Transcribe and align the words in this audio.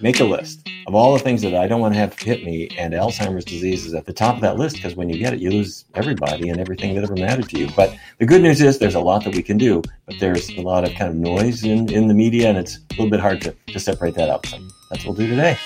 Make 0.00 0.20
a 0.20 0.24
list 0.24 0.66
of 0.86 0.94
all 0.94 1.12
the 1.12 1.18
things 1.18 1.42
that 1.42 1.54
I 1.54 1.66
don't 1.66 1.80
want 1.80 1.92
to 1.92 2.00
have 2.00 2.18
hit 2.18 2.44
me, 2.44 2.68
and 2.78 2.94
Alzheimer's 2.94 3.44
disease 3.44 3.84
is 3.84 3.92
at 3.92 4.06
the 4.06 4.12
top 4.12 4.36
of 4.36 4.40
that 4.40 4.56
list 4.56 4.76
because 4.76 4.94
when 4.94 5.10
you 5.10 5.18
get 5.18 5.34
it, 5.34 5.40
you 5.40 5.50
lose 5.50 5.84
everybody 5.94 6.48
and 6.48 6.58
everything 6.58 6.94
that 6.94 7.04
ever 7.04 7.14
mattered 7.14 7.48
to 7.50 7.58
you. 7.58 7.68
But 7.76 7.94
the 8.18 8.24
good 8.24 8.40
news 8.40 8.62
is 8.62 8.78
there's 8.78 8.94
a 8.94 9.00
lot 9.00 9.22
that 9.24 9.34
we 9.34 9.42
can 9.42 9.58
do, 9.58 9.82
but 10.06 10.18
there's 10.18 10.48
a 10.50 10.62
lot 10.62 10.84
of 10.84 10.94
kind 10.94 11.10
of 11.10 11.16
noise 11.16 11.62
in, 11.62 11.92
in 11.92 12.08
the 12.08 12.14
media, 12.14 12.48
and 12.48 12.56
it's 12.56 12.76
a 12.76 12.94
little 12.94 13.10
bit 13.10 13.20
hard 13.20 13.42
to, 13.42 13.54
to 13.66 13.78
separate 13.78 14.14
that 14.14 14.30
out. 14.30 14.46
So 14.46 14.58
that's 14.88 15.04
what 15.04 15.18
we'll 15.18 15.26
do 15.26 15.36
today. 15.36 15.58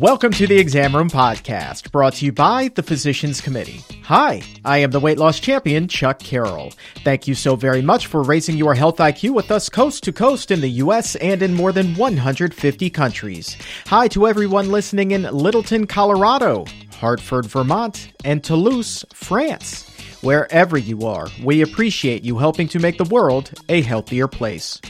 Welcome 0.00 0.32
to 0.32 0.46
the 0.46 0.58
Exam 0.58 0.96
Room 0.96 1.10
Podcast, 1.10 1.92
brought 1.92 2.14
to 2.14 2.24
you 2.24 2.32
by 2.32 2.68
the 2.74 2.82
Physicians 2.82 3.42
Committee. 3.42 3.82
Hi, 4.06 4.40
I 4.64 4.78
am 4.78 4.92
the 4.92 5.00
weight 5.00 5.18
loss 5.18 5.40
champion, 5.40 5.88
Chuck 5.88 6.20
Carroll. 6.20 6.72
Thank 7.02 7.26
you 7.26 7.34
so 7.34 7.56
very 7.56 7.82
much 7.82 8.06
for 8.06 8.22
raising 8.22 8.56
your 8.56 8.72
health 8.72 8.98
IQ 8.98 9.34
with 9.34 9.50
us 9.50 9.68
coast 9.68 10.04
to 10.04 10.12
coast 10.12 10.52
in 10.52 10.60
the 10.60 10.70
U.S. 10.84 11.16
and 11.16 11.42
in 11.42 11.52
more 11.52 11.72
than 11.72 11.96
150 11.96 12.88
countries. 12.90 13.56
Hi 13.86 14.06
to 14.06 14.28
everyone 14.28 14.70
listening 14.70 15.10
in 15.10 15.22
Littleton, 15.22 15.88
Colorado, 15.88 16.66
Hartford, 16.92 17.46
Vermont, 17.46 18.12
and 18.24 18.44
Toulouse, 18.44 19.04
France. 19.12 19.90
Wherever 20.22 20.78
you 20.78 21.04
are, 21.04 21.26
we 21.42 21.62
appreciate 21.62 22.22
you 22.22 22.38
helping 22.38 22.68
to 22.68 22.78
make 22.78 22.98
the 22.98 23.10
world 23.10 23.50
a 23.68 23.82
healthier 23.82 24.28
place. 24.28 24.80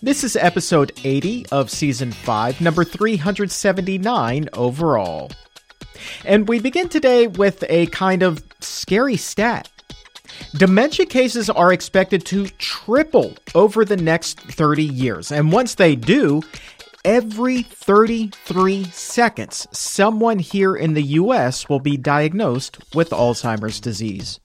This 0.00 0.24
is 0.24 0.34
episode 0.34 0.92
80 1.04 1.44
of 1.52 1.70
season 1.70 2.10
5, 2.10 2.62
number 2.62 2.84
379 2.84 4.48
overall. 4.54 5.30
And 6.24 6.48
we 6.48 6.60
begin 6.60 6.88
today 6.88 7.26
with 7.26 7.64
a 7.68 7.86
kind 7.86 8.22
of 8.22 8.42
scary 8.60 9.16
stat. 9.16 9.68
Dementia 10.54 11.06
cases 11.06 11.50
are 11.50 11.72
expected 11.72 12.24
to 12.26 12.46
triple 12.58 13.34
over 13.54 13.84
the 13.84 13.96
next 13.96 14.40
30 14.40 14.84
years. 14.84 15.32
And 15.32 15.52
once 15.52 15.74
they 15.74 15.96
do, 15.96 16.42
every 17.04 17.62
33 17.62 18.84
seconds, 18.84 19.66
someone 19.72 20.38
here 20.38 20.74
in 20.74 20.94
the 20.94 21.02
US 21.02 21.68
will 21.68 21.80
be 21.80 21.96
diagnosed 21.96 22.78
with 22.94 23.10
Alzheimer's 23.10 23.80
disease. 23.80 24.40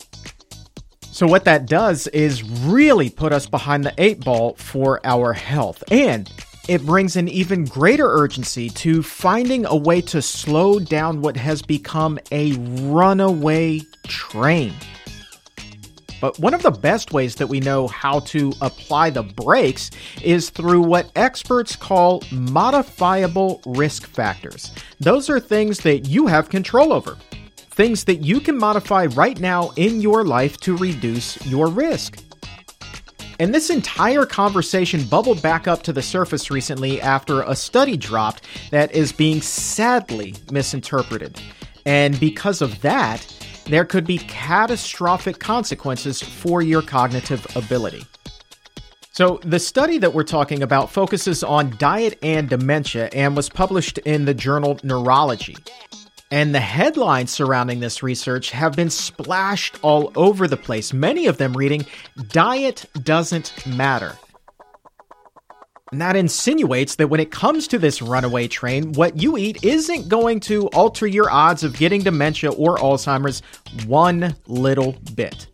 So, 1.11 1.27
what 1.27 1.45
that 1.45 1.65
does 1.65 2.07
is 2.07 2.43
really 2.43 3.09
put 3.09 3.31
us 3.31 3.47
behind 3.47 3.85
the 3.85 3.93
eight 3.97 4.19
ball 4.19 4.55
for 4.55 4.99
our 5.05 5.31
health. 5.31 5.81
And 5.89 6.29
it 6.67 6.85
brings 6.85 7.15
an 7.15 7.27
even 7.27 7.65
greater 7.65 8.07
urgency 8.07 8.69
to 8.69 9.03
finding 9.03 9.65
a 9.65 9.75
way 9.75 10.01
to 10.01 10.21
slow 10.21 10.79
down 10.79 11.21
what 11.21 11.37
has 11.37 11.61
become 11.61 12.17
a 12.31 12.53
runaway 12.53 13.81
train. 14.07 14.73
But 16.21 16.39
one 16.39 16.53
of 16.53 16.63
the 16.63 16.71
best 16.71 17.11
ways 17.11 17.35
that 17.35 17.47
we 17.47 17.59
know 17.59 17.87
how 17.87 18.19
to 18.21 18.51
apply 18.61 19.11
the 19.11 19.21
brakes 19.21 19.91
is 20.23 20.49
through 20.49 20.81
what 20.81 21.11
experts 21.15 21.75
call 21.75 22.23
modifiable 22.31 23.61
risk 23.65 24.07
factors. 24.07 24.71
Those 24.99 25.29
are 25.29 25.39
things 25.39 25.79
that 25.81 26.07
you 26.07 26.25
have 26.27 26.49
control 26.49 26.93
over 26.93 27.17
things 27.75 28.05
that 28.05 28.23
you 28.23 28.39
can 28.39 28.57
modify 28.57 29.05
right 29.07 29.37
now 29.41 29.69
in 29.75 29.99
your 29.99 30.23
life 30.23 30.55
to 30.55 30.77
reduce 30.77 31.45
your 31.45 31.67
risk. 31.67 32.17
And 33.39 33.53
this 33.53 33.69
entire 33.69 34.25
conversation 34.25 35.03
bubbled 35.03 35.41
back 35.41 35.67
up 35.67 35.83
to 35.83 35.93
the 35.93 36.01
surface 36.01 36.49
recently 36.49 37.01
after 37.01 37.41
a 37.41 37.55
study 37.55 37.97
dropped 37.97 38.43
that 38.71 38.93
is 38.93 39.11
being 39.11 39.41
sadly 39.41 40.35
misinterpreted. 40.51 41.39
And 41.85 42.19
because 42.19 42.61
of 42.61 42.81
that, 42.81 43.25
there 43.65 43.85
could 43.85 44.05
be 44.05 44.19
catastrophic 44.19 45.39
consequences 45.39 46.21
for 46.21 46.61
your 46.61 46.81
cognitive 46.81 47.45
ability. 47.55 48.05
So, 49.11 49.39
the 49.43 49.59
study 49.59 49.97
that 49.99 50.13
we're 50.13 50.23
talking 50.23 50.61
about 50.61 50.91
focuses 50.91 51.41
on 51.41 51.73
diet 51.77 52.19
and 52.21 52.49
dementia 52.49 53.09
and 53.13 53.35
was 53.35 53.47
published 53.47 53.97
in 53.99 54.25
the 54.25 54.33
journal 54.33 54.77
Neurology. 54.83 55.55
And 56.35 56.53
the 56.53 56.59
headlines 56.59 57.31
surrounding 57.31 57.79
this 57.79 58.03
research 58.03 58.51
have 58.51 58.75
been 58.75 58.89
splashed 58.89 59.79
all 59.81 60.11
over 60.17 60.49
the 60.49 60.57
place, 60.57 60.91
many 60.91 61.27
of 61.27 61.37
them 61.37 61.55
reading, 61.55 61.85
Diet 62.27 62.83
Doesn't 63.01 63.65
Matter. 63.65 64.17
And 65.93 66.01
that 66.01 66.17
insinuates 66.17 66.95
that 66.95 67.07
when 67.07 67.21
it 67.21 67.31
comes 67.31 67.69
to 67.69 67.79
this 67.79 68.01
runaway 68.01 68.49
train, 68.49 68.91
what 68.91 69.15
you 69.15 69.37
eat 69.37 69.63
isn't 69.63 70.09
going 70.09 70.41
to 70.41 70.67
alter 70.71 71.07
your 71.07 71.31
odds 71.31 71.63
of 71.63 71.77
getting 71.77 72.01
dementia 72.01 72.51
or 72.51 72.75
Alzheimer's 72.79 73.41
one 73.87 74.35
little 74.45 74.91
bit. 75.13 75.47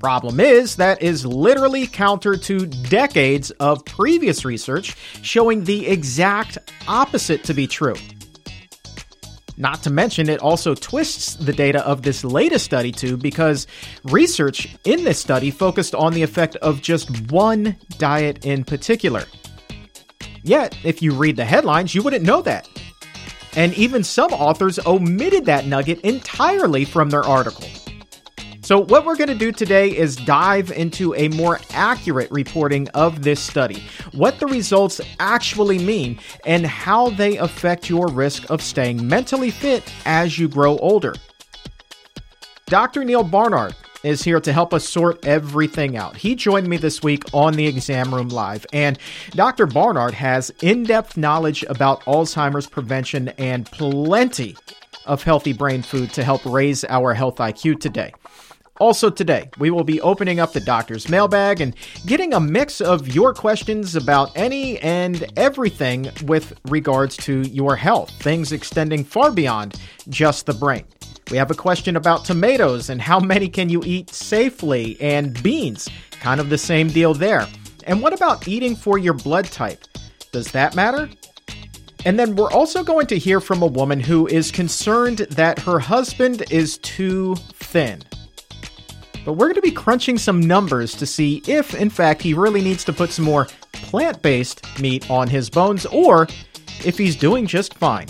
Problem 0.00 0.40
is, 0.40 0.76
that 0.76 1.02
is 1.02 1.26
literally 1.26 1.86
counter 1.86 2.34
to 2.38 2.64
decades 2.64 3.50
of 3.50 3.84
previous 3.84 4.46
research 4.46 4.96
showing 5.20 5.64
the 5.64 5.86
exact 5.86 6.56
opposite 6.88 7.44
to 7.44 7.52
be 7.52 7.66
true. 7.66 7.96
Not 9.58 9.82
to 9.82 9.90
mention, 9.90 10.28
it 10.28 10.40
also 10.40 10.76
twists 10.76 11.34
the 11.34 11.52
data 11.52 11.84
of 11.84 12.02
this 12.02 12.22
latest 12.22 12.64
study 12.64 12.92
too, 12.92 13.16
because 13.16 13.66
research 14.04 14.68
in 14.84 15.02
this 15.02 15.18
study 15.18 15.50
focused 15.50 15.96
on 15.96 16.12
the 16.12 16.22
effect 16.22 16.54
of 16.56 16.80
just 16.80 17.32
one 17.32 17.76
diet 17.98 18.46
in 18.46 18.62
particular. 18.62 19.24
Yet, 20.44 20.78
if 20.84 21.02
you 21.02 21.12
read 21.12 21.34
the 21.34 21.44
headlines, 21.44 21.92
you 21.92 22.02
wouldn't 22.02 22.24
know 22.24 22.40
that. 22.42 22.68
And 23.56 23.74
even 23.74 24.04
some 24.04 24.32
authors 24.32 24.78
omitted 24.86 25.46
that 25.46 25.66
nugget 25.66 26.02
entirely 26.02 26.84
from 26.84 27.10
their 27.10 27.24
article. 27.24 27.66
So, 28.68 28.84
what 28.84 29.06
we're 29.06 29.16
going 29.16 29.30
to 29.30 29.34
do 29.34 29.50
today 29.50 29.96
is 29.96 30.14
dive 30.14 30.70
into 30.70 31.14
a 31.14 31.28
more 31.28 31.58
accurate 31.70 32.30
reporting 32.30 32.86
of 32.90 33.22
this 33.22 33.40
study, 33.40 33.82
what 34.12 34.38
the 34.38 34.46
results 34.46 35.00
actually 35.18 35.78
mean, 35.78 36.18
and 36.44 36.66
how 36.66 37.08
they 37.08 37.38
affect 37.38 37.88
your 37.88 38.08
risk 38.08 38.50
of 38.50 38.60
staying 38.60 39.08
mentally 39.08 39.50
fit 39.50 39.90
as 40.04 40.38
you 40.38 40.48
grow 40.48 40.76
older. 40.80 41.14
Dr. 42.66 43.04
Neal 43.04 43.24
Barnard 43.24 43.74
is 44.02 44.22
here 44.22 44.38
to 44.38 44.52
help 44.52 44.74
us 44.74 44.86
sort 44.86 45.26
everything 45.26 45.96
out. 45.96 46.18
He 46.18 46.34
joined 46.34 46.68
me 46.68 46.76
this 46.76 47.02
week 47.02 47.24
on 47.32 47.54
the 47.54 47.66
Exam 47.66 48.14
Room 48.14 48.28
Live, 48.28 48.66
and 48.74 48.98
Dr. 49.30 49.64
Barnard 49.64 50.12
has 50.12 50.52
in 50.60 50.82
depth 50.82 51.16
knowledge 51.16 51.64
about 51.70 52.02
Alzheimer's 52.02 52.66
prevention 52.66 53.28
and 53.38 53.64
plenty 53.64 54.56
of 55.06 55.22
healthy 55.22 55.54
brain 55.54 55.80
food 55.80 56.12
to 56.12 56.22
help 56.22 56.44
raise 56.44 56.84
our 56.84 57.14
health 57.14 57.36
IQ 57.36 57.80
today. 57.80 58.12
Also, 58.80 59.10
today, 59.10 59.50
we 59.58 59.70
will 59.70 59.82
be 59.82 60.00
opening 60.02 60.38
up 60.38 60.52
the 60.52 60.60
doctor's 60.60 61.08
mailbag 61.08 61.60
and 61.60 61.74
getting 62.06 62.32
a 62.32 62.40
mix 62.40 62.80
of 62.80 63.08
your 63.12 63.34
questions 63.34 63.96
about 63.96 64.30
any 64.36 64.78
and 64.78 65.26
everything 65.36 66.08
with 66.24 66.58
regards 66.68 67.16
to 67.16 67.40
your 67.48 67.74
health, 67.74 68.10
things 68.22 68.52
extending 68.52 69.02
far 69.02 69.32
beyond 69.32 69.80
just 70.08 70.46
the 70.46 70.52
brain. 70.52 70.84
We 71.32 71.36
have 71.38 71.50
a 71.50 71.56
question 71.56 71.96
about 71.96 72.24
tomatoes 72.24 72.88
and 72.88 73.02
how 73.02 73.18
many 73.18 73.48
can 73.48 73.68
you 73.68 73.82
eat 73.84 74.10
safely, 74.10 74.96
and 75.00 75.42
beans, 75.42 75.88
kind 76.20 76.40
of 76.40 76.48
the 76.48 76.56
same 76.56 76.88
deal 76.88 77.14
there. 77.14 77.48
And 77.84 78.00
what 78.00 78.12
about 78.12 78.46
eating 78.46 78.76
for 78.76 78.96
your 78.96 79.14
blood 79.14 79.46
type? 79.46 79.84
Does 80.30 80.52
that 80.52 80.76
matter? 80.76 81.10
And 82.04 82.16
then 82.16 82.36
we're 82.36 82.52
also 82.52 82.84
going 82.84 83.08
to 83.08 83.18
hear 83.18 83.40
from 83.40 83.62
a 83.62 83.66
woman 83.66 83.98
who 83.98 84.28
is 84.28 84.52
concerned 84.52 85.18
that 85.30 85.58
her 85.58 85.80
husband 85.80 86.44
is 86.50 86.78
too 86.78 87.34
thin 87.54 88.02
but 89.28 89.34
we're 89.34 89.48
going 89.48 89.56
to 89.56 89.60
be 89.60 89.70
crunching 89.70 90.16
some 90.16 90.40
numbers 90.40 90.94
to 90.94 91.04
see 91.04 91.42
if, 91.46 91.74
in 91.74 91.90
fact, 91.90 92.22
he 92.22 92.32
really 92.32 92.62
needs 92.62 92.82
to 92.82 92.94
put 92.94 93.10
some 93.10 93.26
more 93.26 93.46
plant 93.72 94.22
based 94.22 94.64
meat 94.80 95.10
on 95.10 95.28
his 95.28 95.50
bones 95.50 95.84
or 95.84 96.26
if 96.82 96.96
he's 96.96 97.14
doing 97.14 97.46
just 97.46 97.74
fine. 97.74 98.06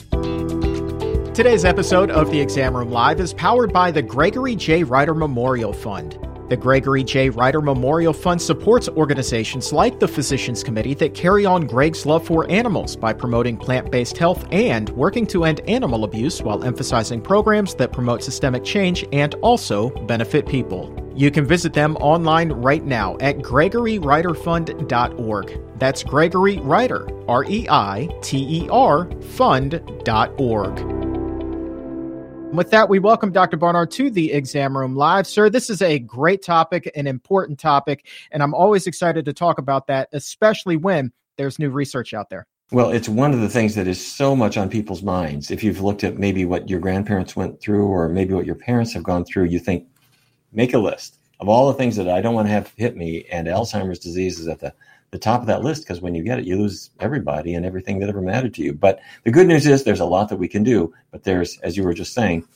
Today's 1.34 1.64
episode 1.64 2.12
of 2.12 2.30
the 2.30 2.40
Exam 2.40 2.76
Room 2.76 2.92
Live 2.92 3.18
is 3.18 3.34
powered 3.34 3.72
by 3.72 3.90
the 3.90 4.00
Gregory 4.00 4.54
J. 4.54 4.84
Reiter 4.84 5.12
Memorial 5.12 5.72
Fund. 5.72 6.27
The 6.48 6.56
Gregory 6.56 7.04
J. 7.04 7.28
Reiter 7.28 7.60
Memorial 7.60 8.14
Fund 8.14 8.40
supports 8.40 8.88
organizations 8.88 9.70
like 9.70 10.00
the 10.00 10.08
Physicians 10.08 10.64
Committee 10.64 10.94
that 10.94 11.12
carry 11.12 11.44
on 11.44 11.66
Greg's 11.66 12.06
love 12.06 12.26
for 12.26 12.50
animals 12.50 12.96
by 12.96 13.12
promoting 13.12 13.58
plant 13.58 13.90
based 13.90 14.16
health 14.16 14.46
and 14.50 14.88
working 14.90 15.26
to 15.26 15.44
end 15.44 15.60
animal 15.68 16.04
abuse 16.04 16.40
while 16.40 16.64
emphasizing 16.64 17.20
programs 17.20 17.74
that 17.74 17.92
promote 17.92 18.22
systemic 18.22 18.64
change 18.64 19.04
and 19.12 19.34
also 19.36 19.90
benefit 20.06 20.46
people. 20.46 20.94
You 21.14 21.30
can 21.30 21.44
visit 21.44 21.74
them 21.74 21.96
online 21.96 22.52
right 22.52 22.84
now 22.84 23.18
at 23.20 23.36
gregoryreiterfund.org. 23.38 25.60
That's 25.78 26.02
Gregory 26.02 26.58
Reiter, 26.60 27.06
R 27.28 27.44
E 27.44 27.66
I 27.68 28.08
T 28.22 28.62
E 28.62 28.68
R, 28.70 29.10
fund.org. 29.20 31.17
With 32.52 32.70
that, 32.70 32.88
we 32.88 32.98
welcome 32.98 33.30
Dr. 33.30 33.56
Barnard 33.56 33.90
to 33.92 34.10
the 34.10 34.32
exam 34.32 34.76
room 34.76 34.96
live. 34.96 35.26
Sir, 35.26 35.50
this 35.50 35.68
is 35.68 35.82
a 35.82 35.98
great 35.98 36.42
topic, 36.42 36.90
an 36.96 37.06
important 37.06 37.58
topic, 37.58 38.06
and 38.32 38.42
I'm 38.42 38.54
always 38.54 38.86
excited 38.86 39.26
to 39.26 39.32
talk 39.32 39.58
about 39.58 39.86
that, 39.88 40.08
especially 40.12 40.76
when 40.76 41.12
there's 41.36 41.58
new 41.58 41.70
research 41.70 42.14
out 42.14 42.30
there. 42.30 42.46
Well, 42.72 42.90
it's 42.90 43.08
one 43.08 43.32
of 43.32 43.40
the 43.40 43.48
things 43.48 43.74
that 43.76 43.86
is 43.86 44.04
so 44.04 44.34
much 44.34 44.56
on 44.56 44.70
people's 44.70 45.02
minds. 45.02 45.50
If 45.50 45.62
you've 45.62 45.82
looked 45.82 46.04
at 46.04 46.18
maybe 46.18 46.46
what 46.46 46.68
your 46.68 46.80
grandparents 46.80 47.36
went 47.36 47.60
through 47.60 47.86
or 47.86 48.08
maybe 48.08 48.34
what 48.34 48.46
your 48.46 48.56
parents 48.56 48.92
have 48.94 49.04
gone 49.04 49.24
through, 49.24 49.44
you 49.44 49.58
think, 49.58 49.86
make 50.52 50.74
a 50.74 50.78
list 50.78 51.18
of 51.40 51.48
all 51.48 51.68
the 51.68 51.74
things 51.74 51.96
that 51.96 52.08
I 52.08 52.20
don't 52.20 52.34
want 52.34 52.48
to 52.48 52.52
have 52.52 52.72
hit 52.76 52.96
me, 52.96 53.24
and 53.30 53.46
Alzheimer's 53.46 54.00
disease 54.00 54.40
is 54.40 54.48
at 54.48 54.58
the, 54.58 54.74
the 55.10 55.18
top 55.18 55.40
of 55.40 55.46
that 55.46 55.62
list 55.62 55.82
because 55.82 56.00
when 56.00 56.14
you 56.14 56.22
get 56.22 56.38
it, 56.38 56.44
you 56.44 56.56
lose 56.56 56.90
everybody 57.00 57.54
and 57.54 57.64
everything 57.64 57.98
that 58.00 58.08
ever 58.08 58.20
mattered 58.20 58.54
to 58.54 58.62
you. 58.62 58.72
But 58.72 59.00
the 59.24 59.30
good 59.30 59.46
news 59.46 59.66
is 59.66 59.84
there's 59.84 60.00
a 60.00 60.04
lot 60.04 60.28
that 60.28 60.36
we 60.36 60.48
can 60.48 60.62
do. 60.62 60.92
But 61.10 61.24
there's, 61.24 61.58
as 61.60 61.76
you 61.76 61.84
were 61.84 61.94
just 61.94 62.12
saying, 62.12 62.46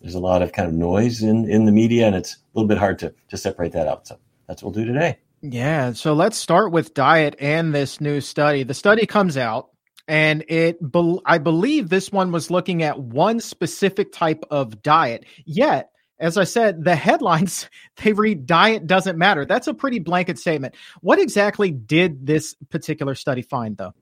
there's 0.00 0.14
a 0.14 0.20
lot 0.20 0.42
of 0.42 0.52
kind 0.52 0.68
of 0.68 0.74
noise 0.74 1.22
in, 1.22 1.48
in 1.48 1.64
the 1.64 1.72
media, 1.72 2.06
and 2.06 2.16
it's 2.16 2.34
a 2.34 2.38
little 2.54 2.68
bit 2.68 2.78
hard 2.78 2.98
to, 3.00 3.14
to 3.28 3.36
separate 3.36 3.72
that 3.72 3.86
out. 3.86 4.06
So 4.06 4.18
that's 4.46 4.62
what 4.62 4.74
we'll 4.74 4.84
do 4.84 4.92
today. 4.92 5.18
Yeah. 5.40 5.92
So 5.92 6.12
let's 6.12 6.36
start 6.36 6.72
with 6.72 6.94
diet 6.94 7.36
and 7.38 7.74
this 7.74 8.00
new 8.00 8.20
study. 8.20 8.64
The 8.64 8.74
study 8.74 9.06
comes 9.06 9.36
out 9.36 9.68
and 10.08 10.44
it 10.48 10.78
i 11.26 11.38
believe 11.38 11.88
this 11.88 12.10
one 12.10 12.32
was 12.32 12.50
looking 12.50 12.82
at 12.82 12.98
one 12.98 13.38
specific 13.38 14.12
type 14.12 14.44
of 14.50 14.82
diet 14.82 15.24
yet 15.44 15.91
as 16.22 16.38
i 16.38 16.44
said 16.44 16.84
the 16.84 16.96
headlines 16.96 17.68
they 18.02 18.12
read 18.14 18.46
diet 18.46 18.86
doesn't 18.86 19.18
matter. 19.18 19.44
That's 19.44 19.66
a 19.66 19.74
pretty 19.74 19.98
blanket 19.98 20.38
statement. 20.38 20.74
What 21.02 21.18
exactly 21.18 21.70
did 21.70 22.26
this 22.26 22.54
particular 22.70 23.14
study 23.14 23.42
find 23.42 23.76
though? 23.76 23.92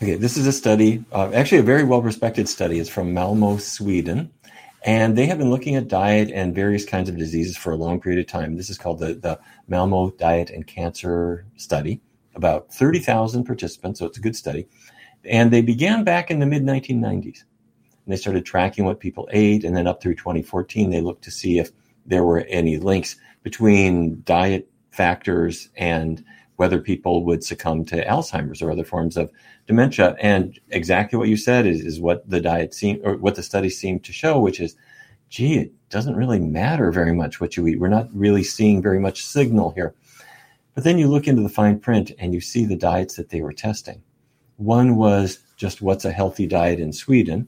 Okay 0.00 0.14
this 0.14 0.36
is 0.36 0.46
a 0.46 0.52
study 0.52 1.04
uh, 1.10 1.30
actually 1.34 1.58
a 1.58 1.64
very 1.64 1.82
well 1.82 2.02
respected 2.02 2.48
study. 2.48 2.78
It's 2.78 2.88
from 2.88 3.12
malmo 3.12 3.56
sweden 3.56 4.30
and 4.84 5.16
they 5.16 5.26
have 5.26 5.38
been 5.38 5.50
looking 5.50 5.74
at 5.74 5.88
diet 5.88 6.30
and 6.30 6.54
various 6.54 6.84
kinds 6.84 7.08
of 7.08 7.18
diseases 7.18 7.56
for 7.56 7.72
a 7.72 7.76
long 7.76 8.00
period 8.00 8.20
of 8.20 8.26
time. 8.26 8.56
This 8.56 8.70
is 8.70 8.78
called 8.78 8.98
the, 8.98 9.14
the 9.14 9.38
malmo 9.68 10.10
diet 10.12 10.50
and 10.50 10.66
cancer 10.66 11.44
study. 11.56 12.00
About 12.34 12.72
30000 12.72 13.44
participants 13.44 13.98
so 13.98 14.06
it's 14.06 14.16
a 14.16 14.22
good 14.22 14.36
study. 14.36 14.68
And 15.24 15.50
they 15.50 15.60
began 15.60 16.04
back 16.04 16.30
in 16.30 16.38
the 16.38 16.46
mid 16.46 16.62
1990s. 16.62 17.44
And 18.10 18.18
they 18.18 18.20
started 18.20 18.44
tracking 18.44 18.86
what 18.86 18.98
people 18.98 19.28
ate. 19.30 19.62
And 19.62 19.76
then 19.76 19.86
up 19.86 20.02
through 20.02 20.16
2014, 20.16 20.90
they 20.90 21.00
looked 21.00 21.22
to 21.22 21.30
see 21.30 21.60
if 21.60 21.70
there 22.04 22.24
were 22.24 22.40
any 22.48 22.76
links 22.76 23.14
between 23.44 24.22
diet 24.24 24.68
factors 24.90 25.68
and 25.76 26.24
whether 26.56 26.80
people 26.80 27.24
would 27.24 27.44
succumb 27.44 27.84
to 27.84 28.04
Alzheimer's 28.04 28.62
or 28.62 28.72
other 28.72 28.82
forms 28.82 29.16
of 29.16 29.30
dementia. 29.68 30.16
And 30.20 30.58
exactly 30.70 31.20
what 31.20 31.28
you 31.28 31.36
said 31.36 31.66
is, 31.66 31.82
is 31.82 32.00
what 32.00 32.28
the 32.28 32.40
diet 32.40 32.74
seemed 32.74 33.00
or 33.04 33.16
what 33.16 33.36
the 33.36 33.44
study 33.44 33.70
seemed 33.70 34.02
to 34.02 34.12
show, 34.12 34.40
which 34.40 34.58
is, 34.58 34.74
gee, 35.28 35.58
it 35.58 35.72
doesn't 35.88 36.16
really 36.16 36.40
matter 36.40 36.90
very 36.90 37.14
much 37.14 37.40
what 37.40 37.56
you 37.56 37.64
eat. 37.68 37.78
We're 37.78 37.86
not 37.86 38.08
really 38.12 38.42
seeing 38.42 38.82
very 38.82 38.98
much 38.98 39.24
signal 39.24 39.70
here. 39.70 39.94
But 40.74 40.82
then 40.82 40.98
you 40.98 41.06
look 41.06 41.28
into 41.28 41.42
the 41.42 41.48
fine 41.48 41.78
print 41.78 42.10
and 42.18 42.34
you 42.34 42.40
see 42.40 42.64
the 42.64 42.74
diets 42.74 43.14
that 43.14 43.28
they 43.28 43.40
were 43.40 43.52
testing. 43.52 44.02
One 44.56 44.96
was 44.96 45.38
just 45.56 45.80
what's 45.80 46.04
a 46.04 46.10
healthy 46.10 46.48
diet 46.48 46.80
in 46.80 46.92
Sweden, 46.92 47.46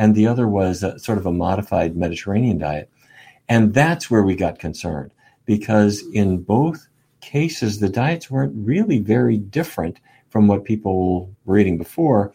and 0.00 0.14
the 0.14 0.26
other 0.26 0.48
was 0.48 0.82
a, 0.82 0.98
sort 0.98 1.18
of 1.18 1.26
a 1.26 1.32
modified 1.32 1.94
Mediterranean 1.94 2.56
diet. 2.56 2.90
And 3.50 3.74
that's 3.74 4.10
where 4.10 4.22
we 4.22 4.34
got 4.34 4.58
concerned 4.58 5.10
because 5.44 6.02
in 6.14 6.38
both 6.38 6.88
cases, 7.20 7.80
the 7.80 7.88
diets 7.90 8.30
weren't 8.30 8.54
really 8.56 8.98
very 8.98 9.36
different 9.36 10.00
from 10.30 10.46
what 10.46 10.64
people 10.64 11.30
were 11.44 11.58
eating 11.58 11.76
before, 11.76 12.32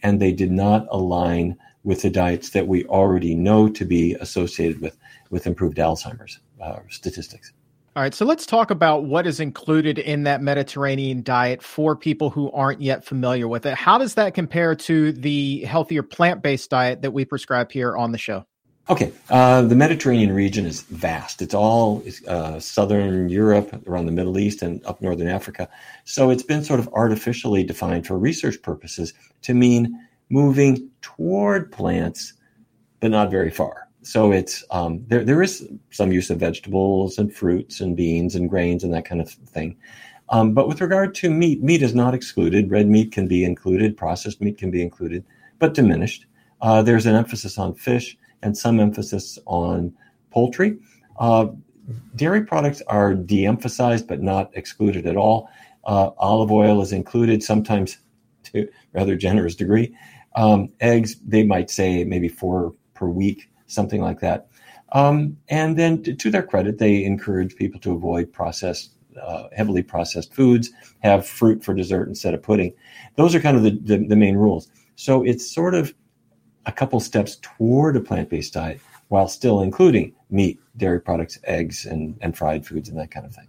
and 0.00 0.20
they 0.20 0.30
did 0.30 0.52
not 0.52 0.86
align 0.92 1.56
with 1.82 2.02
the 2.02 2.10
diets 2.10 2.50
that 2.50 2.68
we 2.68 2.84
already 2.84 3.34
know 3.34 3.68
to 3.68 3.84
be 3.84 4.14
associated 4.20 4.80
with, 4.80 4.96
with 5.28 5.44
improved 5.44 5.78
Alzheimer's 5.78 6.38
uh, 6.62 6.78
statistics. 6.88 7.52
All 7.96 8.02
right, 8.02 8.14
so 8.14 8.24
let's 8.24 8.46
talk 8.46 8.70
about 8.70 9.04
what 9.04 9.26
is 9.26 9.40
included 9.40 9.98
in 9.98 10.22
that 10.24 10.40
Mediterranean 10.40 11.22
diet 11.22 11.62
for 11.62 11.96
people 11.96 12.30
who 12.30 12.50
aren't 12.52 12.80
yet 12.80 13.04
familiar 13.04 13.48
with 13.48 13.66
it. 13.66 13.74
How 13.74 13.98
does 13.98 14.14
that 14.14 14.34
compare 14.34 14.76
to 14.76 15.10
the 15.10 15.64
healthier 15.64 16.02
plant 16.04 16.42
based 16.42 16.70
diet 16.70 17.02
that 17.02 17.10
we 17.10 17.24
prescribe 17.24 17.72
here 17.72 17.96
on 17.96 18.12
the 18.12 18.18
show? 18.18 18.44
Okay, 18.90 19.12
uh, 19.30 19.62
the 19.62 19.74
Mediterranean 19.74 20.32
region 20.32 20.64
is 20.64 20.82
vast. 20.82 21.42
It's 21.42 21.54
all 21.54 22.04
uh, 22.28 22.60
southern 22.60 23.30
Europe, 23.30 23.82
around 23.88 24.06
the 24.06 24.12
Middle 24.12 24.38
East, 24.38 24.62
and 24.62 24.84
up 24.86 25.02
northern 25.02 25.28
Africa. 25.28 25.68
So 26.04 26.30
it's 26.30 26.42
been 26.42 26.62
sort 26.62 26.80
of 26.80 26.88
artificially 26.92 27.64
defined 27.64 28.06
for 28.06 28.16
research 28.16 28.62
purposes 28.62 29.12
to 29.42 29.54
mean 29.54 29.98
moving 30.30 30.90
toward 31.00 31.72
plants, 31.72 32.34
but 33.00 33.10
not 33.10 33.30
very 33.30 33.50
far 33.50 33.87
so 34.08 34.32
it's 34.32 34.64
um, 34.70 35.04
there. 35.08 35.22
There 35.22 35.42
is 35.42 35.68
some 35.90 36.12
use 36.12 36.30
of 36.30 36.38
vegetables 36.38 37.18
and 37.18 37.30
fruits 37.30 37.82
and 37.82 37.94
beans 37.94 38.34
and 38.34 38.48
grains 38.48 38.82
and 38.82 38.94
that 38.94 39.04
kind 39.04 39.20
of 39.20 39.28
thing. 39.28 39.76
Um, 40.30 40.54
but 40.54 40.66
with 40.66 40.80
regard 40.80 41.14
to 41.16 41.28
meat, 41.28 41.62
meat 41.62 41.82
is 41.82 41.94
not 41.94 42.14
excluded. 42.14 42.70
Red 42.70 42.88
meat 42.88 43.12
can 43.12 43.28
be 43.28 43.44
included. 43.44 43.98
Processed 43.98 44.40
meat 44.40 44.56
can 44.56 44.70
be 44.70 44.80
included, 44.80 45.26
but 45.58 45.74
diminished. 45.74 46.24
Uh, 46.62 46.80
there's 46.80 47.04
an 47.04 47.16
emphasis 47.16 47.58
on 47.58 47.74
fish 47.74 48.16
and 48.42 48.56
some 48.56 48.80
emphasis 48.80 49.38
on 49.44 49.92
poultry. 50.30 50.78
Uh, 51.18 51.48
dairy 52.16 52.42
products 52.42 52.80
are 52.86 53.14
de-emphasized 53.14 54.08
but 54.08 54.22
not 54.22 54.50
excluded 54.54 55.06
at 55.06 55.18
all. 55.18 55.50
Uh, 55.84 56.12
olive 56.16 56.50
oil 56.50 56.80
is 56.80 56.92
included, 56.92 57.42
sometimes 57.42 57.98
to 58.44 58.62
a 58.62 58.68
rather 58.94 59.16
generous 59.16 59.54
degree. 59.54 59.94
Um, 60.34 60.70
eggs, 60.80 61.16
they 61.26 61.42
might 61.42 61.68
say 61.68 62.04
maybe 62.04 62.28
four 62.28 62.72
per 62.94 63.06
week 63.06 63.50
something 63.68 64.02
like 64.02 64.20
that. 64.20 64.48
Um, 64.92 65.36
and 65.48 65.78
then, 65.78 66.02
to, 66.02 66.14
to, 66.14 66.30
their 66.30 66.42
credit, 66.42 66.78
they 66.78 67.04
encourage 67.04 67.54
people 67.56 67.78
to 67.80 67.92
avoid 67.92 68.32
processed, 68.32 68.92
uh, 69.22 69.48
heavily 69.54 69.82
processed 69.82 70.34
foods, 70.34 70.70
have 71.00 71.26
fruit 71.26 71.62
for 71.62 71.74
dessert 71.74 72.08
instead 72.08 72.34
of 72.34 72.42
pudding. 72.42 72.72
Those 73.16 73.34
are 73.34 73.40
kind 73.40 73.56
of 73.56 73.62
the, 73.62 73.78
the, 73.82 73.98
the 74.06 74.16
main 74.16 74.36
rules. 74.36 74.68
So 74.96 75.22
it's 75.22 75.48
sort 75.48 75.74
of 75.74 75.94
a 76.66 76.72
couple 76.72 77.00
steps 77.00 77.36
toward 77.36 77.96
a 77.96 78.00
plant 78.00 78.30
based 78.30 78.54
diet 78.54 78.80
while 79.08 79.28
still 79.28 79.60
including 79.60 80.14
meat, 80.30 80.58
dairy 80.76 81.00
products, 81.00 81.38
eggs, 81.44 81.86
and, 81.86 82.16
and 82.20 82.36
fried 82.36 82.66
foods 82.66 82.88
and 82.88 82.98
that 82.98 83.10
kind 83.10 83.26
of 83.26 83.34
thing. 83.34 83.48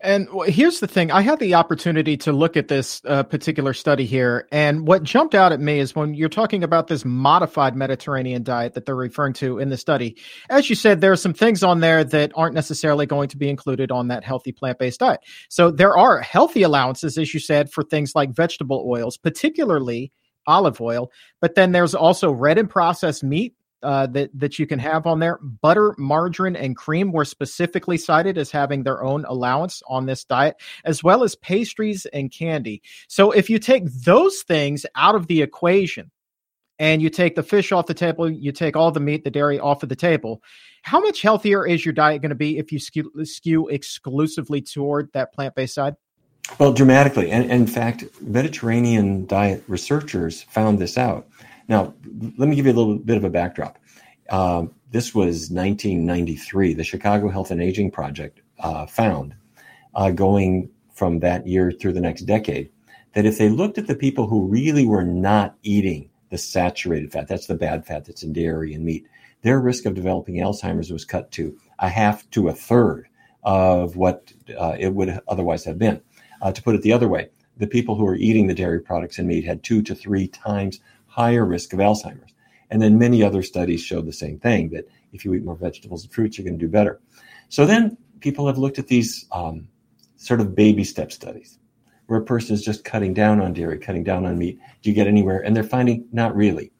And 0.00 0.28
here's 0.46 0.80
the 0.80 0.86
thing 0.86 1.10
I 1.10 1.20
had 1.20 1.38
the 1.38 1.54
opportunity 1.54 2.16
to 2.18 2.32
look 2.32 2.56
at 2.56 2.68
this 2.68 3.00
uh, 3.04 3.22
particular 3.22 3.72
study 3.72 4.04
here. 4.04 4.48
And 4.50 4.86
what 4.86 5.02
jumped 5.02 5.34
out 5.34 5.52
at 5.52 5.60
me 5.60 5.78
is 5.78 5.94
when 5.94 6.14
you're 6.14 6.28
talking 6.28 6.64
about 6.64 6.88
this 6.88 7.04
modified 7.04 7.76
Mediterranean 7.76 8.42
diet 8.42 8.74
that 8.74 8.86
they're 8.86 8.96
referring 8.96 9.34
to 9.34 9.58
in 9.58 9.68
the 9.68 9.76
study, 9.76 10.16
as 10.50 10.68
you 10.68 10.74
said, 10.74 11.00
there 11.00 11.12
are 11.12 11.16
some 11.16 11.34
things 11.34 11.62
on 11.62 11.80
there 11.80 12.02
that 12.04 12.32
aren't 12.34 12.54
necessarily 12.54 13.06
going 13.06 13.28
to 13.28 13.36
be 13.36 13.48
included 13.48 13.90
on 13.90 14.08
that 14.08 14.24
healthy 14.24 14.52
plant 14.52 14.78
based 14.78 15.00
diet. 15.00 15.20
So 15.48 15.70
there 15.70 15.96
are 15.96 16.20
healthy 16.20 16.62
allowances, 16.62 17.18
as 17.18 17.32
you 17.32 17.40
said, 17.40 17.70
for 17.70 17.82
things 17.82 18.14
like 18.14 18.34
vegetable 18.34 18.84
oils, 18.88 19.16
particularly 19.16 20.12
olive 20.46 20.80
oil. 20.80 21.10
But 21.40 21.54
then 21.54 21.72
there's 21.72 21.94
also 21.94 22.32
red 22.32 22.58
and 22.58 22.68
processed 22.68 23.22
meat 23.22 23.54
uh, 23.82 24.06
that 24.08 24.30
that 24.34 24.58
you 24.58 24.66
can 24.66 24.78
have 24.78 25.06
on 25.06 25.20
there. 25.20 25.38
Butter, 25.42 25.94
margarine, 25.98 26.56
and 26.56 26.76
cream 26.76 27.12
were 27.12 27.24
specifically 27.24 27.96
cited 27.96 28.38
as 28.38 28.50
having 28.50 28.82
their 28.82 29.02
own 29.02 29.24
allowance 29.26 29.82
on 29.88 30.06
this 30.06 30.24
diet, 30.24 30.56
as 30.84 31.02
well 31.02 31.22
as 31.22 31.34
pastries 31.36 32.06
and 32.06 32.32
candy. 32.32 32.82
So 33.08 33.30
if 33.30 33.50
you 33.50 33.58
take 33.58 33.84
those 33.86 34.42
things 34.42 34.86
out 34.94 35.14
of 35.14 35.26
the 35.26 35.42
equation, 35.42 36.10
and 36.78 37.00
you 37.00 37.10
take 37.10 37.36
the 37.36 37.42
fish 37.42 37.70
off 37.70 37.86
the 37.86 37.94
table, 37.94 38.28
you 38.28 38.50
take 38.50 38.76
all 38.76 38.90
the 38.90 39.00
meat, 39.00 39.24
the 39.24 39.30
dairy 39.30 39.60
off 39.60 39.82
of 39.82 39.88
the 39.88 39.96
table. 39.96 40.42
How 40.82 40.98
much 40.98 41.22
healthier 41.22 41.64
is 41.64 41.84
your 41.84 41.92
diet 41.92 42.22
going 42.22 42.30
to 42.30 42.34
be 42.34 42.58
if 42.58 42.72
you 42.72 42.80
skew, 42.80 43.12
skew 43.24 43.68
exclusively 43.68 44.60
toward 44.60 45.08
that 45.12 45.32
plant 45.32 45.54
based 45.54 45.74
side? 45.74 45.94
Well, 46.58 46.72
dramatically. 46.72 47.30
And, 47.30 47.44
and 47.44 47.52
in 47.52 47.66
fact, 47.68 48.04
Mediterranean 48.20 49.26
diet 49.26 49.62
researchers 49.68 50.42
found 50.42 50.80
this 50.80 50.98
out. 50.98 51.28
Now, 51.68 51.94
let 52.36 52.48
me 52.48 52.56
give 52.56 52.66
you 52.66 52.72
a 52.72 52.74
little 52.74 52.98
bit 52.98 53.16
of 53.16 53.22
a 53.22 53.30
backdrop. 53.30 53.78
Uh, 54.28 54.66
this 54.90 55.14
was 55.14 55.50
1993. 55.50 56.74
The 56.74 56.84
Chicago 56.84 57.28
Health 57.28 57.50
and 57.50 57.62
Aging 57.62 57.90
Project 57.90 58.40
uh, 58.60 58.86
found, 58.86 59.34
uh, 59.94 60.10
going 60.10 60.70
from 60.92 61.20
that 61.20 61.46
year 61.46 61.72
through 61.72 61.92
the 61.92 62.00
next 62.00 62.22
decade, 62.22 62.70
that 63.14 63.26
if 63.26 63.38
they 63.38 63.48
looked 63.48 63.78
at 63.78 63.86
the 63.86 63.94
people 63.94 64.26
who 64.26 64.46
really 64.46 64.86
were 64.86 65.04
not 65.04 65.56
eating 65.62 66.08
the 66.30 66.38
saturated 66.38 67.12
fat, 67.12 67.28
that's 67.28 67.46
the 67.46 67.54
bad 67.54 67.86
fat 67.86 68.04
that's 68.04 68.22
in 68.22 68.32
dairy 68.32 68.74
and 68.74 68.84
meat, 68.84 69.06
their 69.42 69.60
risk 69.60 69.86
of 69.86 69.94
developing 69.94 70.36
Alzheimer's 70.36 70.90
was 70.90 71.04
cut 71.04 71.30
to 71.32 71.58
a 71.78 71.88
half 71.88 72.28
to 72.30 72.48
a 72.48 72.54
third 72.54 73.08
of 73.42 73.96
what 73.96 74.32
uh, 74.58 74.76
it 74.78 74.94
would 74.94 75.20
otherwise 75.28 75.64
have 75.64 75.78
been. 75.78 76.00
Uh, 76.40 76.52
to 76.52 76.62
put 76.62 76.74
it 76.74 76.82
the 76.82 76.92
other 76.92 77.08
way, 77.08 77.28
the 77.56 77.66
people 77.66 77.96
who 77.96 78.04
were 78.04 78.16
eating 78.16 78.46
the 78.46 78.54
dairy 78.54 78.80
products 78.80 79.18
and 79.18 79.28
meat 79.28 79.44
had 79.44 79.62
two 79.62 79.82
to 79.82 79.94
three 79.94 80.28
times 80.28 80.80
higher 81.06 81.44
risk 81.44 81.72
of 81.72 81.78
Alzheimer's. 81.78 82.31
And 82.72 82.80
then 82.80 82.98
many 82.98 83.22
other 83.22 83.42
studies 83.42 83.82
showed 83.82 84.06
the 84.06 84.14
same 84.14 84.38
thing 84.38 84.70
that 84.70 84.88
if 85.12 85.26
you 85.26 85.34
eat 85.34 85.44
more 85.44 85.56
vegetables 85.56 86.04
and 86.04 86.12
fruits, 86.12 86.38
you're 86.38 86.46
going 86.46 86.58
to 86.58 86.64
do 86.64 86.70
better. 86.72 87.02
So 87.50 87.66
then 87.66 87.98
people 88.20 88.46
have 88.46 88.56
looked 88.56 88.78
at 88.78 88.86
these 88.86 89.26
um, 89.30 89.68
sort 90.16 90.40
of 90.40 90.54
baby 90.54 90.82
step 90.82 91.12
studies 91.12 91.58
where 92.06 92.18
a 92.18 92.24
person 92.24 92.54
is 92.54 92.64
just 92.64 92.82
cutting 92.82 93.12
down 93.12 93.42
on 93.42 93.52
dairy, 93.52 93.78
cutting 93.78 94.04
down 94.04 94.24
on 94.24 94.38
meat. 94.38 94.58
Do 94.80 94.88
you 94.88 94.96
get 94.96 95.06
anywhere? 95.06 95.40
And 95.40 95.54
they're 95.54 95.62
finding 95.62 96.06
not 96.12 96.34
really. 96.34 96.72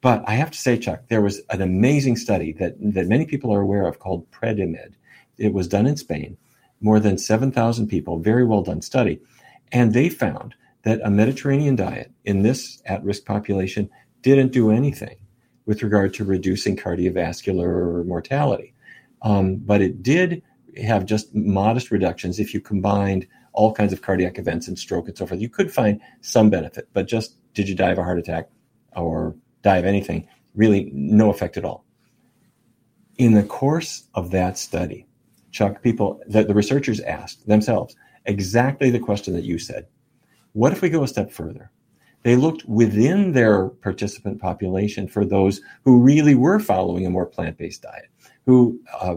But 0.00 0.24
I 0.26 0.32
have 0.36 0.50
to 0.52 0.58
say, 0.58 0.78
Chuck, 0.78 1.02
there 1.08 1.20
was 1.20 1.42
an 1.50 1.60
amazing 1.60 2.16
study 2.16 2.54
that, 2.54 2.76
that 2.80 3.06
many 3.06 3.26
people 3.26 3.52
are 3.52 3.60
aware 3.60 3.86
of 3.86 3.98
called 3.98 4.30
Predimed. 4.30 4.96
It 5.36 5.52
was 5.52 5.68
done 5.68 5.86
in 5.86 5.98
Spain, 5.98 6.38
more 6.80 6.98
than 6.98 7.18
7,000 7.18 7.88
people, 7.88 8.20
very 8.20 8.46
well 8.46 8.62
done 8.62 8.80
study. 8.80 9.20
And 9.70 9.92
they 9.92 10.08
found 10.08 10.54
that 10.84 11.00
a 11.04 11.10
Mediterranean 11.10 11.76
diet 11.76 12.10
in 12.24 12.40
this 12.40 12.82
at 12.86 13.04
risk 13.04 13.26
population 13.26 13.90
didn't 14.22 14.52
do 14.52 14.70
anything 14.70 15.16
with 15.66 15.82
regard 15.82 16.14
to 16.14 16.24
reducing 16.24 16.76
cardiovascular 16.76 18.04
mortality. 18.06 18.74
Um, 19.22 19.56
but 19.56 19.80
it 19.80 20.02
did 20.02 20.42
have 20.82 21.04
just 21.04 21.34
modest 21.34 21.90
reductions 21.90 22.38
if 22.38 22.54
you 22.54 22.60
combined 22.60 23.26
all 23.52 23.72
kinds 23.72 23.92
of 23.92 24.02
cardiac 24.02 24.38
events 24.38 24.68
and 24.68 24.78
stroke 24.78 25.08
and 25.08 25.16
so 25.16 25.26
forth. 25.26 25.40
You 25.40 25.48
could 25.48 25.72
find 25.72 26.00
some 26.20 26.50
benefit, 26.50 26.88
but 26.92 27.08
just 27.08 27.36
did 27.54 27.68
you 27.68 27.74
die 27.74 27.90
of 27.90 27.98
a 27.98 28.04
heart 28.04 28.18
attack 28.18 28.48
or 28.96 29.34
die 29.62 29.78
of 29.78 29.84
anything? 29.84 30.28
Really, 30.54 30.90
no 30.92 31.30
effect 31.30 31.56
at 31.56 31.64
all. 31.64 31.84
In 33.18 33.34
the 33.34 33.42
course 33.42 34.04
of 34.14 34.30
that 34.30 34.56
study, 34.56 35.06
Chuck, 35.50 35.82
people 35.82 36.20
that 36.28 36.48
the 36.48 36.54
researchers 36.54 37.00
asked 37.00 37.46
themselves 37.46 37.96
exactly 38.24 38.90
the 38.90 38.98
question 38.98 39.34
that 39.34 39.44
you 39.44 39.58
said. 39.58 39.86
What 40.52 40.72
if 40.72 40.80
we 40.80 40.90
go 40.90 41.02
a 41.02 41.08
step 41.08 41.30
further? 41.30 41.70
They 42.22 42.36
looked 42.36 42.66
within 42.66 43.32
their 43.32 43.68
participant 43.68 44.40
population 44.40 45.08
for 45.08 45.24
those 45.24 45.60
who 45.84 46.02
really 46.02 46.34
were 46.34 46.58
following 46.58 47.06
a 47.06 47.10
more 47.10 47.26
plant 47.26 47.56
based 47.56 47.82
diet, 47.82 48.10
who 48.44 48.80
uh, 49.00 49.16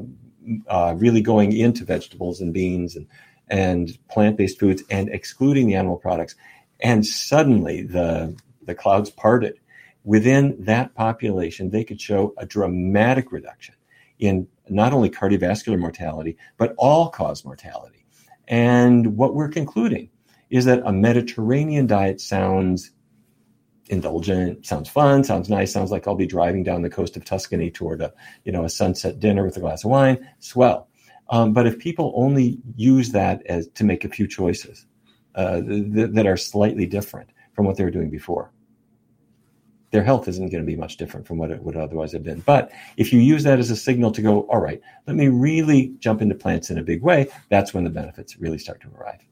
uh, 0.68 0.96
really 0.98 1.22
going 1.22 1.54
into 1.56 1.84
vegetables 1.84 2.40
and 2.40 2.54
beans 2.54 2.96
and, 2.96 3.08
and 3.50 3.98
plant 4.10 4.38
based 4.38 4.60
foods 4.60 4.84
and 4.90 5.10
excluding 5.10 5.68
the 5.68 5.76
animal 5.76 5.98
products. 5.98 6.36
And 6.80 7.06
suddenly 7.06 7.84
the, 7.84 8.38
the 8.62 8.76
clouds 8.76 9.10
parted. 9.10 9.60
Within 10.06 10.56
that 10.66 10.96
population, 10.96 11.70
they 11.70 11.84
could 11.84 12.00
show 12.00 12.34
a 12.38 12.46
dramatic 12.46 13.32
reduction 13.32 13.76
in 14.20 14.48
not 14.70 14.94
only 14.94 15.10
cardiovascular 15.10 15.80
mortality, 15.80 16.38
but 16.58 16.74
all 16.78 17.10
cause 17.10 17.46
mortality. 17.46 18.06
And 18.48 19.18
what 19.18 19.34
we're 19.34 19.50
concluding 19.50 20.10
is 20.54 20.66
that 20.66 20.84
a 20.86 20.94
Mediterranean 20.94 21.88
diet 21.88 22.22
sounds 22.22 22.92
indulgent, 23.88 24.64
sounds 24.64 24.88
fun, 24.88 25.24
sounds 25.24 25.50
nice, 25.50 25.74
sounds 25.74 25.90
like 25.90 26.08
I'll 26.08 26.14
be 26.14 26.28
driving 26.28 26.62
down 26.62 26.84
the 26.84 26.92
coast 26.92 27.18
of 27.18 27.26
Tuscany 27.26 27.72
toward 27.72 28.02
a 28.02 28.14
you 28.46 28.52
know 28.52 28.64
a 28.64 28.70
sunset 28.70 29.20
dinner 29.20 29.44
with 29.44 29.58
a 29.58 29.60
glass 29.60 29.84
of 29.84 29.90
wine. 29.90 30.30
Swell. 30.40 30.90
Um, 31.30 31.54
but 31.54 31.66
if 31.66 31.80
people 31.80 32.14
only 32.16 32.60
use 32.76 33.12
that 33.14 33.42
as 33.48 33.68
to 33.70 33.84
make 33.84 34.06
a 34.06 34.10
few 34.10 34.28
choices 34.28 34.86
uh, 35.34 35.62
th- 35.62 36.12
that 36.12 36.28
are 36.28 36.38
slightly 36.38 36.86
different 36.86 37.32
from 37.54 37.66
what 37.66 37.76
they 37.78 37.84
were 37.84 37.90
doing 37.90 38.12
before, 38.12 38.52
their 39.90 40.04
health 40.04 40.28
isn't 40.28 40.52
going 40.52 40.62
to 40.62 40.68
be 40.68 40.76
much 40.76 40.98
different 40.98 41.26
from 41.26 41.40
what 41.40 41.50
it 41.50 41.64
would 41.64 41.78
otherwise 41.78 42.12
have 42.12 42.24
been. 42.24 42.42
But 42.42 42.72
if 42.98 43.12
you 43.12 43.20
use 43.20 43.42
that 43.44 43.58
as 43.58 43.72
a 43.72 43.76
signal 43.76 44.12
to 44.12 44.22
go, 44.22 44.42
all 44.42 44.60
right, 44.60 44.80
let 45.08 45.16
me 45.16 45.30
really 45.30 45.96
jump 45.98 46.22
into 46.22 46.36
plants 46.36 46.70
in 46.70 46.78
a 46.78 46.84
big 46.84 47.02
way, 47.02 47.28
that's 47.50 47.74
when 47.74 47.86
the 47.86 47.90
benefits 47.90 48.38
really 48.38 48.60
start 48.60 48.82
to 48.82 48.90
arrive. 48.96 49.26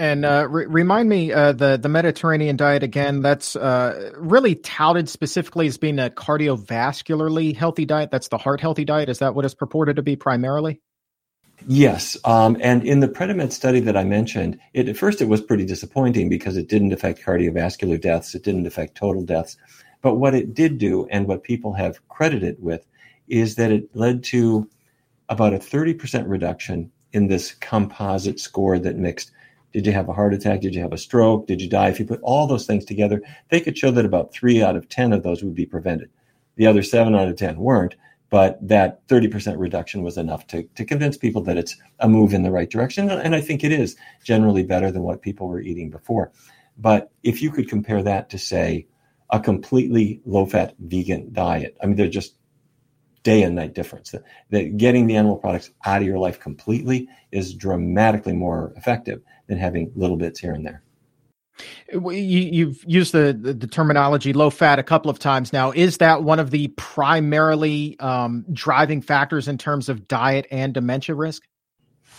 And 0.00 0.24
uh, 0.24 0.48
re- 0.48 0.64
remind 0.64 1.10
me 1.10 1.30
uh, 1.30 1.52
the 1.52 1.76
the 1.76 1.90
Mediterranean 1.90 2.56
diet 2.56 2.82
again. 2.82 3.20
That's 3.20 3.54
uh, 3.54 4.12
really 4.16 4.54
touted 4.54 5.10
specifically 5.10 5.66
as 5.66 5.76
being 5.76 5.98
a 5.98 6.08
cardiovascularly 6.08 7.54
healthy 7.54 7.84
diet. 7.84 8.10
That's 8.10 8.28
the 8.28 8.38
heart 8.38 8.62
healthy 8.62 8.86
diet. 8.86 9.10
Is 9.10 9.18
that 9.18 9.34
what 9.34 9.44
it's 9.44 9.52
purported 9.52 9.96
to 9.96 10.02
be 10.02 10.16
primarily? 10.16 10.80
Yes, 11.66 12.16
um, 12.24 12.56
and 12.62 12.82
in 12.82 13.00
the 13.00 13.08
Predimed 13.08 13.52
study 13.52 13.78
that 13.80 13.94
I 13.94 14.04
mentioned, 14.04 14.58
it, 14.72 14.88
at 14.88 14.96
first 14.96 15.20
it 15.20 15.28
was 15.28 15.42
pretty 15.42 15.66
disappointing 15.66 16.30
because 16.30 16.56
it 16.56 16.66
didn't 16.66 16.94
affect 16.94 17.22
cardiovascular 17.22 18.00
deaths, 18.00 18.34
it 18.34 18.42
didn't 18.42 18.66
affect 18.66 18.94
total 18.96 19.22
deaths. 19.22 19.58
But 20.00 20.14
what 20.14 20.34
it 20.34 20.54
did 20.54 20.78
do, 20.78 21.08
and 21.10 21.28
what 21.28 21.42
people 21.42 21.74
have 21.74 22.08
credited 22.08 22.56
with, 22.58 22.86
is 23.28 23.56
that 23.56 23.70
it 23.70 23.94
led 23.94 24.24
to 24.24 24.66
about 25.28 25.52
a 25.52 25.58
30% 25.58 26.26
reduction 26.26 26.90
in 27.12 27.26
this 27.26 27.52
composite 27.52 28.40
score 28.40 28.78
that 28.78 28.96
mixed 28.96 29.32
did 29.72 29.86
you 29.86 29.92
have 29.92 30.08
a 30.08 30.12
heart 30.12 30.34
attack? 30.34 30.60
Did 30.60 30.74
you 30.74 30.82
have 30.82 30.92
a 30.92 30.98
stroke? 30.98 31.46
Did 31.46 31.60
you 31.60 31.68
die? 31.68 31.88
If 31.88 31.98
you 31.98 32.04
put 32.04 32.20
all 32.22 32.46
those 32.46 32.66
things 32.66 32.84
together, 32.84 33.22
they 33.50 33.60
could 33.60 33.78
show 33.78 33.90
that 33.92 34.04
about 34.04 34.32
three 34.32 34.62
out 34.62 34.76
of 34.76 34.88
10 34.88 35.12
of 35.12 35.22
those 35.22 35.42
would 35.42 35.54
be 35.54 35.66
prevented. 35.66 36.10
The 36.56 36.66
other 36.66 36.82
seven 36.82 37.14
out 37.14 37.28
of 37.28 37.36
10 37.36 37.58
weren't, 37.58 37.94
but 38.30 38.58
that 38.66 39.06
30% 39.08 39.58
reduction 39.58 40.02
was 40.02 40.16
enough 40.16 40.46
to, 40.48 40.62
to 40.62 40.84
convince 40.84 41.16
people 41.16 41.42
that 41.42 41.56
it's 41.56 41.76
a 41.98 42.08
move 42.08 42.34
in 42.34 42.42
the 42.42 42.50
right 42.50 42.70
direction. 42.70 43.10
And 43.10 43.34
I 43.34 43.40
think 43.40 43.64
it 43.64 43.72
is 43.72 43.96
generally 44.24 44.62
better 44.62 44.90
than 44.90 45.02
what 45.02 45.22
people 45.22 45.48
were 45.48 45.60
eating 45.60 45.90
before. 45.90 46.32
But 46.76 47.10
if 47.22 47.42
you 47.42 47.50
could 47.50 47.68
compare 47.68 48.02
that 48.02 48.30
to, 48.30 48.38
say, 48.38 48.86
a 49.30 49.40
completely 49.40 50.20
low 50.24 50.46
fat 50.46 50.74
vegan 50.78 51.32
diet, 51.32 51.76
I 51.82 51.86
mean, 51.86 51.96
they're 51.96 52.08
just 52.08 52.34
day 53.22 53.42
and 53.42 53.54
night 53.54 53.74
difference. 53.74 54.10
That, 54.10 54.22
that 54.50 54.76
getting 54.76 55.06
the 55.06 55.16
animal 55.16 55.36
products 55.36 55.70
out 55.84 56.00
of 56.00 56.06
your 56.06 56.18
life 56.18 56.40
completely 56.40 57.08
is 57.32 57.54
dramatically 57.54 58.32
more 58.32 58.72
effective 58.76 59.22
than 59.46 59.58
having 59.58 59.92
little 59.94 60.16
bits 60.16 60.40
here 60.40 60.52
and 60.52 60.64
there. 60.64 60.82
You, 61.92 62.68
have 62.68 62.78
used 62.86 63.12
the, 63.12 63.38
the, 63.38 63.66
terminology 63.66 64.32
low 64.32 64.48
fat 64.48 64.78
a 64.78 64.82
couple 64.82 65.10
of 65.10 65.18
times 65.18 65.52
now. 65.52 65.72
Is 65.72 65.98
that 65.98 66.22
one 66.22 66.38
of 66.38 66.50
the 66.50 66.68
primarily 66.68 67.98
um, 68.00 68.46
driving 68.52 69.02
factors 69.02 69.46
in 69.46 69.58
terms 69.58 69.90
of 69.90 70.08
diet 70.08 70.46
and 70.50 70.72
dementia 70.72 71.14
risk? 71.14 71.42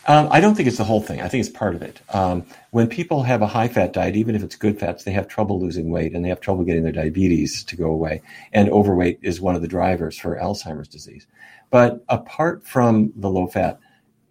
Um, 0.08 0.30
I 0.32 0.40
don't 0.40 0.56
think 0.56 0.68
it's 0.68 0.78
the 0.78 0.84
whole 0.84 1.02
thing. 1.02 1.22
I 1.22 1.28
think 1.28 1.42
it's 1.46 1.56
part 1.56 1.76
of 1.76 1.84
it. 1.84 2.02
Um, 2.10 2.44
when 2.72 2.88
people 2.88 3.22
have 3.22 3.44
a 3.44 3.48
high 3.48 3.68
fat 3.68 3.94
diet, 3.94 4.16
even 4.16 4.36
if 4.36 4.42
it's 4.42 4.56
good 4.56 4.80
fats, 4.80 5.04
they 5.04 5.12
have 5.12 5.28
trouble 5.28 5.60
losing 5.60 5.92
weight 5.92 6.14
and 6.14 6.26
they 6.26 6.30
have 6.30 6.42
trouble 6.42 6.64
getting 6.64 6.82
their 6.82 6.92
diabetes 6.92 7.64
to 7.66 7.76
go 7.76 7.92
away. 7.92 8.22
And 8.52 8.70
overweight 8.70 9.20
is 9.22 9.40
one 9.40 9.56
of 9.56 9.62
the 9.62 9.68
drivers 9.68 10.18
for 10.18 10.38
Alzheimer's 10.38 10.88
disease. 10.88 11.28
But 11.70 12.04
apart 12.10 12.66
from 12.66 13.14
the 13.16 13.30
low 13.30 13.46
fat, 13.46 13.80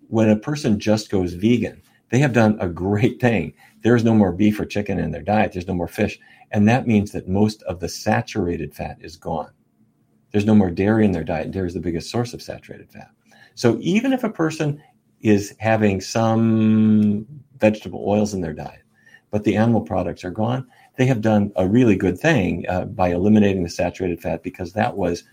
when 0.09 0.29
a 0.29 0.37
person 0.37 0.81
just 0.81 1.09
goes 1.09 1.35
vegan, 1.35 1.83
they 2.11 2.19
have 2.19 2.33
done 2.33 2.59
a 2.61 2.69
great 2.69 3.21
thing. 3.21 3.55
There's 3.83 4.03
no 4.05 4.15
more 4.15 4.33
beef 4.33 4.59
or 4.59 4.67
chicken 4.67 4.99
in 4.99 5.13
their 5.13 5.23
diet. 5.23 5.53
There's 5.53 5.69
no 5.69 5.75
more 5.75 5.89
fish. 5.89 6.19
And 6.51 6.69
that 6.69 6.89
means 6.89 7.13
that 7.13 7.29
most 7.29 7.63
of 7.63 7.79
the 7.79 7.89
saturated 7.89 8.75
fat 8.75 8.99
is 9.01 9.17
gone. 9.17 9.53
There's 10.33 10.45
no 10.45 10.55
more 10.55 10.71
dairy 10.71 11.05
in 11.05 11.13
their 11.13 11.25
diet. 11.25 11.53
Dairy 11.53 11.69
is 11.69 11.75
the 11.75 11.81
biggest 11.81 12.11
source 12.11 12.35
of 12.35 12.43
saturated 12.43 12.91
fat. 12.91 13.11
So 13.55 13.79
even 13.81 14.13
if 14.13 14.25
a 14.25 14.31
person 14.31 14.83
is 15.21 15.55
having 15.59 16.01
some 16.01 17.27
vegetable 17.59 18.05
oils 18.07 18.35
in 18.35 18.41
their 18.41 18.53
diet, 18.53 18.83
but 19.31 19.45
the 19.45 19.57
animal 19.57 19.83
products 19.83 20.25
are 20.25 20.31
gone, 20.31 20.67
they 20.97 21.07
have 21.07 21.21
done 21.21 21.53
a 21.57 21.67
really 21.67 21.97
good 21.97 22.19
thing 22.19 22.65
uh, 22.69 22.85
by 22.85 23.09
eliminating 23.09 23.63
the 23.63 23.71
saturated 23.71 24.21
fat 24.21 24.43
because 24.43 24.73
that 24.73 24.97
was 24.97 25.25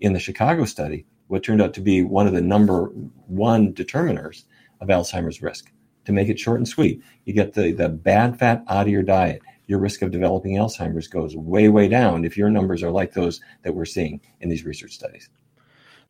in 0.00 0.12
the 0.12 0.20
Chicago 0.20 0.64
study 0.64 1.06
what 1.28 1.42
turned 1.42 1.60
out 1.62 1.74
to 1.74 1.80
be 1.80 2.02
one 2.02 2.26
of 2.26 2.32
the 2.32 2.40
number 2.40 2.86
one 3.26 3.72
determiners 3.72 4.44
of 4.80 4.88
Alzheimer's 4.88 5.42
risk. 5.42 5.72
To 6.04 6.12
make 6.12 6.28
it 6.28 6.38
short 6.38 6.58
and 6.58 6.68
sweet, 6.68 7.02
you 7.24 7.32
get 7.32 7.54
the, 7.54 7.72
the 7.72 7.88
bad 7.88 8.38
fat 8.38 8.62
out 8.68 8.86
of 8.86 8.92
your 8.92 9.02
diet. 9.02 9.42
Your 9.66 9.80
risk 9.80 10.02
of 10.02 10.12
developing 10.12 10.54
Alzheimer's 10.54 11.08
goes 11.08 11.34
way, 11.34 11.68
way 11.68 11.88
down 11.88 12.24
if 12.24 12.36
your 12.36 12.50
numbers 12.50 12.84
are 12.84 12.92
like 12.92 13.12
those 13.12 13.40
that 13.64 13.74
we're 13.74 13.84
seeing 13.84 14.20
in 14.40 14.48
these 14.48 14.64
research 14.64 14.92
studies. 14.92 15.28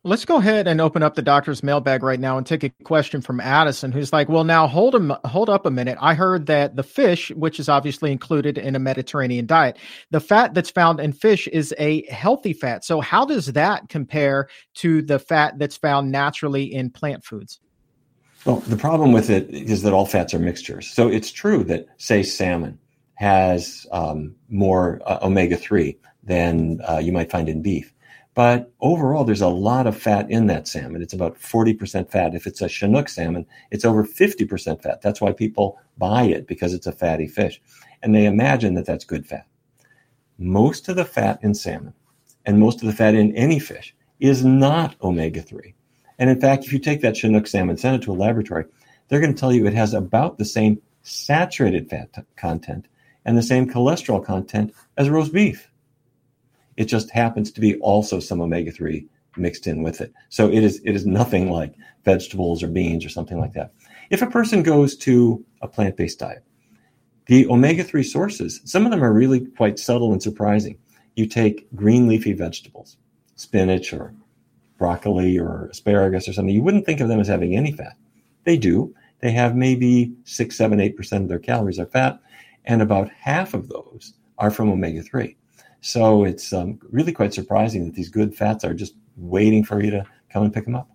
Let's 0.03 0.25
go 0.25 0.37
ahead 0.37 0.67
and 0.67 0.79
open 0.79 1.03
up 1.03 1.15
the 1.15 1.21
doctor's 1.21 1.63
mailbag 1.63 2.03
right 2.03 2.19
now 2.19 2.37
and 2.37 2.45
take 2.45 2.63
a 2.63 2.69
question 2.83 3.21
from 3.21 3.39
Addison, 3.39 3.91
who's 3.91 4.13
like, 4.13 4.29
"Well, 4.29 4.43
now 4.43 4.67
hold 4.67 4.95
a, 4.95 5.19
hold 5.27 5.49
up 5.49 5.65
a 5.65 5.71
minute. 5.71 5.97
I 5.99 6.13
heard 6.13 6.45
that 6.45 6.75
the 6.75 6.83
fish, 6.83 7.29
which 7.31 7.59
is 7.59 7.67
obviously 7.67 8.11
included 8.11 8.57
in 8.57 8.75
a 8.75 8.79
Mediterranean 8.79 9.45
diet, 9.47 9.77
the 10.11 10.19
fat 10.19 10.53
that's 10.53 10.69
found 10.69 10.99
in 10.99 11.13
fish 11.13 11.47
is 11.47 11.73
a 11.77 12.05
healthy 12.11 12.53
fat. 12.53 12.85
So, 12.85 13.01
how 13.01 13.25
does 13.25 13.47
that 13.47 13.89
compare 13.89 14.47
to 14.75 15.01
the 15.01 15.19
fat 15.19 15.57
that's 15.57 15.77
found 15.77 16.11
naturally 16.11 16.63
in 16.63 16.89
plant 16.89 17.25
foods?" 17.25 17.59
Well, 18.45 18.61
the 18.61 18.77
problem 18.77 19.11
with 19.11 19.29
it 19.29 19.49
is 19.49 19.81
that 19.81 19.93
all 19.93 20.05
fats 20.05 20.33
are 20.33 20.39
mixtures. 20.39 20.89
So 20.89 21.09
it's 21.09 21.31
true 21.31 21.65
that, 21.65 21.87
say, 21.97 22.23
salmon 22.23 22.79
has 23.15 23.85
um, 23.91 24.35
more 24.47 25.01
uh, 25.05 25.19
omega 25.21 25.57
3 25.57 25.97
than 26.23 26.79
uh, 26.87 26.99
you 26.99 27.11
might 27.11 27.29
find 27.29 27.49
in 27.49 27.61
beef. 27.61 27.93
But 28.37 28.71
overall, 28.81 29.23
there's 29.23 29.41
a 29.41 29.47
lot 29.47 29.87
of 29.87 29.97
fat 29.97 30.29
in 30.29 30.45
that 30.45 30.67
salmon. 30.67 31.01
It's 31.01 31.15
about 31.15 31.39
40% 31.39 32.11
fat. 32.11 32.35
If 32.35 32.45
it's 32.45 32.61
a 32.61 32.69
Chinook 32.69 33.09
salmon, 33.09 33.47
it's 33.71 33.83
over 33.83 34.03
50% 34.03 34.83
fat. 34.83 35.01
That's 35.01 35.19
why 35.19 35.31
people 35.31 35.79
buy 35.97 36.25
it 36.25 36.45
because 36.45 36.75
it's 36.75 36.85
a 36.85 36.91
fatty 36.91 37.25
fish. 37.27 37.59
And 38.03 38.13
they 38.13 38.27
imagine 38.27 38.75
that 38.75 38.85
that's 38.85 39.05
good 39.05 39.25
fat. 39.25 39.47
Most 40.37 40.87
of 40.87 40.97
the 40.97 41.03
fat 41.03 41.39
in 41.41 41.55
salmon 41.55 41.95
and 42.45 42.59
most 42.59 42.83
of 42.83 42.85
the 42.85 42.93
fat 42.93 43.15
in 43.15 43.35
any 43.35 43.57
fish 43.57 43.95
is 44.19 44.45
not 44.45 44.95
omega 45.01 45.41
3. 45.41 45.73
And 46.19 46.29
in 46.29 46.39
fact, 46.39 46.63
if 46.63 46.71
you 46.71 46.77
take 46.77 47.01
that 47.01 47.17
Chinook 47.17 47.47
salmon, 47.47 47.75
send 47.75 47.95
it 47.95 48.05
to 48.05 48.11
a 48.11 48.13
laboratory, 48.13 48.65
they're 49.07 49.19
going 49.19 49.33
to 49.33 49.39
tell 49.39 49.51
you 49.51 49.65
it 49.65 49.73
has 49.73 49.95
about 49.95 50.37
the 50.37 50.45
same 50.45 50.79
saturated 51.01 51.89
fat 51.89 52.09
content 52.35 52.87
and 53.25 53.35
the 53.35 53.41
same 53.41 53.67
cholesterol 53.67 54.23
content 54.23 54.75
as 54.95 55.09
roast 55.09 55.33
beef. 55.33 55.71
It 56.77 56.85
just 56.85 57.09
happens 57.11 57.51
to 57.51 57.61
be 57.61 57.75
also 57.79 58.19
some 58.19 58.41
omega 58.41 58.71
3 58.71 59.05
mixed 59.35 59.67
in 59.67 59.83
with 59.83 60.01
it. 60.01 60.13
So 60.29 60.49
it 60.49 60.63
is, 60.63 60.81
it 60.83 60.93
is 60.95 61.05
nothing 61.05 61.51
like 61.51 61.73
vegetables 62.05 62.63
or 62.63 62.67
beans 62.67 63.05
or 63.05 63.09
something 63.09 63.39
like 63.39 63.53
that. 63.53 63.73
If 64.09 64.21
a 64.21 64.27
person 64.27 64.63
goes 64.63 64.95
to 64.97 65.43
a 65.61 65.67
plant 65.67 65.97
based 65.97 66.19
diet, 66.19 66.43
the 67.25 67.47
omega 67.47 67.83
3 67.83 68.03
sources, 68.03 68.61
some 68.63 68.85
of 68.85 68.91
them 68.91 69.03
are 69.03 69.11
really 69.11 69.45
quite 69.45 69.79
subtle 69.79 70.13
and 70.13 70.23
surprising. 70.23 70.77
You 71.15 71.25
take 71.25 71.67
green 71.75 72.07
leafy 72.07 72.33
vegetables, 72.33 72.97
spinach 73.35 73.91
or 73.91 74.13
broccoli 74.77 75.37
or 75.37 75.67
asparagus 75.71 76.27
or 76.27 76.33
something, 76.33 76.53
you 76.53 76.61
wouldn't 76.61 76.85
think 76.85 76.99
of 76.99 77.07
them 77.07 77.19
as 77.19 77.27
having 77.27 77.55
any 77.55 77.71
fat. 77.71 77.97
They 78.43 78.57
do. 78.57 78.93
They 79.19 79.31
have 79.31 79.55
maybe 79.55 80.13
six, 80.23 80.55
seven, 80.55 80.79
eight 80.79 80.95
percent 80.95 81.23
of 81.23 81.29
their 81.29 81.39
calories 81.39 81.79
are 81.79 81.87
fat, 81.87 82.19
and 82.65 82.81
about 82.81 83.09
half 83.09 83.53
of 83.53 83.67
those 83.67 84.13
are 84.37 84.51
from 84.51 84.69
omega 84.69 85.01
3. 85.01 85.35
So 85.81 86.23
it's 86.23 86.53
um, 86.53 86.79
really 86.91 87.11
quite 87.11 87.33
surprising 87.33 87.85
that 87.85 87.93
these 87.93 88.09
good 88.09 88.35
fats 88.35 88.63
are 88.63 88.73
just 88.73 88.95
waiting 89.15 89.63
for 89.63 89.81
you 89.81 89.91
to 89.91 90.05
come 90.29 90.43
and 90.43 90.53
pick 90.53 90.65
them 90.65 90.75
up. 90.75 90.89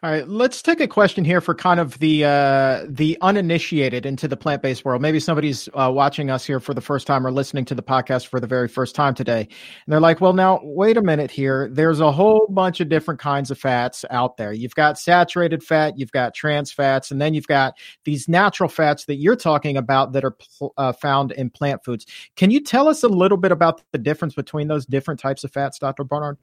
All 0.00 0.12
right, 0.12 0.28
let's 0.28 0.62
take 0.62 0.78
a 0.80 0.86
question 0.86 1.24
here 1.24 1.40
for 1.40 1.56
kind 1.56 1.80
of 1.80 1.98
the 1.98 2.24
uh, 2.24 2.86
the 2.88 3.18
uninitiated 3.20 4.06
into 4.06 4.28
the 4.28 4.36
plant 4.36 4.62
based 4.62 4.84
world. 4.84 5.02
Maybe 5.02 5.18
somebody's 5.18 5.68
uh, 5.74 5.90
watching 5.92 6.30
us 6.30 6.46
here 6.46 6.60
for 6.60 6.72
the 6.72 6.80
first 6.80 7.04
time 7.04 7.26
or 7.26 7.32
listening 7.32 7.64
to 7.64 7.74
the 7.74 7.82
podcast 7.82 8.28
for 8.28 8.38
the 8.38 8.46
very 8.46 8.68
first 8.68 8.94
time 8.94 9.12
today, 9.12 9.40
and 9.40 9.48
they're 9.88 9.98
like, 9.98 10.20
"Well, 10.20 10.34
now 10.34 10.60
wait 10.62 10.96
a 10.96 11.02
minute 11.02 11.32
here. 11.32 11.68
There's 11.72 11.98
a 11.98 12.12
whole 12.12 12.46
bunch 12.48 12.78
of 12.78 12.88
different 12.88 13.18
kinds 13.18 13.50
of 13.50 13.58
fats 13.58 14.04
out 14.10 14.36
there. 14.36 14.52
You've 14.52 14.76
got 14.76 15.00
saturated 15.00 15.64
fat, 15.64 15.98
you've 15.98 16.12
got 16.12 16.32
trans 16.32 16.70
fats, 16.70 17.10
and 17.10 17.20
then 17.20 17.34
you've 17.34 17.48
got 17.48 17.74
these 18.04 18.28
natural 18.28 18.68
fats 18.68 19.06
that 19.06 19.16
you're 19.16 19.34
talking 19.34 19.76
about 19.76 20.12
that 20.12 20.24
are 20.24 20.36
pl- 20.58 20.74
uh, 20.76 20.92
found 20.92 21.32
in 21.32 21.50
plant 21.50 21.82
foods. 21.84 22.06
Can 22.36 22.52
you 22.52 22.60
tell 22.60 22.86
us 22.86 23.02
a 23.02 23.08
little 23.08 23.36
bit 23.36 23.50
about 23.50 23.82
the 23.90 23.98
difference 23.98 24.36
between 24.36 24.68
those 24.68 24.86
different 24.86 25.18
types 25.18 25.42
of 25.42 25.50
fats, 25.50 25.76
Dr. 25.80 26.04
Barnard?" 26.04 26.38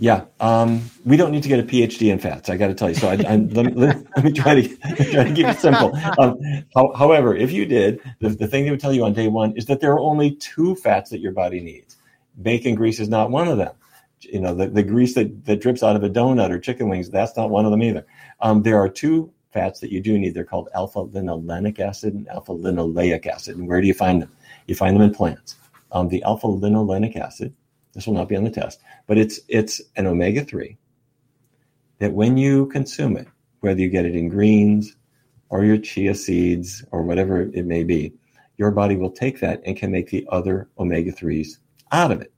Yeah, 0.00 0.26
um, 0.38 0.88
we 1.04 1.16
don't 1.16 1.32
need 1.32 1.42
to 1.42 1.48
get 1.48 1.58
a 1.58 1.64
PhD 1.64 2.12
in 2.12 2.20
fats. 2.20 2.48
I 2.48 2.56
got 2.56 2.68
to 2.68 2.74
tell 2.74 2.88
you. 2.88 2.94
So 2.94 3.08
I, 3.08 3.14
I, 3.14 3.36
let, 3.36 3.66
me, 3.66 3.72
let, 3.72 4.24
me 4.24 4.32
try 4.32 4.60
to 4.60 4.76
try 5.10 5.24
to 5.24 5.34
keep 5.34 5.46
it 5.46 5.58
simple. 5.58 5.92
Um, 6.20 6.38
how, 6.72 6.92
however, 6.94 7.34
if 7.34 7.50
you 7.50 7.66
did, 7.66 8.00
the, 8.20 8.28
the 8.28 8.46
thing 8.46 8.64
they 8.64 8.70
would 8.70 8.78
tell 8.78 8.92
you 8.92 9.04
on 9.04 9.12
day 9.12 9.26
one 9.26 9.56
is 9.56 9.66
that 9.66 9.80
there 9.80 9.90
are 9.92 9.98
only 9.98 10.36
two 10.36 10.76
fats 10.76 11.10
that 11.10 11.18
your 11.18 11.32
body 11.32 11.58
needs. 11.60 11.96
Bacon 12.40 12.76
grease 12.76 13.00
is 13.00 13.08
not 13.08 13.32
one 13.32 13.48
of 13.48 13.58
them. 13.58 13.74
You 14.20 14.40
know, 14.40 14.54
the, 14.54 14.68
the 14.68 14.84
grease 14.84 15.14
that, 15.14 15.44
that 15.46 15.60
drips 15.60 15.82
out 15.82 15.96
of 15.96 16.04
a 16.04 16.10
donut 16.10 16.50
or 16.50 16.60
chicken 16.60 16.88
wings, 16.88 17.10
that's 17.10 17.36
not 17.36 17.50
one 17.50 17.64
of 17.64 17.72
them 17.72 17.82
either. 17.82 18.06
Um, 18.40 18.62
there 18.62 18.78
are 18.78 18.88
two 18.88 19.32
fats 19.52 19.80
that 19.80 19.90
you 19.90 20.00
do 20.00 20.16
need. 20.16 20.32
They're 20.32 20.44
called 20.44 20.68
alpha 20.74 21.04
linolenic 21.06 21.80
acid 21.80 22.14
and 22.14 22.28
alpha 22.28 22.52
linoleic 22.52 23.26
acid. 23.26 23.56
And 23.56 23.66
where 23.66 23.80
do 23.80 23.88
you 23.88 23.94
find 23.94 24.22
them? 24.22 24.30
You 24.68 24.76
find 24.76 24.94
them 24.94 25.02
in 25.02 25.12
plants. 25.12 25.56
Um, 25.90 26.08
the 26.08 26.22
alpha 26.22 26.46
linolenic 26.46 27.16
acid 27.16 27.52
this 27.98 28.06
will 28.06 28.14
not 28.14 28.28
be 28.28 28.36
on 28.36 28.44
the 28.44 28.50
test, 28.50 28.80
but 29.08 29.18
it's 29.18 29.40
it's 29.48 29.82
an 29.96 30.06
omega 30.06 30.44
three 30.44 30.78
that 31.98 32.12
when 32.12 32.36
you 32.36 32.66
consume 32.66 33.16
it, 33.16 33.26
whether 33.58 33.80
you 33.80 33.88
get 33.88 34.04
it 34.04 34.14
in 34.14 34.28
greens 34.28 34.94
or 35.48 35.64
your 35.64 35.78
chia 35.78 36.14
seeds 36.14 36.84
or 36.92 37.02
whatever 37.02 37.42
it 37.42 37.66
may 37.66 37.82
be, 37.82 38.12
your 38.56 38.70
body 38.70 38.94
will 38.94 39.10
take 39.10 39.40
that 39.40 39.60
and 39.66 39.76
can 39.76 39.90
make 39.90 40.10
the 40.10 40.24
other 40.30 40.68
omega 40.78 41.10
threes 41.10 41.58
out 41.90 42.12
of 42.12 42.20
it. 42.20 42.32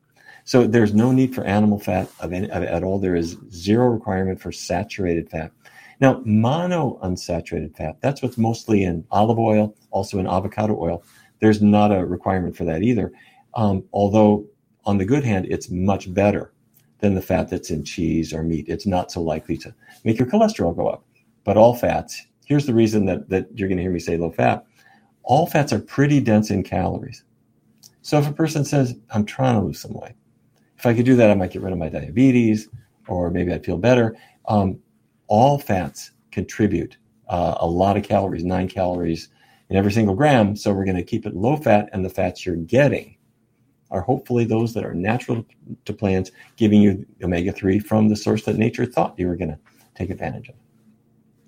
So 0.44 0.66
there's 0.66 0.94
no 0.94 1.12
need 1.12 1.34
for 1.34 1.44
animal 1.44 1.78
fat 1.78 2.08
of 2.20 2.32
any, 2.32 2.50
at 2.50 2.82
all. 2.82 2.98
There 2.98 3.14
is 3.14 3.36
zero 3.52 3.88
requirement 3.88 4.40
for 4.40 4.52
saturated 4.52 5.28
fat. 5.28 5.52
Now, 6.00 6.22
mono 6.24 6.98
unsaturated 7.04 7.76
fat, 7.76 8.00
that's 8.00 8.22
what's 8.22 8.38
mostly 8.38 8.84
in 8.84 9.04
olive 9.10 9.38
oil, 9.38 9.76
also 9.90 10.18
in 10.18 10.26
avocado 10.26 10.74
oil. 10.80 11.04
There's 11.40 11.60
not 11.60 11.92
a 11.92 12.06
requirement 12.06 12.56
for 12.56 12.64
that 12.64 12.82
either. 12.82 13.12
Um, 13.52 13.84
although 13.92 14.46
on 14.84 14.98
the 14.98 15.04
good 15.04 15.24
hand, 15.24 15.46
it's 15.48 15.70
much 15.70 16.12
better 16.12 16.52
than 16.98 17.14
the 17.14 17.22
fat 17.22 17.48
that's 17.48 17.70
in 17.70 17.84
cheese 17.84 18.32
or 18.32 18.42
meat. 18.42 18.66
It's 18.68 18.86
not 18.86 19.10
so 19.10 19.22
likely 19.22 19.56
to 19.58 19.74
make 20.04 20.18
your 20.18 20.28
cholesterol 20.28 20.76
go 20.76 20.88
up. 20.88 21.04
But 21.44 21.56
all 21.56 21.74
fats, 21.74 22.26
here's 22.44 22.66
the 22.66 22.74
reason 22.74 23.06
that, 23.06 23.28
that 23.30 23.48
you're 23.54 23.68
going 23.68 23.78
to 23.78 23.82
hear 23.82 23.92
me 23.92 24.00
say 24.00 24.16
low 24.16 24.30
fat. 24.30 24.64
All 25.22 25.46
fats 25.46 25.72
are 25.72 25.78
pretty 25.78 26.20
dense 26.20 26.50
in 26.50 26.62
calories. 26.62 27.24
So 28.02 28.18
if 28.18 28.28
a 28.28 28.32
person 28.32 28.64
says, 28.64 28.94
I'm 29.10 29.24
trying 29.24 29.54
to 29.54 29.64
lose 29.64 29.80
some 29.80 29.92
weight, 29.92 30.14
if 30.78 30.86
I 30.86 30.94
could 30.94 31.04
do 31.04 31.16
that, 31.16 31.30
I 31.30 31.34
might 31.34 31.52
get 31.52 31.62
rid 31.62 31.72
of 31.72 31.78
my 31.78 31.88
diabetes 31.88 32.68
or 33.06 33.30
maybe 33.30 33.52
I'd 33.52 33.64
feel 33.64 33.78
better. 33.78 34.16
Um, 34.48 34.78
all 35.26 35.58
fats 35.58 36.12
contribute 36.30 36.96
uh, 37.28 37.56
a 37.60 37.66
lot 37.66 37.96
of 37.96 38.02
calories, 38.02 38.44
nine 38.44 38.68
calories 38.68 39.28
in 39.68 39.76
every 39.76 39.92
single 39.92 40.14
gram. 40.14 40.56
So 40.56 40.72
we're 40.72 40.84
going 40.84 40.96
to 40.96 41.02
keep 41.02 41.26
it 41.26 41.34
low 41.34 41.56
fat, 41.56 41.88
and 41.92 42.04
the 42.04 42.10
fats 42.10 42.44
you're 42.44 42.56
getting 42.56 43.16
are 43.90 44.00
hopefully 44.00 44.44
those 44.44 44.74
that 44.74 44.84
are 44.84 44.94
natural 44.94 45.44
to 45.84 45.92
plants, 45.92 46.30
giving 46.56 46.80
you 46.80 47.06
omega 47.22 47.52
3 47.52 47.78
from 47.78 48.08
the 48.08 48.16
source 48.16 48.44
that 48.44 48.56
nature 48.56 48.86
thought 48.86 49.18
you 49.18 49.26
were 49.26 49.36
going 49.36 49.50
to 49.50 49.58
take 49.94 50.10
advantage 50.10 50.48
of. 50.48 50.54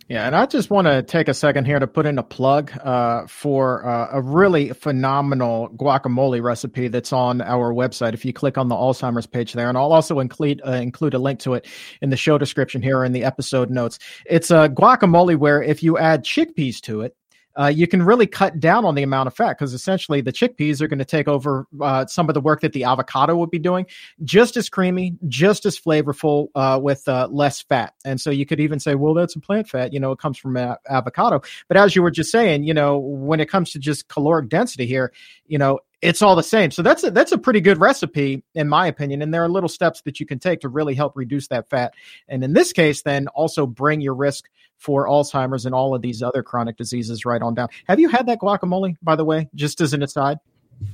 Yeah, 0.09 0.27
and 0.27 0.37
I 0.37 0.45
just 0.45 0.69
want 0.69 0.89
to 0.89 1.03
take 1.03 1.29
a 1.29 1.33
second 1.33 1.65
here 1.65 1.79
to 1.79 1.87
put 1.87 2.05
in 2.05 2.19
a 2.19 2.23
plug 2.23 2.71
uh, 2.85 3.27
for 3.27 3.87
uh, 3.87 4.09
a 4.13 4.21
really 4.21 4.71
phenomenal 4.75 5.71
guacamole 5.71 6.43
recipe 6.43 6.89
that's 6.89 7.15
on 7.15 7.41
our 7.41 7.73
website. 7.73 8.13
If 8.13 8.25
you 8.25 8.33
click 8.33 8.59
on 8.59 8.69
the 8.69 8.75
Alzheimer's 8.75 9.27
page 9.27 9.55
there, 9.55 9.71
and 9.71 9.79
I'll 9.79 9.93
also 9.93 10.19
include 10.19 10.61
uh, 10.67 10.73
include 10.73 11.15
a 11.15 11.19
link 11.19 11.39
to 11.41 11.55
it 11.55 11.67
in 12.03 12.11
the 12.11 12.17
show 12.19 12.37
description 12.37 12.83
here 12.83 13.05
in 13.05 13.13
the 13.13 13.25
episode 13.25 13.71
notes. 13.71 13.99
It's 14.27 14.51
a 14.51 14.69
guacamole 14.69 15.37
where 15.37 15.63
if 15.63 15.83
you 15.83 15.97
add 15.97 16.25
chickpeas 16.25 16.81
to 16.83 17.01
it, 17.01 17.17
uh, 17.59 17.67
you 17.67 17.87
can 17.87 18.03
really 18.03 18.27
cut 18.27 18.59
down 18.61 18.85
on 18.85 18.95
the 18.95 19.03
amount 19.03 19.27
of 19.27 19.35
fat 19.35 19.59
because 19.59 19.75
essentially 19.75 20.21
the 20.21 20.33
chickpeas 20.33 20.81
are 20.81 20.89
going 20.89 20.99
to 20.99 21.05
take 21.05 21.29
over 21.29 21.67
uh, 21.81 22.07
some 22.07 22.29
of 22.29 22.35
the 22.35 22.41
work 22.41 22.61
that 22.61 22.73
the 22.73 22.85
avocado 22.85 23.37
would 23.37 23.51
be 23.51 23.59
doing. 23.59 23.87
Just 24.25 24.57
as 24.57 24.69
creamy, 24.69 25.17
just 25.29 25.67
as 25.67 25.79
flavorful 25.79 26.49
uh, 26.55 26.79
with 26.83 27.07
uh, 27.09 27.29
less 27.31 27.63
fat. 27.63 27.95
And 28.05 28.21
so 28.21 28.31
you 28.31 28.47
could 28.47 28.61
even 28.61 28.81
say, 28.81 28.95
well, 28.95 29.15
that's 29.15 29.37
a 29.37 29.41
plant 29.41 29.69
fat. 29.69 29.93
You 29.93 30.01
know, 30.01 30.13
it 30.13 30.19
comes 30.19 30.39
from 30.39 30.57
a- 30.57 30.79
avocado. 30.89 31.41
But 31.69 31.77
as 31.77 31.95
you 31.95 32.03
were 32.03 32.11
just 32.11 32.31
saying, 32.31 32.65
you 32.65 32.75
know, 32.75 32.99
when 32.99 33.41
it 33.41 33.49
comes 33.49 33.71
to 33.73 33.79
just 33.79 34.09
caloric 34.09 34.49
density 34.49 34.87
here, 34.87 35.13
you 35.47 35.59
know, 35.59 35.81
it's 36.03 36.21
all 36.21 36.35
the 36.35 36.43
same. 36.43 36.73
So 36.73 36.83
that's 36.83 37.05
a, 37.05 37.13
that's 37.13 37.31
a 37.31 37.39
pretty 37.39 37.61
good 37.61 37.79
recipe, 37.79 38.43
in 38.55 38.69
my 38.69 38.89
opinion. 38.89 39.23
And 39.23 39.33
there 39.33 39.45
are 39.45 39.49
little 39.49 39.69
steps 39.69 40.03
that 40.03 40.19
you 40.19 40.27
can 40.27 40.41
take 40.41 40.61
to 40.61 40.69
really 40.69 40.97
help 40.97 41.17
reduce 41.17 41.47
that 41.49 41.71
fat. 41.71 41.95
And 42.29 42.43
in 42.43 42.55
this 42.55 42.73
case, 42.73 43.03
then 43.03 43.29
also 43.29 43.67
bring 43.67 44.01
your 44.01 44.15
risk 44.15 44.49
for 44.83 45.07
Alzheimer's 45.07 45.65
and 45.65 45.75
all 45.75 45.95
of 45.95 46.03
these 46.03 46.23
other 46.23 46.43
chronic 46.43 46.77
diseases 46.77 47.25
right 47.25 47.41
on 47.41 47.55
down. 47.55 47.69
Have 47.87 48.01
you 48.01 48.09
had 48.09 48.27
that 48.27 48.41
guacamole, 48.41 48.97
by 49.03 49.15
the 49.15 49.25
way, 49.25 49.49
just 49.55 49.81
as 49.81 49.95
an 49.95 50.03
aside? 50.03 50.39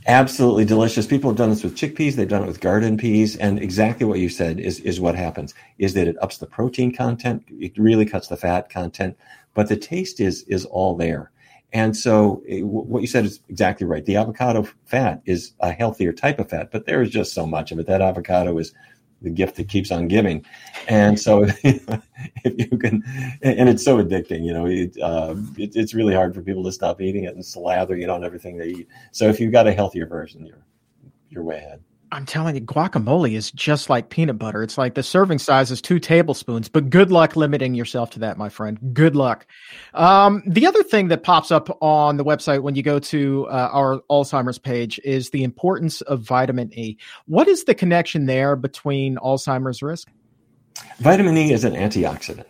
Absolutely 0.07 0.67
delicious. 0.67 1.07
People 1.07 1.31
have 1.31 1.39
done 1.39 1.49
this 1.49 1.65
with 1.65 1.75
chickpeas. 1.75 2.15
They've 2.15 2.29
done 2.29 2.43
it 2.43 2.47
with 2.47 2.61
garden 2.61 2.99
peas, 2.99 3.37
and 3.37 3.59
exactly 3.59 4.05
what 4.05 4.19
you 4.19 4.29
said 4.29 4.61
is 4.61 4.81
is 4.81 5.01
what 5.01 5.15
happens. 5.15 5.55
Is 5.79 5.95
that 5.95 6.07
it 6.07 6.17
ups 6.21 6.37
the 6.37 6.47
protein 6.47 6.95
content? 6.95 7.45
It 7.49 7.79
really 7.79 8.05
cuts 8.05 8.29
the 8.29 8.37
fat 8.37 8.69
content, 8.69 9.17
but 9.55 9.69
the 9.69 9.77
taste 9.77 10.21
is 10.21 10.43
is 10.43 10.67
all 10.67 10.95
there. 10.95 11.31
And 11.73 11.97
so, 11.97 12.43
eh, 12.47 12.57
it, 12.57 12.67
what 12.67 13.01
you 13.01 13.07
said 13.07 13.25
is 13.25 13.41
exactly 13.49 13.87
right. 13.87 14.05
The 14.05 14.17
avocado 14.17 14.69
fat 14.85 15.23
is 15.25 15.55
a 15.61 15.73
healthier 15.73 16.13
type 16.13 16.39
of 16.39 16.51
fat, 16.51 16.71
but 16.71 16.85
there 16.85 17.01
is 17.01 17.11
just 17.11 17.33
so 17.33 17.47
much 17.47 17.73
of 17.73 17.79
it. 17.79 17.87
That 17.87 18.03
avocado 18.03 18.59
is 18.59 18.75
the 19.23 19.31
gift 19.31 19.57
that 19.57 19.69
keeps 19.69 19.91
on 19.91 20.09
giving. 20.09 20.45
And 20.89 21.19
so 21.19 21.45
if 21.65 22.71
you 22.73 22.79
can, 22.79 23.03
and 23.43 23.69
it's 23.69 23.85
so 23.85 24.03
addicting, 24.03 24.45
you 24.45 24.53
know, 24.53 24.67
it, 24.67 24.97
uh, 25.01 25.35
it, 25.57 25.75
it's 25.75 25.95
really 25.95 26.15
hard 26.15 26.35
for 26.35 26.43
people 26.43 26.65
to 26.65 26.73
stop 26.73 27.01
eating 27.01 27.25
it 27.25 27.35
and 27.35 27.43
slathering 27.43 28.03
it 28.03 28.11
on 28.11 28.25
everything 28.25 28.57
they 28.57 28.69
eat. 28.69 28.89
So 29.13 29.29
if 29.29 29.41
you've 29.41 29.53
got 29.53 29.67
a 29.67 29.73
healthier 29.73 30.07
version, 30.07 30.47
you're, 30.47 30.65
you're 31.31 31.43
way 31.43 31.59
ahead. 31.59 31.83
I'm 32.11 32.25
telling 32.25 32.55
you, 32.55 32.63
guacamole 32.63 33.35
is 33.35 33.51
just 33.51 33.91
like 33.91 34.09
peanut 34.09 34.39
butter. 34.39 34.63
It's 34.63 34.79
like 34.79 34.95
the 34.95 35.03
serving 35.03 35.39
size 35.39 35.71
is 35.71 35.83
two 35.83 35.99
tablespoons, 35.99 36.69
but 36.69 36.89
good 36.89 37.11
luck 37.11 37.37
limiting 37.37 37.75
yourself 37.75 38.11
to 38.11 38.21
that, 38.21 38.39
my 38.39 38.49
friend. 38.49 38.79
Good 38.95 39.15
luck. 39.15 39.47
Um, 39.95 40.43
the 40.47 40.67
other 40.67 40.83
thing 40.83 41.09
that 41.09 41.23
pops 41.23 41.51
up 41.51 41.77
on 41.83 42.17
the 42.17 42.25
website 42.25 42.63
when 42.63 42.75
you 42.75 42.83
go 42.83 42.99
to 42.99 43.47
uh, 43.49 43.69
our 43.73 44.01
Alzheimer's 44.11 44.59
page 44.59 44.99
is 45.05 45.31
the 45.31 45.45
importance 45.45 46.01
of 46.03 46.21
vitamin 46.21 46.73
E. 46.73 46.97
What 47.27 47.47
is 47.47 47.65
the 47.65 47.75
connection 47.75 48.27
there 48.27 48.57
between 48.57 49.17
Alzheimer's 49.17 49.83
risk? 49.83 50.09
Vitamin 51.01 51.37
E 51.37 51.53
is 51.53 51.65
an 51.65 51.75
antioxidant. 51.75 52.47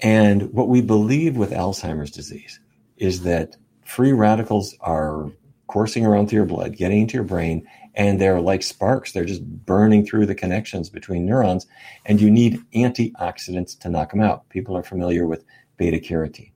And 0.00 0.52
what 0.52 0.68
we 0.68 0.82
believe 0.82 1.36
with 1.36 1.52
Alzheimer's 1.52 2.10
disease 2.10 2.58
is 2.96 3.22
that 3.22 3.56
free 3.84 4.12
radicals 4.12 4.74
are 4.80 5.30
coursing 5.68 6.04
around 6.04 6.28
through 6.28 6.38
your 6.38 6.46
blood, 6.46 6.76
getting 6.76 7.02
into 7.02 7.14
your 7.14 7.24
brain, 7.24 7.66
and 7.94 8.20
they're 8.20 8.40
like 8.40 8.62
sparks. 8.62 9.12
They're 9.12 9.24
just 9.24 9.44
burning 9.44 10.06
through 10.06 10.26
the 10.26 10.34
connections 10.34 10.88
between 10.88 11.26
neurons, 11.26 11.66
and 12.06 12.20
you 12.20 12.30
need 12.30 12.62
antioxidants 12.74 13.78
to 13.80 13.88
knock 13.88 14.10
them 14.10 14.20
out. 14.20 14.48
People 14.48 14.76
are 14.76 14.82
familiar 14.82 15.26
with 15.26 15.44
beta 15.76 15.98
carotene 15.98 16.52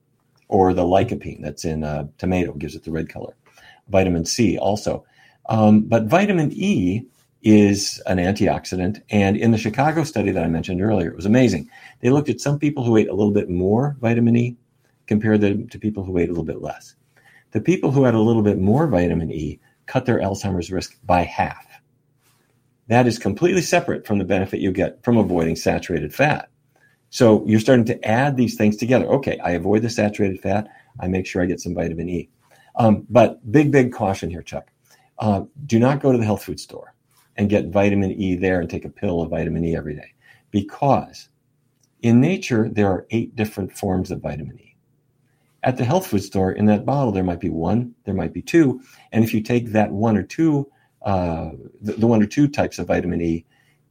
or 0.49 0.73
the 0.73 0.83
lycopene 0.83 1.43
that's 1.43 1.65
in 1.65 1.83
a 1.83 2.09
tomato, 2.19 2.53
gives 2.53 2.75
it 2.75 2.85
the 2.85 2.91
red 2.91 3.09
color. 3.09 3.35
Vitamin 3.89 4.25
C 4.25 4.59
also. 4.59 5.05
Um, 5.49 5.83
but 5.83 6.05
vitamin 6.05 6.53
E 6.53 7.05
is 7.43 8.03
an 8.07 8.19
antioxidant. 8.19 9.01
And 9.11 9.37
in 9.37 9.53
the 9.53 9.59
Chicago 9.59 10.05
study 10.05 10.31
that 10.33 10.45
I 10.45 10.49
mentioned 10.49 10.83
earlier, 10.83 11.11
it 11.11 11.17
was 11.17 11.27
amazing. 11.27 11.69
They 12.01 12.11
looked 12.11 12.29
at 12.29 12.41
some 12.41 12.59
people 12.59 12.85
who 12.85 12.97
ate 12.97 13.09
a 13.09 13.15
little 13.15 13.33
bit 13.33 13.49
more 13.49 13.97
vitamin 14.01 14.37
E 14.37 14.57
compared 15.07 15.41
to, 15.43 15.65
to 15.67 15.79
people 15.79 16.05
who 16.05 16.19
ate 16.19 16.29
a 16.29 16.33
little 16.33 16.45
bit 16.45 16.63
less. 16.63 16.95
The 17.53 17.61
people 17.61 17.93
who 17.93 18.05
had 18.05 18.15
a 18.15 18.21
little 18.21 18.43
bit 18.43 18.59
more 18.59 18.87
vitamin 18.87 19.31
E 19.31 19.61
cut 19.87 20.07
their 20.07 20.21
Alzheimer's 20.21 20.71
risk 20.71 20.99
by 21.05 21.23
half. 21.23 21.67
That 22.89 23.07
is 23.07 23.19
completely 23.19 23.63
separate 23.63 24.07
from 24.07 24.19
the 24.19 24.25
benefit 24.25 24.61
you 24.61 24.71
get 24.71 25.03
from 25.03 25.17
avoiding 25.17 25.57
saturated 25.57 26.15
fat. 26.15 26.49
So 27.11 27.45
you're 27.47 27.61
starting 27.61 27.85
to 27.87 28.09
add 28.09 28.37
these 28.37 28.57
things 28.57 28.77
together. 28.77 29.07
Okay, 29.07 29.39
I 29.39 29.53
avoid 29.53 29.83
the 29.83 29.91
saturated 29.91 30.41
fat. 30.41 30.69
I 31.01 31.09
make 31.09 31.27
sure 31.27 31.43
I 31.43 31.47
get 31.47 31.61
some 31.61 31.75
vitamin 31.75 32.09
E. 32.09 32.29
Um, 32.77 33.07
but 33.09 33.51
big, 33.51 33.73
big 33.73 33.93
caution 33.93 34.31
here, 34.31 34.43
Chuck. 34.43 34.71
Uh, 35.19 35.43
do 35.65 35.79
not 35.79 36.01
go 36.01 36.13
to 36.13 36.19
the 36.19 36.25
health 36.25 36.45
food 36.45 36.61
store 36.61 36.95
and 37.37 37.49
get 37.49 37.69
vitamin 37.69 38.13
E 38.13 38.35
there 38.35 38.61
and 38.61 38.69
take 38.69 38.85
a 38.85 38.91
pill 38.91 39.23
of 39.23 39.31
vitamin 39.31 39.65
E 39.65 39.75
every 39.75 39.95
day 39.95 40.13
because 40.51 41.29
in 42.03 42.21
nature, 42.21 42.69
there 42.71 42.89
are 42.89 43.07
eight 43.11 43.35
different 43.35 43.77
forms 43.77 44.11
of 44.11 44.21
vitamin 44.21 44.59
E. 44.61 44.77
At 45.63 45.77
the 45.77 45.85
health 45.85 46.07
food 46.07 46.23
store, 46.23 46.53
in 46.53 46.67
that 46.67 46.87
bottle, 46.87 47.11
there 47.11 47.25
might 47.25 47.41
be 47.41 47.49
one, 47.49 47.95
there 48.05 48.15
might 48.15 48.33
be 48.33 48.43
two. 48.43 48.81
And 49.17 49.25
if 49.25 49.33
you 49.33 49.41
take 49.41 49.73
that 49.73 49.93
one 49.93 50.15
or 50.19 50.23
two, 50.23 50.71
uh, 51.01 51.53
the, 51.81 51.95
the, 51.95 52.07
one 52.07 52.23
or 52.23 52.27
two 52.27 52.47
types 52.47 52.79
of 52.79 52.89
vitamin 52.89 53.23
E, 53.23 53.47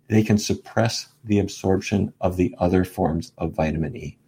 they 0.08 0.22
can 0.22 0.38
suppress 0.38 1.08
the 1.24 1.40
absorption 1.40 2.14
of 2.22 2.38
the 2.38 2.54
other 2.60 2.86
forms 2.86 3.32
of 3.40 3.54
vitamin 3.54 3.98
E. 3.98 4.20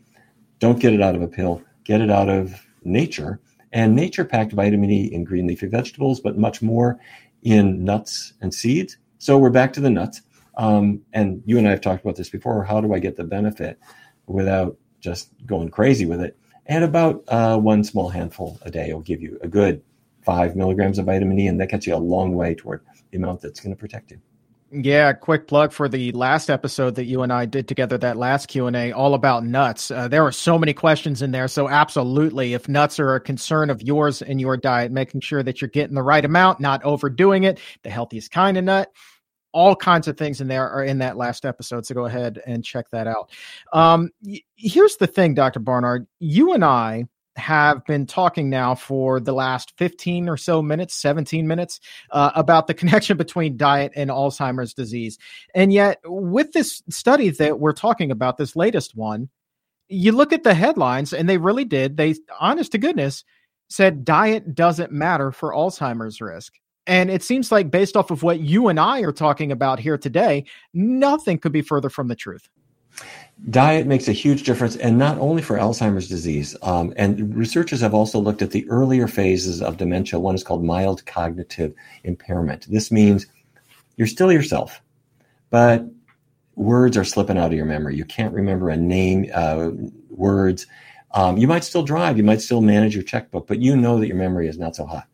Don't 0.57 0.79
get 0.79 0.93
it 0.93 1.01
out 1.03 1.13
of 1.13 1.21
a 1.21 1.27
pill, 1.27 1.61
get 1.83 2.01
it 2.01 2.09
out 2.09 2.29
of 2.29 2.65
nature. 2.83 3.39
And 3.71 3.95
nature 3.95 4.25
packed 4.25 4.53
vitamin 4.53 4.89
E 4.89 5.13
in 5.13 5.23
green 5.23 5.45
leafy 5.45 5.67
vegetables, 5.67 6.19
but 6.19 6.39
much 6.39 6.63
more 6.63 6.99
in 7.43 7.83
nuts 7.83 8.33
and 8.41 8.51
seeds. 8.51 8.97
So 9.19 9.37
we're 9.37 9.51
back 9.51 9.73
to 9.73 9.79
the 9.79 9.91
nuts. 9.91 10.23
Um, 10.57 11.03
and 11.13 11.43
you 11.45 11.59
and 11.59 11.67
I 11.67 11.71
have 11.71 11.81
talked 11.81 12.03
about 12.03 12.15
this 12.15 12.31
before. 12.31 12.63
How 12.63 12.81
do 12.81 12.91
I 12.95 12.97
get 12.97 13.17
the 13.17 13.23
benefit 13.23 13.77
without 14.25 14.75
just 14.99 15.29
going 15.45 15.69
crazy 15.69 16.07
with 16.07 16.21
it? 16.21 16.35
And 16.65 16.83
about 16.83 17.23
uh, 17.27 17.59
one 17.59 17.83
small 17.83 18.09
handful 18.09 18.57
a 18.63 18.71
day 18.71 18.91
will 18.91 19.01
give 19.01 19.21
you 19.21 19.37
a 19.43 19.47
good 19.47 19.83
five 20.27 20.57
milligrams 20.57 20.99
of 20.99 21.05
vitamin 21.05 21.39
E, 21.39 21.47
and 21.47 21.59
that 21.61 21.69
gets 21.69 21.87
you 21.87 21.95
a 21.95 21.97
long 21.97 22.35
way 22.35 22.53
toward 22.53 22.81
the 23.11 23.17
amount 23.17 23.39
that's 23.39 23.61
going 23.61 23.73
to 23.73 23.79
protect 23.79 24.11
you. 24.11 24.19
Yeah, 24.69 25.13
quick 25.13 25.47
plug 25.47 25.71
for 25.71 25.87
the 25.87 26.11
last 26.11 26.49
episode 26.49 26.95
that 26.95 27.05
you 27.05 27.21
and 27.21 27.31
I 27.31 27.45
did 27.45 27.69
together, 27.69 27.97
that 27.99 28.17
last 28.17 28.47
Q 28.47 28.67
and 28.67 28.75
A, 28.75 28.91
all 28.91 29.13
about 29.13 29.45
nuts. 29.45 29.89
Uh, 29.89 30.09
there 30.09 30.23
were 30.23 30.33
so 30.33 30.59
many 30.59 30.73
questions 30.73 31.21
in 31.21 31.31
there, 31.31 31.47
so 31.47 31.69
absolutely, 31.69 32.53
if 32.53 32.67
nuts 32.67 32.99
are 32.99 33.15
a 33.15 33.21
concern 33.21 33.69
of 33.69 33.81
yours 33.81 34.21
in 34.21 34.37
your 34.37 34.57
diet, 34.57 34.91
making 34.91 35.21
sure 35.21 35.41
that 35.41 35.61
you're 35.61 35.69
getting 35.69 35.95
the 35.95 36.03
right 36.03 36.25
amount, 36.25 36.59
not 36.59 36.83
overdoing 36.83 37.45
it, 37.45 37.61
the 37.83 37.89
healthiest 37.89 38.29
kind 38.29 38.57
of 38.57 38.65
nut, 38.65 38.91
all 39.53 39.73
kinds 39.73 40.09
of 40.09 40.17
things 40.17 40.41
in 40.41 40.49
there 40.49 40.69
are 40.69 40.83
in 40.83 40.97
that 40.97 41.15
last 41.15 41.45
episode. 41.45 41.85
So 41.85 41.95
go 41.95 42.05
ahead 42.05 42.41
and 42.45 42.65
check 42.65 42.89
that 42.91 43.07
out. 43.07 43.31
Um, 43.71 44.09
here's 44.57 44.97
the 44.97 45.07
thing, 45.07 45.33
Dr. 45.33 45.61
Barnard, 45.61 46.05
you 46.19 46.51
and 46.51 46.65
I 46.65 47.05
have 47.37 47.85
been 47.85 48.05
talking 48.05 48.49
now 48.49 48.75
for 48.75 49.19
the 49.19 49.33
last 49.33 49.73
15 49.77 50.29
or 50.29 50.37
so 50.37 50.61
minutes, 50.61 50.95
17 50.95 51.47
minutes, 51.47 51.79
uh, 52.11 52.31
about 52.35 52.67
the 52.67 52.73
connection 52.75 53.17
between 53.17 53.57
diet 53.57 53.91
and 53.95 54.09
Alzheimer's 54.09 54.73
disease. 54.73 55.17
And 55.53 55.71
yet, 55.71 55.99
with 56.05 56.51
this 56.53 56.81
study 56.89 57.29
that 57.29 57.59
we're 57.59 57.73
talking 57.73 58.11
about, 58.11 58.37
this 58.37 58.55
latest 58.55 58.95
one, 58.95 59.29
you 59.89 60.11
look 60.11 60.33
at 60.33 60.43
the 60.43 60.53
headlines 60.53 61.13
and 61.13 61.29
they 61.29 61.37
really 61.37 61.65
did, 61.65 61.97
they, 61.97 62.15
honest 62.39 62.73
to 62.73 62.77
goodness, 62.77 63.23
said 63.69 64.05
diet 64.05 64.55
doesn't 64.55 64.91
matter 64.91 65.31
for 65.31 65.53
Alzheimer's 65.53 66.21
risk. 66.21 66.53
And 66.85 67.09
it 67.09 67.21
seems 67.21 67.51
like, 67.51 67.69
based 67.69 67.97
off 67.97 68.11
of 68.11 68.23
what 68.23 68.39
you 68.39 68.69
and 68.69 68.79
I 68.79 69.01
are 69.01 69.11
talking 69.11 69.51
about 69.51 69.79
here 69.79 69.97
today, 69.97 70.45
nothing 70.73 71.37
could 71.37 71.51
be 71.51 71.61
further 71.61 71.89
from 71.89 72.07
the 72.07 72.15
truth 72.15 72.47
diet 73.49 73.87
makes 73.87 74.07
a 74.07 74.13
huge 74.13 74.43
difference, 74.43 74.75
and 74.77 74.97
not 74.97 75.17
only 75.19 75.41
for 75.41 75.57
Alzheimer's 75.57 76.07
disease. 76.07 76.55
Um, 76.61 76.93
and 76.97 77.35
researchers 77.35 77.81
have 77.81 77.93
also 77.93 78.19
looked 78.19 78.41
at 78.41 78.51
the 78.51 78.67
earlier 78.69 79.07
phases 79.07 79.61
of 79.61 79.77
dementia. 79.77 80.19
One 80.19 80.35
is 80.35 80.43
called 80.43 80.63
mild 80.63 81.05
cognitive 81.05 81.73
impairment. 82.03 82.67
This 82.69 82.91
means 82.91 83.27
you're 83.95 84.07
still 84.07 84.31
yourself, 84.31 84.81
but 85.49 85.85
words 86.55 86.97
are 86.97 87.03
slipping 87.03 87.37
out 87.37 87.47
of 87.47 87.53
your 87.53 87.65
memory. 87.65 87.95
You 87.95 88.05
can't 88.05 88.33
remember 88.33 88.69
a 88.69 88.77
name, 88.77 89.29
uh, 89.33 89.69
words. 90.09 90.65
Um, 91.11 91.37
you 91.37 91.47
might 91.47 91.63
still 91.63 91.83
drive, 91.83 92.17
you 92.17 92.23
might 92.23 92.41
still 92.41 92.61
manage 92.61 92.93
your 92.93 93.03
checkbook, 93.03 93.47
but 93.47 93.59
you 93.59 93.77
know 93.77 93.99
that 93.99 94.07
your 94.07 94.17
memory 94.17 94.47
is 94.47 94.57
not 94.57 94.75
so 94.75 94.85
hot. 94.85 95.07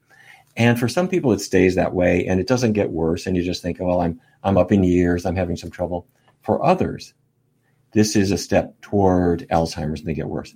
And 0.56 0.80
for 0.80 0.88
some 0.88 1.08
people, 1.08 1.32
it 1.32 1.40
stays 1.40 1.76
that 1.76 1.94
way, 1.94 2.26
and 2.26 2.40
it 2.40 2.48
doesn't 2.48 2.74
get 2.74 2.92
worse. 2.92 3.26
And 3.26 3.36
you 3.36 3.44
just 3.44 3.62
think, 3.62 3.82
oh, 3.82 3.86
well, 3.86 4.02
I'm 4.02 4.20
I'm 4.44 4.58
up 4.58 4.72
in 4.72 4.84
years, 4.84 5.26
I'm 5.26 5.36
having 5.36 5.56
some 5.56 5.72
trouble. 5.72 6.08
For 6.42 6.64
others, 6.64 7.14
this 7.94 8.16
is 8.16 8.32
a 8.32 8.38
step 8.38 8.80
toward 8.82 9.48
Alzheimer's 9.50 10.00
and 10.00 10.10
they 10.10 10.14
get 10.14 10.28
worse. 10.28 10.54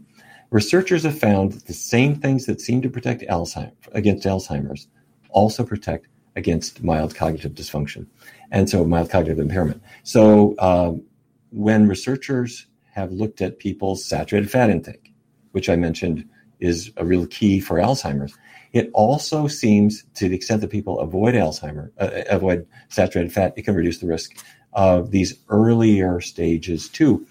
Researchers 0.49 1.03
have 1.03 1.17
found 1.17 1.53
that 1.53 1.65
the 1.67 1.73
same 1.73 2.15
things 2.15 2.45
that 2.45 2.61
seem 2.61 2.81
to 2.81 2.89
protect 2.89 3.23
Alzheimer's 3.23 3.73
against 3.91 4.25
Alzheimer's 4.25 4.87
also 5.29 5.63
protect 5.63 6.07
against 6.35 6.83
mild 6.83 7.15
cognitive 7.15 7.53
dysfunction 7.53 8.05
and 8.51 8.69
so 8.69 8.85
mild 8.85 9.09
cognitive 9.09 9.39
impairment. 9.39 9.81
So 10.03 10.55
um, 10.59 11.03
when 11.51 11.87
researchers 11.87 12.67
have 12.93 13.11
looked 13.11 13.41
at 13.41 13.59
people's 13.59 14.05
saturated 14.05 14.49
fat 14.49 14.69
intake, 14.69 15.13
which 15.51 15.69
I 15.69 15.75
mentioned 15.75 16.27
is 16.59 16.91
a 16.97 17.05
real 17.05 17.27
key 17.27 17.59
for 17.59 17.77
Alzheimer's, 17.77 18.33
it 18.73 18.89
also 18.93 19.47
seems 19.47 20.03
to 20.15 20.29
the 20.29 20.35
extent 20.35 20.61
that 20.61 20.69
people 20.69 20.99
avoid 20.99 21.33
Alzheimer, 21.35 21.89
uh, 21.99 22.23
avoid 22.29 22.67
saturated 22.89 23.31
fat, 23.31 23.53
it 23.55 23.63
can 23.63 23.75
reduce 23.75 23.99
the 23.99 24.07
risk 24.07 24.37
of 24.73 25.11
these 25.11 25.35
earlier 25.49 26.21
stages 26.21 26.89
too, 26.89 27.25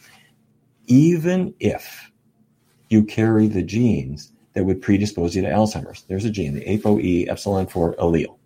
even 0.87 1.55
if 1.61 2.11
you 2.89 3.05
carry 3.05 3.49
the 3.49 3.63
genes 3.63 4.33
that 4.55 4.65
would 4.65 4.81
predispose 4.81 5.37
you 5.37 5.43
to 5.43 5.49
Alzheimer's. 5.49 6.05
There's 6.09 6.25
a 6.25 6.31
gene, 6.31 6.55
the 6.55 6.65
ApoE 6.65 7.29
epsilon 7.29 7.67
4 7.67 7.97
allele. 7.97 8.39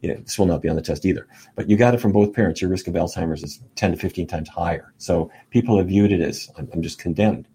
Yeah, 0.00 0.14
this 0.14 0.38
will 0.38 0.46
not 0.46 0.62
be 0.62 0.68
on 0.70 0.76
the 0.76 0.82
test 0.82 1.04
either. 1.04 1.26
But 1.54 1.68
you 1.68 1.76
got 1.76 1.92
it 1.92 2.00
from 2.00 2.12
both 2.12 2.32
parents. 2.32 2.62
Your 2.62 2.70
risk 2.70 2.88
of 2.88 2.94
Alzheimer's 2.94 3.42
is 3.42 3.60
10 3.74 3.90
to 3.90 3.96
15 3.98 4.26
times 4.26 4.48
higher. 4.48 4.94
So 4.96 5.30
people 5.50 5.76
have 5.76 5.88
viewed 5.88 6.12
it 6.12 6.22
as 6.22 6.50
I'm, 6.56 6.68
I'm 6.72 6.80
just 6.80 6.98
condemned. 6.98 7.46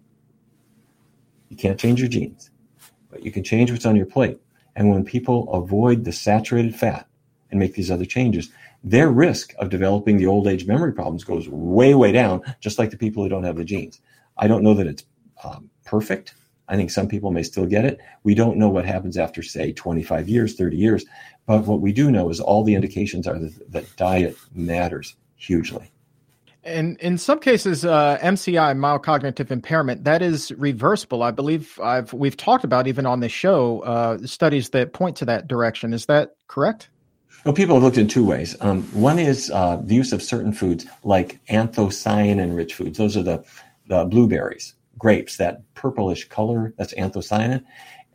You 1.48 1.56
can't 1.56 1.80
change 1.80 2.00
your 2.00 2.08
genes, 2.08 2.50
but 3.10 3.24
you 3.24 3.32
can 3.32 3.42
change 3.42 3.72
what's 3.72 3.86
on 3.86 3.96
your 3.96 4.06
plate. 4.06 4.38
And 4.76 4.90
when 4.90 5.04
people 5.04 5.52
avoid 5.52 6.04
the 6.04 6.12
saturated 6.12 6.76
fat 6.76 7.08
and 7.50 7.58
make 7.58 7.74
these 7.74 7.90
other 7.90 8.04
changes, 8.04 8.50
their 8.86 9.10
risk 9.10 9.52
of 9.58 9.68
developing 9.68 10.16
the 10.16 10.26
old 10.26 10.46
age 10.46 10.64
memory 10.64 10.92
problems 10.92 11.24
goes 11.24 11.48
way, 11.48 11.92
way 11.94 12.12
down, 12.12 12.40
just 12.60 12.78
like 12.78 12.90
the 12.90 12.96
people 12.96 13.20
who 13.20 13.28
don't 13.28 13.42
have 13.42 13.56
the 13.56 13.64
genes. 13.64 14.00
I 14.38 14.46
don't 14.46 14.62
know 14.62 14.74
that 14.74 14.86
it's 14.86 15.04
um, 15.42 15.68
perfect. 15.84 16.34
I 16.68 16.76
think 16.76 16.92
some 16.92 17.08
people 17.08 17.32
may 17.32 17.42
still 17.42 17.66
get 17.66 17.84
it. 17.84 17.98
We 18.22 18.36
don't 18.36 18.58
know 18.58 18.68
what 18.68 18.86
happens 18.86 19.16
after, 19.16 19.42
say, 19.42 19.72
25 19.72 20.28
years, 20.28 20.54
30 20.54 20.76
years. 20.76 21.04
But 21.46 21.66
what 21.66 21.80
we 21.80 21.92
do 21.92 22.12
know 22.12 22.30
is 22.30 22.38
all 22.38 22.62
the 22.62 22.76
indications 22.76 23.26
are 23.26 23.36
that, 23.36 23.72
that 23.72 23.96
diet 23.96 24.36
matters 24.54 25.16
hugely. 25.34 25.90
And 26.62 26.96
in 26.98 27.18
some 27.18 27.40
cases, 27.40 27.84
uh, 27.84 28.18
MCI, 28.22 28.76
mild 28.76 29.02
cognitive 29.04 29.50
impairment, 29.50 30.04
that 30.04 30.22
is 30.22 30.52
reversible. 30.52 31.24
I 31.24 31.32
believe 31.32 31.78
I've 31.80 32.12
we've 32.12 32.36
talked 32.36 32.64
about 32.64 32.86
even 32.88 33.06
on 33.06 33.20
the 33.20 33.28
show 33.28 33.80
uh, 33.80 34.18
studies 34.26 34.70
that 34.70 34.92
point 34.92 35.16
to 35.18 35.24
that 35.26 35.46
direction. 35.46 35.92
Is 35.92 36.06
that 36.06 36.34
correct? 36.48 36.88
Well, 37.46 37.54
people 37.54 37.76
have 37.76 37.84
looked 37.84 37.96
in 37.96 38.08
two 38.08 38.24
ways. 38.24 38.56
Um, 38.60 38.82
one 38.92 39.20
is 39.20 39.52
uh, 39.52 39.76
the 39.80 39.94
use 39.94 40.12
of 40.12 40.20
certain 40.20 40.52
foods 40.52 40.84
like 41.04 41.38
anthocyanin 41.46 42.56
rich 42.56 42.74
foods. 42.74 42.98
Those 42.98 43.16
are 43.16 43.22
the, 43.22 43.44
the 43.86 44.04
blueberries, 44.04 44.74
grapes, 44.98 45.36
that 45.36 45.62
purplish 45.74 46.28
color, 46.28 46.74
that's 46.76 46.92
anthocyanin. 46.94 47.62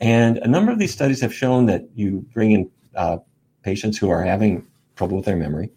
And 0.02 0.38
a 0.40 0.50
number 0.50 0.70
of 0.70 0.80
these 0.80 0.92
studies 0.92 1.22
have 1.22 1.34
shown 1.34 1.68
that 1.68 1.86
you 1.96 2.26
bring 2.34 2.52
in 2.52 2.72
uh, 2.94 3.20
patients 3.64 3.98
who 3.98 4.10
are 4.10 4.22
having 4.22 4.68
trouble 4.98 5.16
with 5.16 5.26
their 5.26 5.38
memory, 5.38 5.70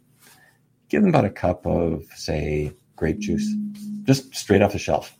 give 0.88 1.02
them 1.02 1.10
about 1.10 1.24
a 1.24 1.30
cup 1.30 1.64
of, 1.64 2.06
say, 2.16 2.72
grape 2.96 3.20
juice, 3.20 3.54
just 4.02 4.34
straight 4.34 4.62
off 4.62 4.72
the 4.72 4.80
shelf 4.80 5.16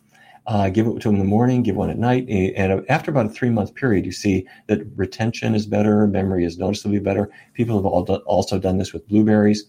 uh, 0.47 0.69
give 0.69 0.85
it 0.85 0.99
to 1.01 1.07
them 1.07 1.15
in 1.15 1.19
the 1.19 1.25
morning, 1.25 1.63
give 1.63 1.75
one 1.75 1.89
at 1.89 1.97
night. 1.97 2.27
And 2.29 2.85
after 2.89 3.11
about 3.11 3.25
a 3.25 3.29
three 3.29 3.49
month 3.49 3.73
period, 3.75 4.05
you 4.05 4.11
see 4.11 4.47
that 4.67 4.85
retention 4.95 5.55
is 5.55 5.65
better, 5.65 6.05
memory 6.07 6.45
is 6.45 6.57
noticeably 6.57 6.99
better. 6.99 7.31
People 7.53 7.75
have 7.77 8.21
also 8.25 8.59
done 8.59 8.77
this 8.77 8.93
with 8.93 9.07
blueberries. 9.07 9.65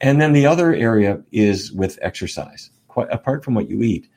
And 0.00 0.20
then 0.20 0.32
the 0.32 0.46
other 0.46 0.74
area 0.74 1.22
is 1.32 1.72
with 1.72 1.98
exercise. 2.02 2.70
Quite 2.88 3.10
apart 3.10 3.44
from 3.44 3.54
what 3.54 3.68
you 3.68 3.82
eat, 3.82 4.08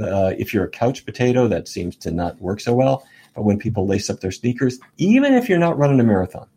uh, 0.00 0.32
if 0.38 0.54
you're 0.54 0.64
a 0.64 0.70
couch 0.70 1.04
potato, 1.04 1.48
that 1.48 1.68
seems 1.68 1.96
to 1.96 2.10
not 2.10 2.40
work 2.40 2.60
so 2.60 2.74
well. 2.74 3.06
But 3.34 3.42
when 3.42 3.58
people 3.58 3.86
lace 3.86 4.10
up 4.10 4.20
their 4.20 4.30
sneakers, 4.30 4.78
even 4.98 5.34
if 5.34 5.48
you're 5.48 5.58
not 5.58 5.78
running 5.78 6.00
a 6.00 6.04
marathon, 6.04 6.48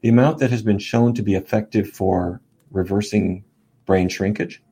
the 0.00 0.08
amount 0.08 0.38
that 0.38 0.50
has 0.50 0.62
been 0.62 0.78
shown 0.78 1.14
to 1.14 1.22
be 1.22 1.34
effective 1.34 1.90
for 1.90 2.40
reversing 2.70 3.44
brain 3.86 4.08
shrinkage 4.08 4.62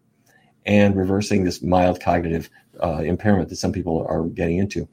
and 0.65 0.97
reversing 0.97 1.45
this 1.45 1.63
mild 1.63 2.01
cognitive 2.01 2.51
uh, 2.83 3.03
impairment 3.03 3.49
that 3.49 3.57
some 3.57 3.73
people 3.73 4.07
are 4.09 4.25
getting 4.25 4.59
into 4.59 4.89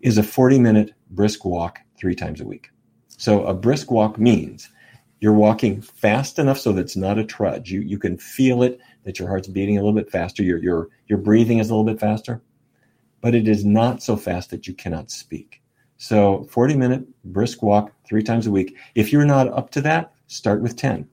is 0.00 0.18
a 0.18 0.22
40 0.22 0.58
minute 0.58 0.94
brisk 1.10 1.44
walk 1.44 1.80
three 1.98 2.14
times 2.14 2.40
a 2.40 2.46
week. 2.46 2.70
So 3.08 3.44
a 3.46 3.54
brisk 3.54 3.90
walk 3.90 4.18
means 4.18 4.70
you're 5.20 5.32
walking 5.32 5.80
fast 5.80 6.38
enough 6.38 6.58
so 6.58 6.72
that 6.72 6.82
it's 6.82 6.96
not 6.96 7.18
a 7.18 7.24
trudge. 7.24 7.70
You, 7.70 7.80
you 7.80 7.98
can 7.98 8.18
feel 8.18 8.62
it 8.62 8.78
that 9.04 9.18
your 9.18 9.28
heart's 9.28 9.48
beating 9.48 9.78
a 9.78 9.80
little 9.80 9.94
bit 9.94 10.10
faster. 10.10 10.42
Your, 10.42 10.58
your, 10.58 10.88
your 11.06 11.18
breathing 11.18 11.58
is 11.58 11.70
a 11.70 11.74
little 11.74 11.90
bit 11.90 12.00
faster, 12.00 12.42
but 13.20 13.34
it 13.34 13.48
is 13.48 13.64
not 13.64 14.02
so 14.02 14.16
fast 14.16 14.50
that 14.50 14.66
you 14.66 14.74
cannot 14.74 15.10
speak. 15.10 15.62
So 15.96 16.44
40 16.50 16.76
minute 16.76 17.06
brisk 17.24 17.62
walk 17.62 17.92
three 18.06 18.22
times 18.22 18.46
a 18.46 18.50
week. 18.50 18.76
If 18.94 19.12
you're 19.12 19.24
not 19.24 19.48
up 19.48 19.70
to 19.70 19.80
that, 19.82 20.12
start 20.26 20.60
with 20.60 20.76
10. 20.76 21.08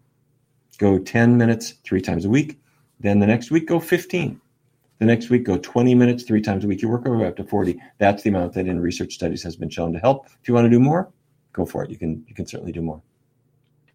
Go 0.77 0.99
10 0.99 1.37
minutes 1.37 1.75
three 1.83 2.01
times 2.01 2.25
a 2.25 2.29
week. 2.29 2.59
Then 2.99 3.19
the 3.19 3.27
next 3.27 3.51
week, 3.51 3.67
go 3.67 3.79
15. 3.79 4.39
The 5.03 5.07
next 5.07 5.29
week, 5.29 5.43
go 5.43 5.57
20 5.57 5.95
minutes 5.95 6.23
three 6.23 6.39
times 6.39 6.63
a 6.63 6.67
week. 6.67 6.81
You 6.81 6.87
work 6.87 7.03
way 7.03 7.27
up 7.27 7.35
to 7.35 7.43
40. 7.43 7.77
That's 7.97 8.23
the 8.23 8.29
amount 8.29 8.53
that 8.53 8.67
in 8.67 8.79
research 8.79 9.15
studies 9.15 9.43
has 9.43 9.57
been 9.57 9.69
shown 9.69 9.91
to 9.91 9.99
help. 9.99 10.27
If 10.41 10.47
you 10.47 10.53
want 10.53 10.63
to 10.63 10.69
do 10.69 10.79
more, 10.79 11.11
go 11.51 11.65
for 11.65 11.83
it. 11.83 11.89
You 11.89 11.97
can 11.97 12.23
you 12.25 12.33
can 12.33 12.47
certainly 12.47 12.71
do 12.71 12.81
more. 12.81 13.01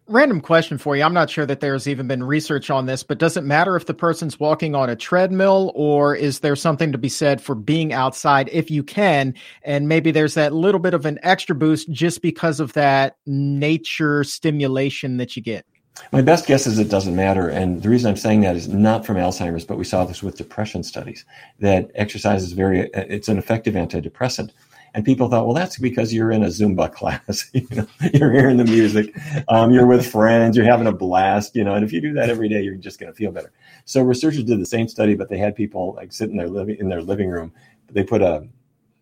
Random 0.05 0.39
question 0.39 0.77
for 0.77 0.95
you. 0.95 1.01
I'm 1.01 1.15
not 1.15 1.31
sure 1.31 1.47
that 1.47 1.61
there's 1.61 1.87
even 1.87 2.07
been 2.07 2.23
research 2.23 2.69
on 2.69 2.85
this, 2.85 3.01
but 3.01 3.17
does 3.17 3.37
it 3.37 3.43
matter 3.43 3.75
if 3.75 3.87
the 3.87 3.93
person's 3.95 4.39
walking 4.39 4.75
on 4.75 4.87
a 4.87 4.95
treadmill 4.95 5.71
or 5.73 6.15
is 6.15 6.41
there 6.41 6.55
something 6.55 6.91
to 6.91 6.99
be 6.99 7.09
said 7.09 7.41
for 7.41 7.55
being 7.55 7.91
outside 7.91 8.47
if 8.51 8.69
you 8.69 8.83
can? 8.83 9.33
And 9.63 9.87
maybe 9.87 10.11
there's 10.11 10.35
that 10.35 10.53
little 10.53 10.79
bit 10.79 10.93
of 10.93 11.07
an 11.07 11.17
extra 11.23 11.55
boost 11.55 11.89
just 11.89 12.21
because 12.21 12.59
of 12.59 12.73
that 12.73 13.17
nature 13.25 14.23
stimulation 14.23 15.17
that 15.17 15.35
you 15.35 15.41
get. 15.41 15.65
My 16.11 16.21
best 16.21 16.47
guess 16.47 16.65
is 16.65 16.79
it 16.79 16.89
doesn't 16.89 17.15
matter. 17.15 17.49
And 17.49 17.81
the 17.81 17.89
reason 17.89 18.09
I'm 18.09 18.17
saying 18.17 18.41
that 18.41 18.55
is 18.55 18.67
not 18.67 19.05
from 19.05 19.17
Alzheimer's, 19.17 19.65
but 19.65 19.77
we 19.77 19.83
saw 19.83 20.05
this 20.05 20.23
with 20.23 20.37
depression 20.37 20.83
studies 20.83 21.25
that 21.59 21.91
exercise 21.95 22.43
is 22.43 22.53
very, 22.53 22.89
it's 22.93 23.27
an 23.27 23.37
effective 23.37 23.75
antidepressant. 23.75 24.51
And 24.95 25.05
people 25.05 25.29
thought, 25.29 25.45
well, 25.45 25.53
that's 25.53 25.77
because 25.77 26.13
you're 26.13 26.31
in 26.31 26.43
a 26.43 26.47
Zumba 26.47 26.91
class. 26.93 27.49
you 27.53 27.67
know, 27.71 27.87
you're 28.13 28.31
hearing 28.31 28.57
the 28.57 28.65
music, 28.65 29.15
um, 29.47 29.71
you're 29.71 29.85
with 29.85 30.09
friends, 30.09 30.57
you're 30.57 30.65
having 30.65 30.87
a 30.87 30.91
blast, 30.91 31.55
you 31.55 31.63
know, 31.63 31.75
and 31.75 31.85
if 31.85 31.93
you 31.93 32.01
do 32.01 32.13
that 32.13 32.29
every 32.29 32.49
day, 32.49 32.61
you're 32.61 32.75
just 32.75 32.99
going 32.99 33.11
to 33.11 33.15
feel 33.15 33.31
better. 33.31 33.51
So 33.85 34.01
researchers 34.01 34.43
did 34.43 34.59
the 34.59 34.65
same 34.65 34.87
study, 34.87 35.15
but 35.15 35.29
they 35.29 35.37
had 35.37 35.55
people 35.55 35.93
like 35.95 36.11
sit 36.11 36.29
in 36.29 36.37
their 36.37 36.49
living, 36.49 36.77
in 36.79 36.89
their 36.89 37.01
living 37.01 37.29
room. 37.29 37.53
They 37.91 38.03
put 38.03 38.21
a, 38.21 38.47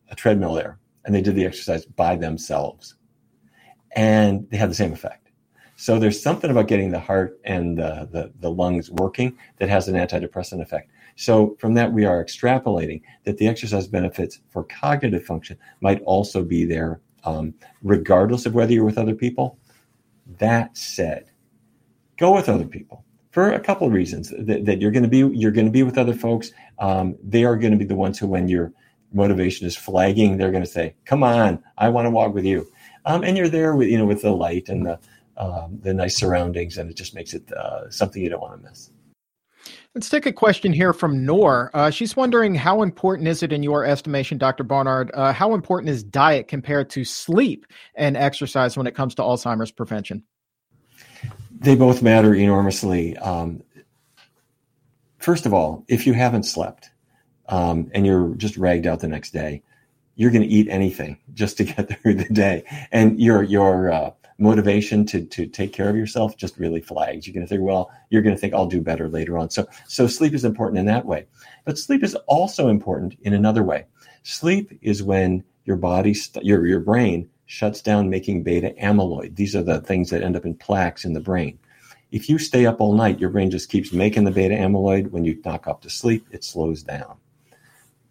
a 0.10 0.16
treadmill 0.16 0.54
there 0.54 0.78
and 1.06 1.16
they 1.16 1.22
did 1.22 1.36
the 1.36 1.46
exercise 1.46 1.86
by 1.86 2.16
themselves. 2.18 2.96
And 3.94 4.48
they 4.50 4.58
had 4.58 4.70
the 4.70 4.76
same 4.76 4.92
effect. 4.92 5.27
So 5.80 6.00
there's 6.00 6.20
something 6.20 6.50
about 6.50 6.68
getting 6.68 6.90
the 6.90 7.00
heart 7.00 7.40
and 7.44 7.78
the, 7.78 8.10
the, 8.12 8.32
the, 8.40 8.50
lungs 8.50 8.90
working 8.90 9.38
that 9.60 9.70
has 9.70 9.88
an 9.88 9.94
antidepressant 9.94 10.60
effect. 10.60 10.90
So 11.16 11.56
from 11.60 11.76
that, 11.76 11.94
we 11.94 12.04
are 12.04 12.24
extrapolating 12.24 13.04
that 13.26 13.38
the 13.38 13.48
exercise 13.48 13.88
benefits 13.88 14.40
for 14.50 14.64
cognitive 14.64 15.24
function 15.24 15.56
might 15.82 16.02
also 16.02 16.44
be 16.44 16.66
there, 16.66 17.00
um, 17.26 17.54
regardless 17.84 18.48
of 18.48 18.56
whether 18.56 18.74
you're 18.74 18.86
with 18.86 18.98
other 18.98 19.14
people. 19.14 19.60
That 20.40 20.76
said, 20.76 21.30
go 22.18 22.34
with 22.34 22.50
other 22.50 22.66
people 22.66 23.06
for 23.30 23.52
a 23.52 23.60
couple 23.60 23.86
of 23.86 23.94
reasons. 23.94 24.34
That, 24.36 24.66
that 24.66 24.82
you're 24.82 24.92
going 24.92 25.04
to 25.04 25.10
be 25.10 25.20
you're 25.20 25.52
going 25.52 25.68
to 25.68 25.72
be 25.72 25.84
with 25.84 26.00
other 26.00 26.14
folks. 26.14 26.52
Um, 26.80 27.16
they 27.24 27.46
are 27.46 27.56
going 27.56 27.72
to 27.72 27.78
be 27.78 27.86
the 27.86 27.96
ones 27.96 28.18
who, 28.18 28.26
when 28.26 28.48
your 28.48 28.74
motivation 29.14 29.68
is 29.68 29.78
flagging, 29.78 30.38
they're 30.38 30.52
going 30.52 30.64
to 30.64 30.70
say, 30.70 30.96
"Come 31.06 31.24
on, 31.24 31.64
I 31.78 31.90
want 31.90 32.08
to 32.08 32.12
walk 32.12 32.34
with 32.34 32.46
you." 32.46 32.68
Um, 33.06 33.24
and 33.24 33.38
you're 33.38 33.48
there 33.48 33.76
with 33.76 33.90
you 33.90 33.98
know 33.98 34.06
with 34.06 34.24
the 34.24 34.32
light 34.32 34.70
and 34.70 34.86
the 34.86 35.00
um, 35.38 35.80
the 35.82 35.94
nice 35.94 36.18
surroundings, 36.18 36.78
and 36.78 36.90
it 36.90 36.96
just 36.96 37.16
makes 37.16 37.34
it 37.34 37.52
uh, 37.52 37.90
something 37.90 38.22
you 38.22 38.30
don't 38.30 38.42
want 38.42 38.62
to 38.62 38.70
miss. 38.70 38.92
Let's 39.96 40.10
take 40.10 40.26
a 40.26 40.34
question 40.34 40.74
here 40.74 40.94
from 40.94 41.26
Noor. 41.26 41.72
Uh, 41.74 41.90
she's 41.90 42.16
wondering 42.16 42.54
how 42.54 42.84
important 42.84 43.28
is 43.28 43.42
it, 43.42 43.52
in 43.52 43.64
your 43.64 43.86
estimation, 43.86 44.38
Dr. 44.38 44.64
Barnard, 44.64 45.10
uh, 45.14 45.34
how 45.34 45.54
important 45.54 45.90
is 45.90 46.04
diet 46.04 46.48
compared 46.48 46.90
to 46.92 47.04
sleep 47.04 47.66
and 47.96 48.16
exercise 48.16 48.78
when 48.78 48.86
it 48.86 48.96
comes 48.96 49.16
to 49.16 49.22
Alzheimer's 49.22 49.72
prevention? 49.72 50.24
They 51.60 51.76
both 51.76 52.04
matter 52.04 52.36
enormously. 52.36 53.18
Um, 53.18 53.64
first 55.18 55.46
of 55.46 55.54
all, 55.54 55.84
if 55.88 56.06
you 56.06 56.14
haven't 56.14 56.44
slept 56.44 56.92
um, 57.50 57.90
and 57.94 58.06
you're 58.06 58.36
just 58.36 58.58
ragged 58.58 58.86
out 58.86 59.00
the 59.00 59.08
next 59.08 59.32
day, 59.32 59.64
you're 60.16 60.32
going 60.32 60.44
to 60.44 60.48
eat 60.48 60.68
anything 60.70 61.18
just 61.34 61.58
to 61.58 61.64
get 61.64 62.02
through 62.02 62.16
the 62.16 62.26
day, 62.26 62.64
and 62.92 63.20
your 63.20 63.42
your 63.44 63.92
uh, 63.92 64.12
motivation 64.40 65.06
to 65.08 65.26
to 65.26 65.48
take 65.48 65.74
care 65.74 65.90
of 65.90 65.96
yourself 65.96 66.38
just 66.38 66.58
really 66.58 66.82
flags. 66.82 67.26
You're 67.26 67.34
going 67.34 67.46
to 67.46 67.50
think, 67.50 67.64
well, 67.64 67.92
you're 68.10 68.22
going 68.22 68.36
to 68.36 68.40
think 68.40 68.54
I'll 68.54 68.68
do 68.68 68.82
better 68.82 69.10
later 69.10 69.38
on. 69.38 69.50
So 69.50 69.68
so 69.88 70.08
sleep 70.08 70.34
is 70.34 70.46
important 70.46 70.80
in 70.80 70.86
that 70.86 71.06
way, 71.06 71.26
but 71.66 71.78
sleep 71.78 72.04
is 72.04 72.16
also 72.28 72.68
important 72.68 73.16
in 73.22 73.34
another 73.34 73.64
way. 73.64 73.86
Sleep 74.24 74.78
is 74.82 75.02
when 75.02 75.44
your 75.66 75.78
body, 75.78 76.14
st- 76.14 76.46
your 76.46 76.66
your 76.66 76.80
brain 76.80 77.30
shuts 77.46 77.82
down 77.82 78.10
making 78.10 78.44
beta 78.44 78.74
amyloid. 78.82 79.36
These 79.36 79.56
are 79.56 79.64
the 79.64 79.82
things 79.82 80.10
that 80.10 80.22
end 80.22 80.36
up 80.36 80.46
in 80.46 80.54
plaques 80.54 81.06
in 81.06 81.14
the 81.14 81.20
brain. 81.20 81.58
If 82.12 82.30
you 82.30 82.40
stay 82.40 82.66
up 82.66 82.80
all 82.80 82.94
night, 82.94 83.20
your 83.20 83.30
brain 83.30 83.52
just 83.52 83.70
keeps 83.70 83.92
making 83.92 84.24
the 84.24 84.32
beta 84.32 84.56
amyloid. 84.56 85.12
When 85.12 85.26
you 85.26 85.42
knock 85.44 85.68
off 85.68 85.82
to 85.82 85.90
sleep, 85.90 86.26
it 86.32 86.44
slows 86.44 86.84
down. 86.84 87.18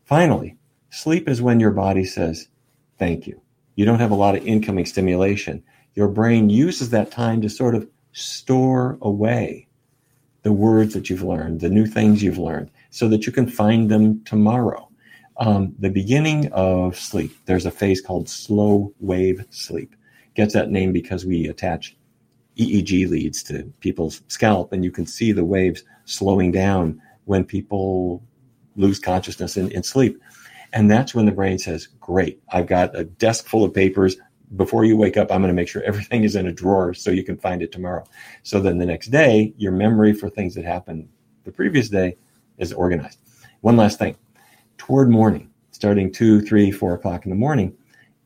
Finally, 0.05 0.57
sleep 0.91 1.29
is 1.29 1.41
when 1.41 1.61
your 1.61 1.71
body 1.71 2.05
says, 2.05 2.49
Thank 2.99 3.27
you. 3.27 3.41
You 3.75 3.85
don't 3.85 3.99
have 3.99 4.11
a 4.11 4.15
lot 4.15 4.37
of 4.37 4.47
incoming 4.47 4.87
stimulation 4.87 5.63
your 5.97 6.09
brain 6.09 6.49
uses 6.51 6.91
that 6.91 7.11
time 7.11 7.41
to 7.41 7.49
sort 7.49 7.75
of 7.75 7.89
store 8.13 8.99
away 9.03 9.67
the 10.43 10.53
words 10.53 10.95
that 10.95 11.11
you've 11.11 11.23
learned, 11.23 11.61
the 11.61 11.69
new 11.69 11.87
things 11.87 12.23
you've 12.23 12.39
learned, 12.39 12.71
so 12.91 13.09
that 13.09 13.27
you 13.27 13.33
can 13.33 13.49
find 13.49 13.91
them 13.91 14.23
tomorrow. 14.25 14.89
Um, 15.39 15.75
the 15.79 15.91
beginning 15.91 16.53
of 16.53 16.97
sleep, 16.97 17.37
there's 17.47 17.67
a 17.67 17.71
phase 17.71 18.01
called 18.01 18.29
slow 18.29 18.95
wave 19.01 19.45
sleep. 19.51 19.97
Gets 20.35 20.55
that 20.55 20.71
name 20.71 20.93
because 20.93 21.27
we 21.27 21.49
attach 21.49 21.97
EEG 22.59 23.09
leads 23.09 23.43
to 23.45 23.65
people's 23.81 24.23
scalp, 24.29 24.73
and 24.73 24.85
you 24.85 24.91
can 24.91 25.07
see 25.07 25.33
the 25.33 25.45
waves 25.45 25.83
slowing 26.05 26.53
down 26.53 27.01
when 27.25 27.45
people 27.45 28.23
lose 28.77 28.99
consciousness 28.99 29.57
in, 29.57 29.71
in 29.73 29.83
sleep. 29.83 30.23
And 30.73 30.91
that's 30.91 31.15
when 31.15 31.27
the 31.27 31.33
brain 31.33 31.59
says, 31.59 31.89
Great, 32.01 32.41
I've 32.51 32.67
got 32.67 32.97
a 32.97 33.05
desk 33.05 33.47
full 33.47 33.65
of 33.65 33.75
papers 33.75 34.17
before 34.55 34.85
you 34.85 34.97
wake 34.97 35.17
up, 35.17 35.33
I'm 35.33 35.41
going 35.41 35.49
to 35.49 35.55
make 35.55 35.69
sure 35.69 35.83
everything 35.83 36.23
is 36.23 36.37
in 36.37 36.47
a 36.47 36.53
drawer 36.53 36.95
so 36.95 37.11
you 37.11 37.25
can 37.25 37.37
find 37.37 37.63
it 37.63 37.73
tomorrow. 37.73 38.05
So 38.43 38.61
then 38.61 38.79
the 38.79 38.87
next 38.87 39.09
day, 39.09 39.53
your 39.57 39.73
memory 39.73 40.13
for 40.13 40.31
things 40.31 40.55
that 40.55 40.65
happened 40.65 41.09
the 41.45 41.51
previous 41.51 41.89
day 41.89 42.17
is 42.59 42.73
organized. 42.73 43.19
One 43.63 43.77
last 43.77 43.99
thing 43.99 44.17
toward 44.79 45.11
morning, 45.11 45.51
starting 45.73 46.13
two, 46.13 46.41
three, 46.41 46.71
four 46.71 46.95
o'clock 46.95 47.25
in 47.25 47.31
the 47.31 47.37
morning, 47.37 47.77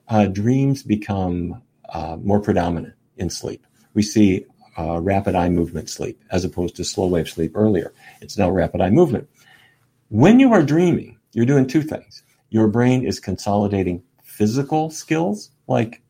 uh, 0.09 0.27
dreams 0.27 0.83
become 0.83 1.63
uh, 1.89 2.17
more 2.23 2.41
predominant 2.41 2.95
in 3.17 3.31
sleep. 3.31 3.67
We 3.95 4.03
see 4.03 4.45
uh, 4.79 5.01
rapid 5.01 5.35
eye 5.35 5.49
movement 5.49 5.89
sleep 5.89 6.23
as 6.31 6.45
opposed 6.45 6.77
to 6.77 6.85
slow 6.85 7.07
wave 7.07 7.29
sleep 7.29 7.53
earlier. 7.55 7.93
It's 8.21 8.37
now 8.37 8.51
rapid 8.51 8.81
eye 8.81 8.91
movement. 8.91 9.29
When 10.09 10.41
you 10.41 10.53
are 10.53 10.63
dreaming, 10.63 11.19
you're 11.33 11.47
doing 11.47 11.67
two 11.67 11.83
things. 11.83 12.23
Your 12.51 12.67
brain 12.67 13.07
is 13.07 13.21
consolidating 13.21 14.03
physical 14.23 14.91
skills 14.91 15.51
like 15.67 16.03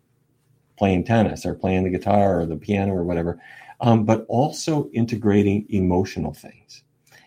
playing 0.81 1.05
tennis 1.05 1.45
or 1.45 1.55
playing 1.55 1.85
the 1.85 1.91
guitar 1.91 2.41
or 2.41 2.47
the 2.47 2.57
piano 2.57 2.95
or 2.95 3.05
whatever, 3.05 3.39
um, 3.83 4.03
but 4.03 4.25
also 4.29 4.89
integrating 4.95 5.67
emotional 5.69 6.33
things. 6.33 6.83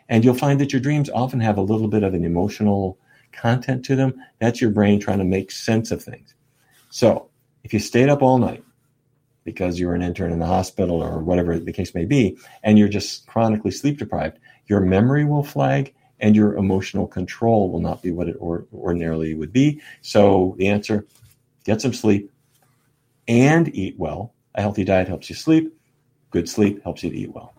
And 0.09 0.25
you'll 0.25 0.33
find 0.33 0.59
that 0.59 0.73
your 0.73 0.81
dreams 0.81 1.07
often 1.11 1.39
have 1.39 1.59
a 1.59 1.61
little 1.61 1.87
bit 1.87 2.01
of 2.01 2.15
an 2.15 2.25
emotional 2.25 2.97
content 3.31 3.85
to 3.85 3.95
them. 3.95 4.15
That's 4.39 4.59
your 4.59 4.71
brain 4.71 4.99
trying 4.99 5.19
to 5.19 5.23
make 5.23 5.51
sense 5.51 5.91
of 5.91 6.01
things. 6.01 6.33
So 6.89 7.29
if 7.63 7.71
you 7.73 7.79
stayed 7.79 8.09
up 8.09 8.23
all 8.23 8.39
night 8.39 8.63
because 9.43 9.79
you're 9.79 9.93
an 9.93 10.01
intern 10.01 10.31
in 10.31 10.39
the 10.39 10.47
hospital 10.47 11.03
or 11.03 11.19
whatever 11.19 11.59
the 11.59 11.71
case 11.71 11.93
may 11.93 12.05
be, 12.05 12.35
and 12.63 12.79
you're 12.79 12.87
just 12.87 13.27
chronically 13.27 13.69
sleep 13.69 13.99
deprived, 13.99 14.39
your 14.65 14.79
memory 14.79 15.25
will 15.25 15.43
flag 15.43 15.93
and 16.19 16.35
your 16.35 16.55
emotional 16.55 17.05
control 17.05 17.69
will 17.69 17.81
not 17.81 18.01
be 18.01 18.09
what 18.09 18.29
it 18.29 18.37
or, 18.39 18.65
ordinarily 18.73 19.35
would 19.35 19.53
be. 19.53 19.79
So 20.01 20.55
the 20.57 20.69
answer 20.69 21.05
get 21.65 21.81
some 21.81 21.93
sleep, 21.93 22.31
and 23.27 23.73
eat 23.75 23.95
well. 23.97 24.33
A 24.55 24.61
healthy 24.61 24.83
diet 24.83 25.07
helps 25.07 25.29
you 25.29 25.35
sleep. 25.35 25.75
Good 26.31 26.49
sleep 26.49 26.83
helps 26.83 27.03
you 27.03 27.09
to 27.09 27.15
eat 27.15 27.33
well. 27.33 27.52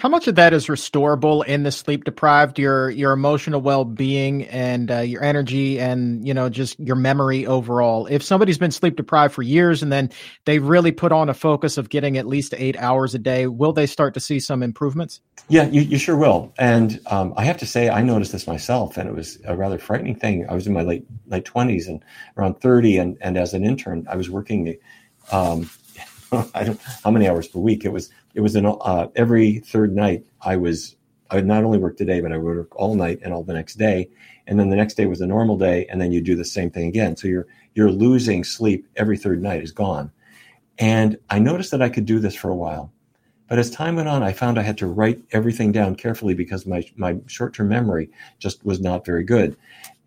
How 0.00 0.08
much 0.08 0.28
of 0.28 0.36
that 0.36 0.54
is 0.54 0.68
restorable 0.68 1.44
in 1.44 1.62
the 1.62 1.70
sleep 1.70 2.04
deprived? 2.04 2.58
Your 2.58 2.88
your 2.88 3.12
emotional 3.12 3.60
well 3.60 3.84
being 3.84 4.44
and 4.46 4.90
uh, 4.90 5.00
your 5.00 5.22
energy 5.22 5.78
and 5.78 6.26
you 6.26 6.32
know 6.32 6.48
just 6.48 6.80
your 6.80 6.96
memory 6.96 7.46
overall. 7.46 8.06
If 8.06 8.22
somebody's 8.22 8.56
been 8.56 8.70
sleep 8.70 8.96
deprived 8.96 9.34
for 9.34 9.42
years 9.42 9.82
and 9.82 9.92
then 9.92 10.08
they 10.46 10.58
really 10.58 10.90
put 10.90 11.12
on 11.12 11.28
a 11.28 11.34
focus 11.34 11.76
of 11.76 11.90
getting 11.90 12.16
at 12.16 12.26
least 12.26 12.54
eight 12.56 12.78
hours 12.78 13.14
a 13.14 13.18
day, 13.18 13.46
will 13.46 13.74
they 13.74 13.84
start 13.84 14.14
to 14.14 14.20
see 14.20 14.40
some 14.40 14.62
improvements? 14.62 15.20
Yeah, 15.48 15.64
you, 15.64 15.82
you 15.82 15.98
sure 15.98 16.16
will. 16.16 16.54
And 16.58 16.98
um, 17.08 17.34
I 17.36 17.44
have 17.44 17.58
to 17.58 17.66
say, 17.66 17.90
I 17.90 18.00
noticed 18.00 18.32
this 18.32 18.46
myself, 18.46 18.96
and 18.96 19.06
it 19.06 19.14
was 19.14 19.38
a 19.44 19.54
rather 19.54 19.78
frightening 19.78 20.14
thing. 20.14 20.46
I 20.48 20.54
was 20.54 20.66
in 20.66 20.72
my 20.72 20.82
late 20.82 21.04
late 21.26 21.44
twenties 21.44 21.88
and 21.88 22.02
around 22.38 22.54
thirty, 22.62 22.96
and 22.96 23.18
and 23.20 23.36
as 23.36 23.52
an 23.52 23.66
intern, 23.66 24.06
I 24.08 24.16
was 24.16 24.30
working. 24.30 24.78
Um, 25.30 25.68
I 26.54 26.64
don't 26.64 26.80
how 27.04 27.10
many 27.10 27.28
hours 27.28 27.48
per 27.48 27.58
week. 27.58 27.84
It 27.84 27.92
was 27.92 28.08
it 28.34 28.40
was 28.40 28.56
an 28.56 28.66
uh, 28.66 29.08
every 29.16 29.58
third 29.58 29.94
night. 29.94 30.24
I 30.42 30.56
was 30.56 30.96
I 31.30 31.36
would 31.36 31.46
not 31.46 31.64
only 31.64 31.78
work 31.78 31.96
today, 31.96 32.20
but 32.20 32.32
I 32.32 32.36
would 32.36 32.56
work 32.56 32.76
all 32.76 32.94
night 32.94 33.20
and 33.22 33.32
all 33.32 33.44
the 33.44 33.52
next 33.54 33.76
day, 33.76 34.08
and 34.46 34.58
then 34.58 34.70
the 34.70 34.76
next 34.76 34.94
day 34.94 35.06
was 35.06 35.20
a 35.20 35.26
normal 35.26 35.56
day, 35.56 35.86
and 35.86 36.00
then 36.00 36.12
you 36.12 36.20
do 36.20 36.36
the 36.36 36.44
same 36.44 36.70
thing 36.70 36.88
again. 36.88 37.16
So 37.16 37.28
you're 37.28 37.46
you're 37.74 37.90
losing 37.90 38.44
sleep 38.44 38.86
every 38.96 39.16
third 39.16 39.42
night 39.42 39.62
is 39.62 39.72
gone. 39.72 40.10
And 40.78 41.18
I 41.28 41.38
noticed 41.38 41.70
that 41.72 41.82
I 41.82 41.90
could 41.90 42.06
do 42.06 42.18
this 42.18 42.34
for 42.34 42.50
a 42.50 42.56
while. 42.56 42.92
But 43.48 43.58
as 43.58 43.70
time 43.70 43.96
went 43.96 44.08
on, 44.08 44.22
I 44.22 44.32
found 44.32 44.58
I 44.58 44.62
had 44.62 44.78
to 44.78 44.86
write 44.86 45.20
everything 45.32 45.72
down 45.72 45.96
carefully 45.96 46.34
because 46.34 46.66
my, 46.66 46.84
my 46.96 47.16
short 47.26 47.52
term 47.52 47.68
memory 47.68 48.08
just 48.38 48.64
was 48.64 48.80
not 48.80 49.04
very 49.04 49.24
good. 49.24 49.56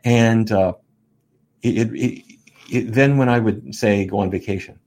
And 0.04 0.52
uh, 0.52 0.74
it, 1.62 1.94
it, 1.94 2.24
it, 2.72 2.94
then, 2.94 3.18
when 3.18 3.30
I 3.30 3.40
would 3.40 3.76
say 3.76 4.06
go 4.06 4.20
on 4.20 4.32
vacation, 4.32 4.80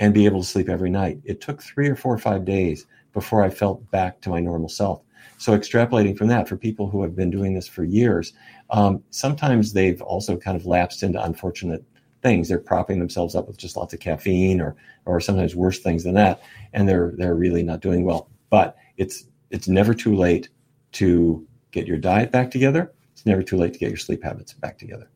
and 0.00 0.14
be 0.14 0.24
able 0.24 0.40
to 0.40 0.46
sleep 0.46 0.68
every 0.68 0.90
night. 0.90 1.20
It 1.24 1.40
took 1.40 1.62
three 1.62 1.88
or 1.88 1.94
four 1.94 2.12
or 2.12 2.18
five 2.18 2.44
days 2.44 2.86
before 3.12 3.42
I 3.42 3.50
felt 3.50 3.88
back 3.90 4.20
to 4.22 4.30
my 4.30 4.40
normal 4.40 4.68
self. 4.68 5.02
So, 5.36 5.56
extrapolating 5.56 6.16
from 6.16 6.28
that, 6.28 6.48
for 6.48 6.56
people 6.56 6.88
who 6.88 7.02
have 7.02 7.14
been 7.14 7.30
doing 7.30 7.54
this 7.54 7.68
for 7.68 7.84
years, 7.84 8.32
um, 8.70 9.02
sometimes 9.10 9.72
they've 9.72 10.00
also 10.02 10.36
kind 10.36 10.56
of 10.56 10.66
lapsed 10.66 11.02
into 11.02 11.22
unfortunate 11.22 11.84
things. 12.22 12.48
They're 12.48 12.58
propping 12.58 12.98
themselves 12.98 13.34
up 13.34 13.46
with 13.46 13.58
just 13.58 13.76
lots 13.76 13.92
of 13.94 14.00
caffeine, 14.00 14.60
or 14.60 14.76
or 15.04 15.20
sometimes 15.20 15.54
worse 15.54 15.78
things 15.78 16.04
than 16.04 16.14
that, 16.14 16.42
and 16.72 16.88
they're 16.88 17.12
they're 17.16 17.34
really 17.34 17.62
not 17.62 17.80
doing 17.80 18.04
well. 18.04 18.28
But 18.48 18.76
it's 18.96 19.26
it's 19.50 19.68
never 19.68 19.92
too 19.94 20.14
late 20.16 20.48
to 20.92 21.46
get 21.70 21.86
your 21.86 21.98
diet 21.98 22.32
back 22.32 22.50
together. 22.50 22.92
It's 23.12 23.26
never 23.26 23.42
too 23.42 23.56
late 23.56 23.74
to 23.74 23.78
get 23.78 23.90
your 23.90 23.98
sleep 23.98 24.22
habits 24.22 24.54
back 24.54 24.78
together. 24.78 25.09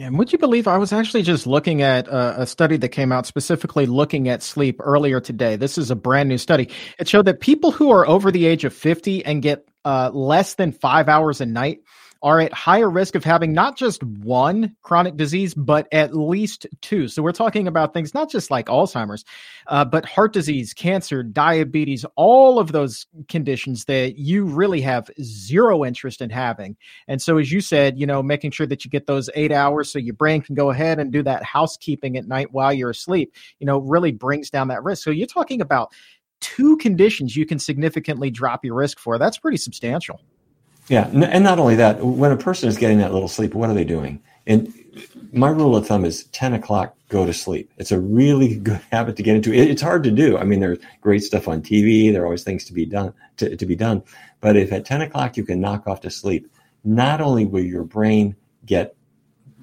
Yeah, 0.00 0.06
and 0.06 0.16
would 0.18 0.32
you 0.32 0.38
believe 0.38 0.66
I 0.66 0.78
was 0.78 0.94
actually 0.94 1.24
just 1.24 1.46
looking 1.46 1.82
at 1.82 2.08
a, 2.08 2.40
a, 2.40 2.46
study 2.46 2.78
that 2.78 2.88
came 2.88 3.12
out 3.12 3.26
specifically 3.26 3.84
looking 3.84 4.30
at 4.30 4.42
sleep 4.42 4.80
earlier 4.82 5.20
today? 5.20 5.56
This 5.56 5.76
is 5.76 5.90
a 5.90 5.94
brand 5.94 6.30
new 6.30 6.38
study. 6.38 6.70
It 6.98 7.06
showed 7.06 7.26
that 7.26 7.40
people 7.40 7.70
who 7.70 7.90
are 7.90 8.08
over 8.08 8.30
the 8.30 8.46
age 8.46 8.64
of 8.64 8.72
50 8.72 9.26
and 9.26 9.42
get 9.42 9.68
uh, 9.84 10.08
less 10.14 10.54
than 10.54 10.72
five 10.72 11.10
hours 11.10 11.42
a 11.42 11.46
night 11.46 11.82
are 12.22 12.40
at 12.40 12.52
higher 12.52 12.90
risk 12.90 13.14
of 13.14 13.24
having 13.24 13.52
not 13.52 13.76
just 13.76 14.02
one 14.02 14.76
chronic 14.82 15.16
disease, 15.16 15.54
but 15.54 15.88
at 15.92 16.14
least 16.14 16.66
two. 16.82 17.08
So 17.08 17.22
we're 17.22 17.32
talking 17.32 17.66
about 17.66 17.94
things 17.94 18.14
not 18.14 18.30
just 18.30 18.50
like 18.50 18.66
Alzheimer's, 18.66 19.24
uh, 19.66 19.84
but 19.84 20.04
heart 20.04 20.32
disease, 20.32 20.74
cancer, 20.74 21.22
diabetes, 21.22 22.04
all 22.16 22.58
of 22.58 22.72
those 22.72 23.06
conditions 23.28 23.86
that 23.86 24.18
you 24.18 24.44
really 24.44 24.80
have 24.82 25.10
zero 25.22 25.84
interest 25.84 26.20
in 26.20 26.30
having. 26.30 26.76
And 27.08 27.22
so, 27.22 27.38
as 27.38 27.50
you 27.50 27.60
said, 27.60 27.98
you 27.98 28.06
know, 28.06 28.22
making 28.22 28.50
sure 28.50 28.66
that 28.66 28.84
you 28.84 28.90
get 28.90 29.06
those 29.06 29.30
eight 29.34 29.52
hours 29.52 29.90
so 29.90 29.98
your 29.98 30.14
brain 30.14 30.42
can 30.42 30.54
go 30.54 30.70
ahead 30.70 30.98
and 30.98 31.12
do 31.12 31.22
that 31.22 31.42
housekeeping 31.42 32.16
at 32.16 32.28
night 32.28 32.52
while 32.52 32.72
you're 32.72 32.90
asleep, 32.90 33.34
you 33.58 33.66
know, 33.66 33.78
really 33.78 34.12
brings 34.12 34.50
down 34.50 34.68
that 34.68 34.82
risk. 34.82 35.04
So 35.04 35.10
you're 35.10 35.26
talking 35.26 35.60
about 35.60 35.92
two 36.40 36.76
conditions 36.78 37.36
you 37.36 37.46
can 37.46 37.58
significantly 37.58 38.30
drop 38.30 38.64
your 38.64 38.74
risk 38.74 38.98
for. 38.98 39.18
That's 39.18 39.38
pretty 39.38 39.58
substantial. 39.58 40.20
Yeah, 40.90 41.08
and 41.12 41.44
not 41.44 41.60
only 41.60 41.76
that, 41.76 42.04
when 42.04 42.32
a 42.32 42.36
person 42.36 42.68
is 42.68 42.76
getting 42.76 42.98
that 42.98 43.12
little 43.12 43.28
sleep, 43.28 43.54
what 43.54 43.70
are 43.70 43.74
they 43.74 43.84
doing? 43.84 44.20
And 44.48 44.74
my 45.32 45.48
rule 45.48 45.76
of 45.76 45.86
thumb 45.86 46.04
is 46.04 46.24
10 46.32 46.52
o'clock, 46.52 46.96
go 47.08 47.24
to 47.24 47.32
sleep. 47.32 47.70
It's 47.78 47.92
a 47.92 48.00
really 48.00 48.56
good 48.58 48.80
habit 48.90 49.14
to 49.16 49.22
get 49.22 49.36
into. 49.36 49.54
It's 49.54 49.82
hard 49.82 50.02
to 50.02 50.10
do. 50.10 50.36
I 50.36 50.42
mean, 50.42 50.58
there's 50.58 50.80
great 51.00 51.22
stuff 51.22 51.46
on 51.46 51.62
TV. 51.62 52.12
There 52.12 52.22
are 52.22 52.24
always 52.24 52.42
things 52.42 52.64
to 52.64 52.72
be 52.72 52.84
done, 52.86 53.14
to, 53.36 53.56
to 53.56 53.66
be 53.66 53.76
done. 53.76 54.02
But 54.40 54.56
if 54.56 54.72
at 54.72 54.84
10 54.84 55.02
o'clock 55.02 55.36
you 55.36 55.44
can 55.44 55.60
knock 55.60 55.86
off 55.86 56.00
to 56.00 56.10
sleep, 56.10 56.50
not 56.82 57.20
only 57.20 57.46
will 57.46 57.62
your 57.62 57.84
brain 57.84 58.34
get 58.66 58.96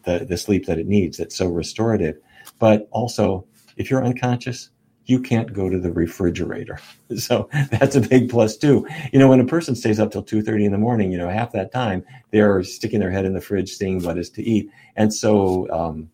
the, 0.06 0.20
the 0.20 0.38
sleep 0.38 0.66
that 0.68 0.80
it 0.80 0.88
needs, 0.88 1.18
that's 1.18 1.36
so 1.36 1.50
restorative, 1.50 2.20
but 2.58 2.88
also 2.92 3.46
if 3.76 3.92
you're 3.92 4.06
unconscious, 4.06 4.70
you 5.08 5.22
can't 5.22 5.54
go 5.54 5.70
to 5.70 5.80
the 5.80 5.92
refrigerator. 5.92 6.80
So 7.18 7.50
that's 7.72 7.96
a 7.96 8.02
big 8.02 8.30
plus 8.30 8.58
too. 8.58 8.86
You 9.14 9.20
know, 9.20 9.30
when 9.30 9.40
a 9.40 9.46
person 9.46 9.76
stays 9.76 9.98
up 9.98 10.12
till 10.12 10.24
2.30 10.24 10.66
in 10.66 10.72
the 10.74 10.78
morning, 10.78 11.10
you 11.10 11.18
know, 11.18 11.30
half 11.30 11.54
that 11.54 11.72
time 11.72 12.06
they're 12.32 12.64
sticking 12.64 13.00
their 13.00 13.12
head 13.12 13.24
in 13.24 13.34
the 13.34 13.40
fridge, 13.40 13.74
seeing 13.74 14.04
what 14.04 14.18
is 14.18 14.30
to 14.32 14.44
eat. 14.44 14.70
And 14.98 15.14
so, 15.14 15.70
um, 15.72 16.10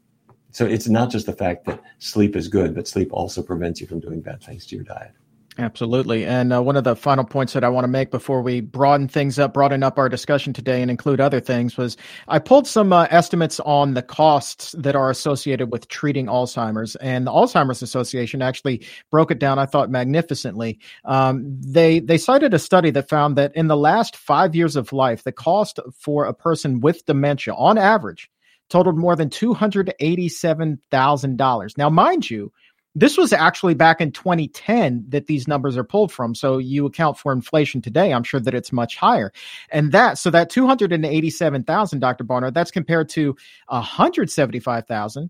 so 0.52 0.66
it's 0.66 0.88
not 0.88 1.10
just 1.10 1.26
the 1.26 1.34
fact 1.34 1.66
that 1.66 1.82
sleep 1.98 2.36
is 2.36 2.48
good, 2.48 2.76
but 2.76 2.88
sleep 2.88 3.10
also 3.12 3.42
prevents 3.42 3.82
you 3.82 3.88
from 3.88 4.02
doing 4.02 4.22
bad 4.22 4.44
things 4.44 4.68
to 4.68 4.76
your 4.76 4.86
diet. 4.86 5.14
Absolutely. 5.60 6.26
And 6.26 6.52
uh, 6.52 6.64
one 6.64 6.76
of 6.76 6.84
the 6.84 6.96
final 6.96 7.24
points 7.24 7.54
that 7.54 7.64
I 7.64 7.70
want 7.70 7.84
to 7.84 7.90
make 7.90 8.10
before 8.10 8.42
we 8.42 8.62
broaden 8.62 9.08
things 9.08 9.38
up, 9.38 9.54
broaden 9.54 9.84
up 9.84 10.00
our 10.00 10.10
discussion 10.10 10.52
today 10.52 10.82
and 10.82 10.90
include 10.90 11.22
other 11.22 11.40
things 11.40 11.78
was 11.78 11.96
I 12.28 12.40
pulled 12.40 12.66
some 12.66 12.92
uh, 12.92 13.06
estimates 13.12 13.60
on 13.60 13.94
the 13.94 14.02
costs 14.02 14.74
that 14.78 14.96
are 14.96 15.12
associated 15.12 15.72
with 15.72 15.88
treating 15.90 16.26
Alzheimer's. 16.26 16.96
And 16.98 17.28
the 17.28 17.32
Alzheimer's 17.32 17.84
Association 17.84 18.42
actually 18.42 18.84
broke 19.12 19.30
it 19.30 19.38
down, 19.40 19.60
I 19.60 19.68
thought, 19.68 19.92
magnificently. 19.92 20.80
Um, 21.06 21.56
they, 21.62 22.00
they 22.00 22.18
cited 22.18 22.56
a 22.56 22.60
study 22.60 22.90
that 22.92 23.10
found 23.10 23.36
that 23.38 23.56
in 23.56 23.68
the 23.68 23.78
last 23.78 24.16
five 24.16 24.56
years 24.56 24.76
of 24.76 24.92
life, 24.92 25.24
the 25.24 25.32
cost 25.32 25.80
for 26.00 26.26
a 26.26 26.34
person 26.34 26.80
with 26.80 27.06
dementia 27.06 27.54
on 27.54 27.78
average 27.78 28.28
totaled 28.70 28.98
more 28.98 29.16
than 29.16 29.30
$287,000. 29.30 31.78
Now, 31.78 31.92
mind 31.92 32.28
you, 32.30 32.52
this 32.96 33.18
was 33.18 33.34
actually 33.34 33.74
back 33.74 34.02
in 34.02 34.12
2010 34.12 35.06
that 35.10 35.28
these 35.28 35.48
numbers 35.48 35.78
are 35.78 35.84
pulled 35.84 36.12
from. 36.12 36.36
So 36.36 36.58
you 36.58 36.86
account 36.86 37.18
for 37.18 37.32
inflation 37.32 37.82
today. 37.82 38.14
I'm 38.14 38.24
sure 38.24 38.40
that 38.40 38.54
it's 38.54 38.72
much 38.72 38.96
higher. 38.96 39.32
And 39.72 39.92
that, 39.92 40.18
so 40.18 40.30
that 40.30 40.50
287,000, 40.50 42.00
Dr. 42.00 42.24
Barnard, 42.24 42.54
that's 42.54 42.72
compared 42.72 43.10
to 43.10 43.36
175,000 43.68 45.30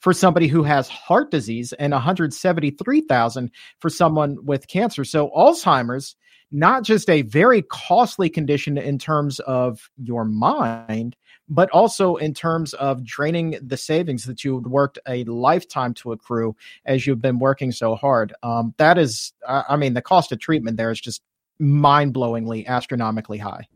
for 0.00 0.12
somebody 0.12 0.48
who 0.48 0.62
has 0.64 0.88
heart 0.88 1.30
disease 1.30 1.72
and 1.74 1.92
173,000 1.92 3.50
for 3.78 3.88
someone 3.88 4.44
with 4.44 4.68
cancer. 4.68 5.04
So 5.04 5.30
Alzheimer's, 5.30 6.16
not 6.50 6.84
just 6.84 7.08
a 7.08 7.22
very 7.22 7.62
costly 7.62 8.28
condition 8.28 8.76
in 8.76 8.98
terms 8.98 9.40
of 9.40 9.88
your 9.96 10.24
mind, 10.24 11.16
but 11.48 11.70
also 11.70 12.16
in 12.16 12.34
terms 12.34 12.74
of 12.74 13.04
draining 13.04 13.58
the 13.62 13.76
savings 13.76 14.24
that 14.24 14.44
you 14.44 14.56
worked 14.58 14.98
a 15.06 15.24
lifetime 15.24 15.94
to 15.94 16.12
accrue 16.12 16.56
as 16.86 17.06
you've 17.06 17.20
been 17.20 17.38
working 17.38 17.72
so 17.72 17.94
hard. 17.94 18.32
Um, 18.42 18.74
that 18.78 18.98
is, 18.98 19.32
I 19.46 19.76
mean, 19.76 19.94
the 19.94 20.02
cost 20.02 20.32
of 20.32 20.38
treatment 20.38 20.76
there 20.76 20.90
is 20.90 21.00
just 21.00 21.22
mind 21.58 22.14
blowingly 22.14 22.66
astronomically 22.66 23.38
high. 23.38 23.68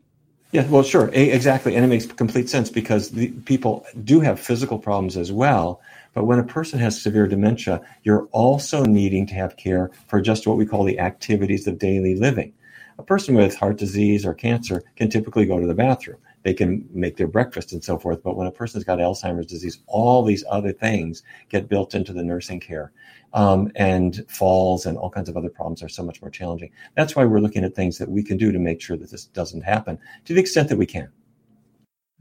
Yeah, 0.51 0.67
well, 0.67 0.81
sure, 0.81 1.09
exactly, 1.13 1.75
and 1.75 1.85
it 1.85 1.89
makes 1.89 2.07
complete 2.07 2.49
sense 2.49 2.71
because 2.71 3.11
the 3.11 3.27
people 3.45 3.85
do 4.03 4.19
have 4.19 4.39
physical 4.39 4.79
problems 4.79 5.15
as 5.15 5.31
well. 5.31 5.79
But 6.15 6.23
when 6.23 6.39
a 6.39 6.43
person 6.43 6.79
has 6.79 6.99
severe 6.99 7.27
dementia, 7.27 7.81
you're 8.01 8.27
also 8.31 8.83
needing 8.83 9.27
to 9.27 9.35
have 9.35 9.57
care 9.57 9.91
for 10.07 10.19
just 10.19 10.47
what 10.47 10.57
we 10.57 10.65
call 10.65 10.83
the 10.83 10.99
activities 10.99 11.67
of 11.67 11.77
daily 11.77 12.15
living. 12.15 12.51
A 12.97 13.03
person 13.03 13.35
with 13.35 13.55
heart 13.55 13.77
disease 13.77 14.25
or 14.25 14.33
cancer 14.33 14.81
can 14.95 15.11
typically 15.11 15.45
go 15.45 15.59
to 15.59 15.67
the 15.67 15.75
bathroom 15.75 16.17
they 16.49 16.53
can 16.55 16.89
make 16.91 17.15
their 17.15 17.27
breakfast 17.27 17.73
and 17.73 17.83
so 17.83 17.99
forth. 17.99 18.23
But 18.23 18.35
when 18.35 18.47
a 18.47 18.51
person's 18.51 18.83
got 18.83 18.97
Alzheimer's 18.97 19.45
disease, 19.45 19.77
all 19.85 20.23
these 20.23 20.43
other 20.49 20.73
things 20.73 21.21
get 21.47 21.69
built 21.69 21.93
into 21.93 22.11
the 22.11 22.23
nursing 22.23 22.59
care. 22.59 22.91
Um, 23.33 23.71
and 23.75 24.25
falls 24.27 24.87
and 24.87 24.97
all 24.97 25.11
kinds 25.11 25.29
of 25.29 25.37
other 25.37 25.51
problems 25.51 25.83
are 25.83 25.89
so 25.89 26.01
much 26.01 26.19
more 26.23 26.31
challenging. 26.31 26.71
That's 26.95 27.15
why 27.15 27.25
we're 27.25 27.41
looking 27.41 27.63
at 27.63 27.75
things 27.75 27.99
that 27.99 28.09
we 28.09 28.23
can 28.23 28.37
do 28.37 28.51
to 28.51 28.57
make 28.57 28.81
sure 28.81 28.97
that 28.97 29.11
this 29.11 29.25
doesn't 29.25 29.61
happen 29.61 29.99
to 30.25 30.33
the 30.33 30.39
extent 30.41 30.69
that 30.69 30.77
we 30.77 30.87
can. 30.87 31.09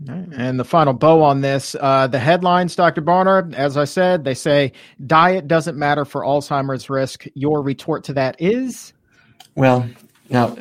And 0.07 0.61
the 0.61 0.65
final 0.67 0.93
bow 0.93 1.23
on 1.23 1.41
this, 1.41 1.75
uh, 1.81 2.09
the 2.09 2.19
headlines, 2.19 2.77
Dr. 2.77 3.01
Barnard, 3.01 3.55
as 3.55 3.79
I 3.79 3.85
said, 3.85 4.25
they 4.25 4.35
say 4.35 4.73
diet 5.07 5.49
doesn't 5.49 5.79
matter 5.79 6.05
for 6.05 6.21
Alzheimer's 6.21 6.91
risk. 6.91 7.25
Your 7.33 7.63
retort 7.63 8.05
to 8.05 8.13
that 8.13 8.37
is? 8.39 8.93
Well, 9.55 9.89
now, 10.29 10.55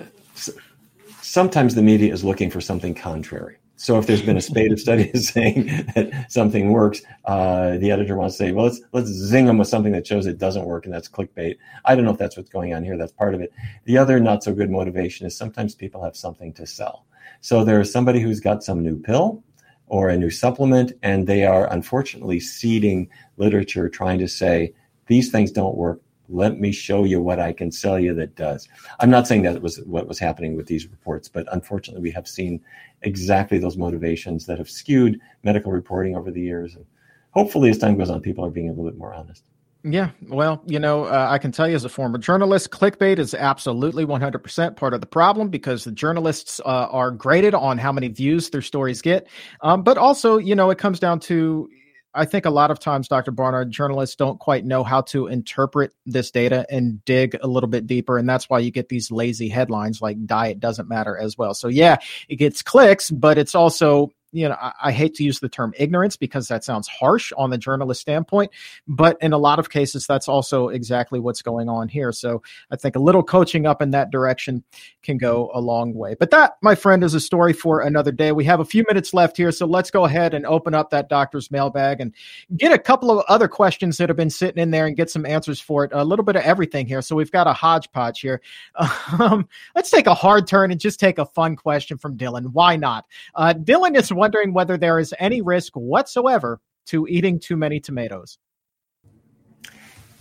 sometimes 1.28 1.76
the 1.76 1.82
media 1.82 2.12
is 2.12 2.24
looking 2.24 2.50
for 2.50 2.62
something 2.62 2.96
contrary. 2.96 3.58
So 3.76 4.00
if 4.00 4.08
there's 4.08 4.24
been 4.24 4.38
a 4.38 4.42
spate 4.42 4.72
of 4.72 4.80
studies 4.80 5.30
saying 5.34 5.68
that 5.94 6.26
something 6.30 6.72
works, 6.72 7.02
uh, 7.26 7.78
the 7.78 7.92
editor 7.92 8.16
wants 8.16 8.38
to 8.38 8.46
say, 8.46 8.52
well, 8.52 8.66
let's 8.66 8.82
let's 8.92 9.10
zing 9.10 9.46
them 9.46 9.58
with 9.60 9.68
something 9.68 9.92
that 9.92 10.08
shows 10.08 10.26
it 10.26 10.40
doesn't 10.40 10.66
work, 10.66 10.86
and 10.86 10.94
that's 10.94 11.08
clickbait. 11.08 11.58
I 11.86 11.94
don't 11.94 12.06
know 12.06 12.12
if 12.12 12.18
that's 12.18 12.38
what's 12.38 12.50
going 12.50 12.74
on 12.74 12.84
here. 12.84 12.98
That's 12.98 13.12
part 13.12 13.36
of 13.36 13.42
it. 13.42 13.52
The 13.84 13.98
other 13.98 14.20
not 14.20 14.44
so 14.44 14.54
good 14.54 14.72
motivation 14.72 15.28
is 15.28 15.38
sometimes 15.38 15.76
people 15.76 16.04
have 16.04 16.16
something 16.16 16.54
to 16.54 16.66
sell. 16.66 17.06
So 17.42 17.64
there's 17.64 17.92
somebody 17.92 18.20
who's 18.20 18.40
got 18.40 18.64
some 18.64 18.82
new 18.82 19.00
pill 19.00 19.44
or 19.86 20.10
a 20.10 20.18
new 20.18 20.32
supplement, 20.32 20.94
and 21.04 21.28
they 21.28 21.46
are 21.46 21.72
unfortunately 21.72 22.40
seeding 22.40 23.10
literature 23.36 23.90
trying 23.90 24.18
to 24.20 24.28
say 24.28 24.74
these 25.06 25.30
things 25.30 25.52
don't 25.52 25.78
work 25.78 26.02
let 26.30 26.60
me 26.60 26.72
show 26.72 27.04
you 27.04 27.22
what 27.22 27.40
I 27.40 27.54
can 27.54 27.72
sell 27.72 28.00
you 28.00 28.14
that 28.16 28.36
does. 28.36 28.68
I'm 29.00 29.10
not 29.10 29.28
saying 29.28 29.44
that 29.44 29.62
was 29.62 29.78
what 29.82 30.08
was 30.08 30.20
happening 30.20 30.56
with 30.56 30.68
these 30.68 30.88
reports, 30.88 31.28
but 31.28 31.48
unfortunately, 31.52 32.02
we 32.02 32.12
have 32.12 32.28
seen 32.28 32.62
exactly 33.02 33.60
those 33.60 33.78
motivations 33.78 34.46
that 34.46 34.58
have 34.58 34.70
skewed 34.70 35.20
medical 35.44 35.72
reporting 35.72 36.16
over 36.16 36.32
the 36.32 36.42
years. 36.42 36.76
And 36.76 36.86
hopefully, 37.32 37.70
as 37.70 37.78
time 37.78 37.98
goes 37.98 38.10
on, 38.10 38.22
people 38.22 38.46
are 38.46 38.50
being 38.50 38.70
a 38.70 38.72
little 38.72 38.90
bit 38.90 38.98
more 38.98 39.14
honest. 39.14 39.44
Yeah, 39.84 40.10
well, 40.28 40.62
you 40.66 40.80
know, 40.80 41.06
uh, 41.06 41.28
I 41.30 41.38
can 41.38 41.52
tell 41.52 41.70
you 41.70 41.76
as 41.76 41.86
a 41.86 41.90
former 41.90 42.18
journalist, 42.18 42.72
clickbait 42.72 43.20
is 43.20 43.34
absolutely 43.34 44.06
100% 44.06 44.76
part 44.76 44.94
of 44.94 45.02
the 45.02 45.08
problem 45.08 45.50
because 45.50 45.84
the 45.84 45.92
journalists 45.92 46.60
uh, 46.66 46.88
are 46.90 47.12
graded 47.12 47.54
on 47.54 47.78
how 47.78 47.92
many 47.92 48.10
views 48.10 48.50
their 48.50 48.64
stories 48.64 49.02
get. 49.02 49.28
Um, 49.62 49.84
but 49.84 49.98
also, 49.98 50.38
you 50.38 50.56
know, 50.56 50.72
it 50.72 50.78
comes 50.78 51.00
down 51.00 51.20
to 51.22 51.70
I 52.14 52.26
think 52.26 52.46
a 52.46 52.50
lot 52.50 52.72
of 52.72 52.80
times, 52.80 53.08
Dr. 53.08 53.32
Barnard, 53.32 53.70
journalists 53.70 54.16
don't 54.16 54.40
quite 54.40 54.66
know 54.66 54.84
how 54.84 55.02
to 55.02 55.28
interpret 55.28 55.94
this 56.06 56.32
data 56.32 56.66
and 56.70 57.04
dig 57.06 57.38
a 57.42 57.48
little 57.48 57.70
bit 57.70 57.86
deeper. 57.86 58.18
And 58.18 58.28
that's 58.28 58.50
why 58.50 58.60
you 58.60 58.72
get 58.72 58.90
these 58.90 59.12
lazy 59.12 59.50
headlines 59.50 60.02
like 60.02 60.26
diet 60.26 60.60
doesn't 60.60 60.90
matter 60.90 61.18
as 61.18 61.38
well. 61.38 61.54
So, 61.54 61.68
yeah, 61.68 61.98
it 62.28 62.38
gets 62.38 62.62
clicks, 62.62 63.12
but 63.12 63.38
it's 63.38 63.54
also 63.56 64.12
you 64.32 64.50
know, 64.50 64.56
I, 64.60 64.74
I, 64.86 64.92
hate 64.92 65.16
to 65.16 65.24
use 65.24 65.40
the 65.40 65.48
term 65.48 65.74
ignorance 65.78 66.18
because 66.18 66.50
that 66.50 66.64
sounds 66.64 66.88
harsh 66.88 67.32
on 67.38 67.50
the 67.50 67.58
journalist 67.58 68.02
standpoint, 68.02 68.52
but 68.88 69.18
in 69.22 69.32
a 69.32 69.38
lot 69.38 69.58
of 69.58 69.70
cases, 69.70 70.06
that's 70.06 70.28
also 70.28 70.68
exactly 70.68 71.20
what's 71.20 71.42
going 71.42 71.70
on 71.70 71.88
here. 71.88 72.12
So 72.12 72.42
I 72.70 72.76
think 72.76 72.96
a 72.96 73.00
little 73.00 73.24
coaching 73.24 73.66
up 73.66 73.82
in 73.82 73.92
that 73.92 74.12
direction 74.12 74.64
can 75.02 75.18
go 75.18 75.50
a 75.54 75.62
long 75.62 75.94
way. 75.94 76.16
But 76.20 76.32
that, 76.32 76.58
my 76.62 76.76
friend, 76.76 77.04
is 77.04 77.14
a 77.14 77.20
story 77.20 77.54
for 77.54 77.80
another 77.80 78.12
day. 78.12 78.34
We 78.34 78.44
have 78.46 78.60
a 78.60 78.66
few 78.66 78.84
minutes 78.88 79.14
left 79.14 79.38
here, 79.38 79.52
so 79.52 79.66
let's 79.66 79.92
go 79.92 80.04
ahead 80.04 80.34
and 80.34 80.46
open 80.46 80.74
up 80.74 80.90
that 80.90 81.08
doctor's 81.08 81.50
mailbag 81.50 82.02
and 82.02 82.14
get 82.58 82.74
a 82.74 82.80
couple 82.80 83.10
of 83.12 83.26
other 83.30 83.48
questions 83.48 83.98
that 83.98 84.10
have 84.10 84.18
been 84.18 84.30
sitting 84.30 84.62
in 84.62 84.72
there 84.72 84.88
and 84.88 84.98
get 84.98 85.10
some 85.10 85.26
answers 85.26 85.62
for 85.62 85.86
it. 85.86 85.92
A 85.94 86.04
little 86.04 86.26
bit 86.26 86.36
of 86.36 86.44
everything 86.44 86.86
here. 86.86 87.02
So 87.02 87.16
we've 87.16 87.32
got 87.32 87.48
a 87.48 87.54
hodgepodge 87.54 88.20
here. 88.20 88.42
Um, 89.20 89.48
let's 89.74 89.90
take 89.90 90.06
a 90.06 90.14
hard 90.14 90.48
turn 90.48 90.70
and 90.70 90.80
just 90.80 91.00
take 91.00 91.18
a 91.18 91.26
fun 91.26 91.56
question 91.56 91.98
from 91.98 92.18
Dylan. 92.18 92.52
Why 92.52 92.76
not? 92.76 93.06
Uh, 93.36 93.54
Dylan 93.54 93.96
is 93.96 94.12
wondering 94.18 94.54
whether 94.54 94.78
there 94.78 95.00
is 95.00 95.14
any 95.20 95.42
risk 95.42 95.74
whatsoever 95.74 96.60
to 96.88 97.08
eating 97.08 97.40
too 97.40 97.56
many 97.56 97.80
tomatoes. 97.80 98.38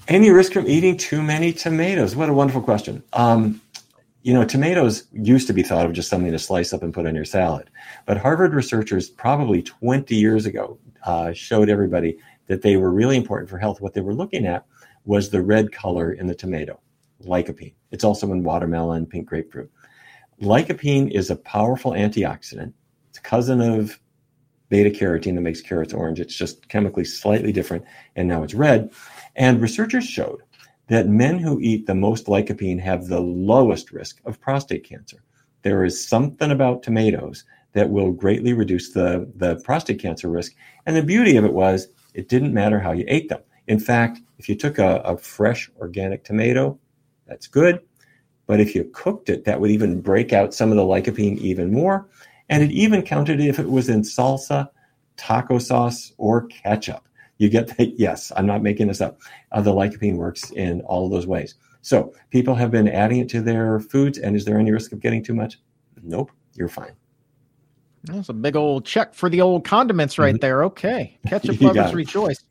Any 0.08 0.30
risk 0.30 0.52
from 0.52 0.68
eating 0.68 0.96
too 0.96 1.22
many 1.22 1.52
tomatoes? 1.52 2.14
What 2.14 2.28
a 2.28 2.32
wonderful 2.32 2.62
question. 2.62 3.02
Um, 3.12 3.60
you 4.22 4.34
know, 4.34 4.44
tomatoes 4.44 5.04
used 5.12 5.46
to 5.48 5.52
be 5.52 5.62
thought 5.62 5.86
of 5.86 5.92
just 5.92 6.08
something 6.08 6.32
to 6.32 6.38
slice 6.38 6.72
up 6.72 6.82
and 6.82 6.94
put 6.94 7.06
on 7.06 7.14
your 7.14 7.24
salad. 7.24 7.70
But 8.06 8.16
Harvard 8.16 8.54
researchers, 8.54 9.08
probably 9.08 9.62
20 9.62 10.14
years 10.14 10.46
ago, 10.46 10.78
uh, 11.04 11.32
showed 11.32 11.68
everybody 11.68 12.18
that 12.46 12.62
they 12.62 12.76
were 12.76 12.90
really 12.90 13.16
important 13.16 13.50
for 13.50 13.58
health, 13.58 13.80
what 13.80 13.94
they 13.94 14.00
were 14.00 14.14
looking 14.14 14.46
at 14.46 14.64
was 15.04 15.30
the 15.30 15.42
red 15.42 15.72
color 15.72 16.12
in 16.12 16.26
the 16.26 16.34
tomato, 16.34 16.80
lycopene. 17.24 17.74
It's 17.90 18.04
also 18.04 18.30
in 18.32 18.42
watermelon, 18.42 19.06
pink 19.06 19.26
grapefruit. 19.28 19.70
Lycopene 20.42 21.10
is 21.10 21.30
a 21.30 21.36
powerful 21.36 21.92
antioxidant. 21.92 22.72
Cousin 23.26 23.60
of 23.60 23.98
beta 24.68 24.88
carotene 24.88 25.34
that 25.34 25.40
makes 25.40 25.60
carrots 25.60 25.92
orange. 25.92 26.20
It's 26.20 26.34
just 26.34 26.68
chemically 26.68 27.04
slightly 27.04 27.50
different, 27.50 27.84
and 28.14 28.28
now 28.28 28.44
it's 28.44 28.54
red. 28.54 28.92
And 29.34 29.60
researchers 29.60 30.06
showed 30.06 30.42
that 30.88 31.08
men 31.08 31.38
who 31.38 31.58
eat 31.60 31.86
the 31.86 31.94
most 31.96 32.26
lycopene 32.26 32.80
have 32.80 33.06
the 33.06 33.20
lowest 33.20 33.90
risk 33.90 34.20
of 34.26 34.40
prostate 34.40 34.88
cancer. 34.88 35.24
There 35.62 35.84
is 35.84 36.06
something 36.08 36.52
about 36.52 36.84
tomatoes 36.84 37.44
that 37.72 37.90
will 37.90 38.12
greatly 38.12 38.52
reduce 38.52 38.92
the, 38.92 39.28
the 39.34 39.56
prostate 39.56 39.98
cancer 39.98 40.28
risk. 40.28 40.52
And 40.86 40.94
the 40.94 41.02
beauty 41.02 41.36
of 41.36 41.44
it 41.44 41.52
was 41.52 41.88
it 42.14 42.28
didn't 42.28 42.54
matter 42.54 42.78
how 42.78 42.92
you 42.92 43.04
ate 43.08 43.28
them. 43.28 43.42
In 43.66 43.80
fact, 43.80 44.20
if 44.38 44.48
you 44.48 44.54
took 44.54 44.78
a, 44.78 44.98
a 44.98 45.18
fresh 45.18 45.68
organic 45.80 46.22
tomato, 46.22 46.78
that's 47.26 47.48
good. 47.48 47.80
But 48.46 48.60
if 48.60 48.76
you 48.76 48.88
cooked 48.94 49.28
it, 49.28 49.44
that 49.46 49.60
would 49.60 49.72
even 49.72 50.00
break 50.00 50.32
out 50.32 50.54
some 50.54 50.70
of 50.70 50.76
the 50.76 50.84
lycopene 50.84 51.38
even 51.38 51.72
more. 51.72 52.08
And 52.48 52.62
it 52.62 52.70
even 52.70 53.02
counted 53.02 53.40
if 53.40 53.58
it 53.58 53.68
was 53.68 53.88
in 53.88 54.02
salsa, 54.02 54.68
taco 55.16 55.58
sauce, 55.58 56.12
or 56.18 56.46
ketchup. 56.46 57.08
You 57.38 57.48
get 57.48 57.68
that? 57.76 57.94
Yes, 57.98 58.32
I'm 58.36 58.46
not 58.46 58.62
making 58.62 58.88
this 58.88 59.00
up. 59.00 59.20
Uh, 59.52 59.60
the 59.60 59.72
lycopene 59.72 60.16
works 60.16 60.50
in 60.52 60.80
all 60.82 61.06
of 61.06 61.12
those 61.12 61.26
ways. 61.26 61.54
So 61.82 62.12
people 62.30 62.54
have 62.54 62.70
been 62.70 62.88
adding 62.88 63.18
it 63.18 63.28
to 63.30 63.40
their 63.40 63.80
foods. 63.80 64.18
And 64.18 64.34
is 64.34 64.44
there 64.44 64.58
any 64.58 64.72
risk 64.72 64.92
of 64.92 65.00
getting 65.00 65.22
too 65.22 65.34
much? 65.34 65.58
Nope, 66.02 66.30
you're 66.54 66.68
fine. 66.68 66.92
That's 68.04 68.28
a 68.28 68.32
big 68.32 68.56
old 68.56 68.84
check 68.84 69.14
for 69.14 69.28
the 69.28 69.40
old 69.40 69.64
condiments 69.64 70.18
right 70.18 70.34
mm-hmm. 70.34 70.40
there. 70.40 70.64
Okay. 70.64 71.18
Ketchup 71.26 71.60
lovers 71.60 71.94
rejoice. 71.94 72.42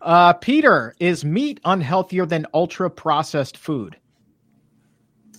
Uh, 0.00 0.32
Peter, 0.34 0.94
is 1.00 1.24
meat 1.24 1.60
unhealthier 1.64 2.28
than 2.28 2.46
ultra 2.54 2.88
processed 2.88 3.56
food? 3.56 3.96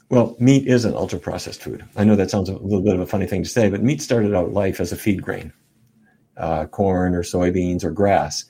Well, 0.09 0.35
meat 0.39 0.65
is 0.65 0.85
an 0.85 0.95
ultra 0.95 1.19
processed 1.19 1.61
food. 1.61 1.85
I 1.95 2.03
know 2.03 2.15
that 2.15 2.31
sounds 2.31 2.49
a 2.49 2.53
little 2.53 2.81
bit 2.81 2.95
of 2.95 2.99
a 2.99 3.05
funny 3.05 3.27
thing 3.27 3.43
to 3.43 3.49
say, 3.49 3.69
but 3.69 3.83
meat 3.83 4.01
started 4.01 4.33
out 4.33 4.53
life 4.53 4.79
as 4.79 4.91
a 4.91 4.95
feed 4.95 5.21
grain, 5.21 5.53
uh, 6.35 6.65
corn 6.65 7.13
or 7.13 7.21
soybeans 7.21 7.83
or 7.83 7.91
grass. 7.91 8.45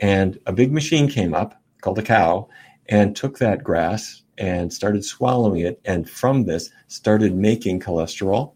And 0.00 0.40
a 0.46 0.52
big 0.52 0.72
machine 0.72 1.08
came 1.08 1.32
up 1.32 1.62
called 1.80 2.00
a 2.00 2.02
cow 2.02 2.48
and 2.88 3.14
took 3.14 3.38
that 3.38 3.62
grass 3.62 4.22
and 4.36 4.72
started 4.72 5.04
swallowing 5.04 5.60
it. 5.60 5.80
And 5.84 6.10
from 6.10 6.44
this, 6.44 6.70
started 6.88 7.36
making 7.36 7.80
cholesterol 7.80 8.54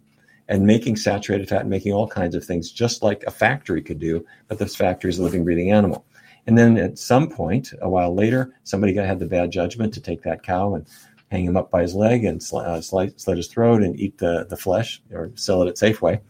and 0.48 0.66
making 0.66 0.96
saturated 0.96 1.48
fat 1.48 1.60
and 1.60 1.70
making 1.70 1.92
all 1.92 2.08
kinds 2.08 2.34
of 2.34 2.44
things 2.44 2.72
just 2.72 3.00
like 3.00 3.22
a 3.28 3.30
factory 3.30 3.80
could 3.80 4.00
do. 4.00 4.26
But 4.48 4.58
this 4.58 4.74
factory 4.74 5.10
is 5.10 5.20
a 5.20 5.22
living, 5.22 5.44
breathing 5.44 5.70
animal. 5.70 6.04
And 6.46 6.58
then 6.58 6.76
at 6.78 6.98
some 6.98 7.28
point, 7.28 7.72
a 7.80 7.88
while 7.88 8.14
later, 8.14 8.54
somebody 8.64 8.94
had 8.94 9.18
the 9.18 9.26
bad 9.26 9.52
judgment 9.52 9.94
to 9.94 10.00
take 10.00 10.22
that 10.22 10.42
cow 10.42 10.74
and 10.74 10.86
hang 11.30 11.44
him 11.44 11.56
up 11.56 11.70
by 11.70 11.82
his 11.82 11.94
leg 11.94 12.24
and 12.24 12.42
uh, 12.52 12.80
slit, 12.80 13.20
slit 13.20 13.36
his 13.36 13.46
throat 13.46 13.82
and 13.82 13.98
eat 13.98 14.18
the, 14.18 14.46
the 14.50 14.56
flesh 14.56 15.00
or 15.12 15.30
sell 15.34 15.62
it 15.62 15.68
at 15.68 15.76
Safeway. 15.76 16.20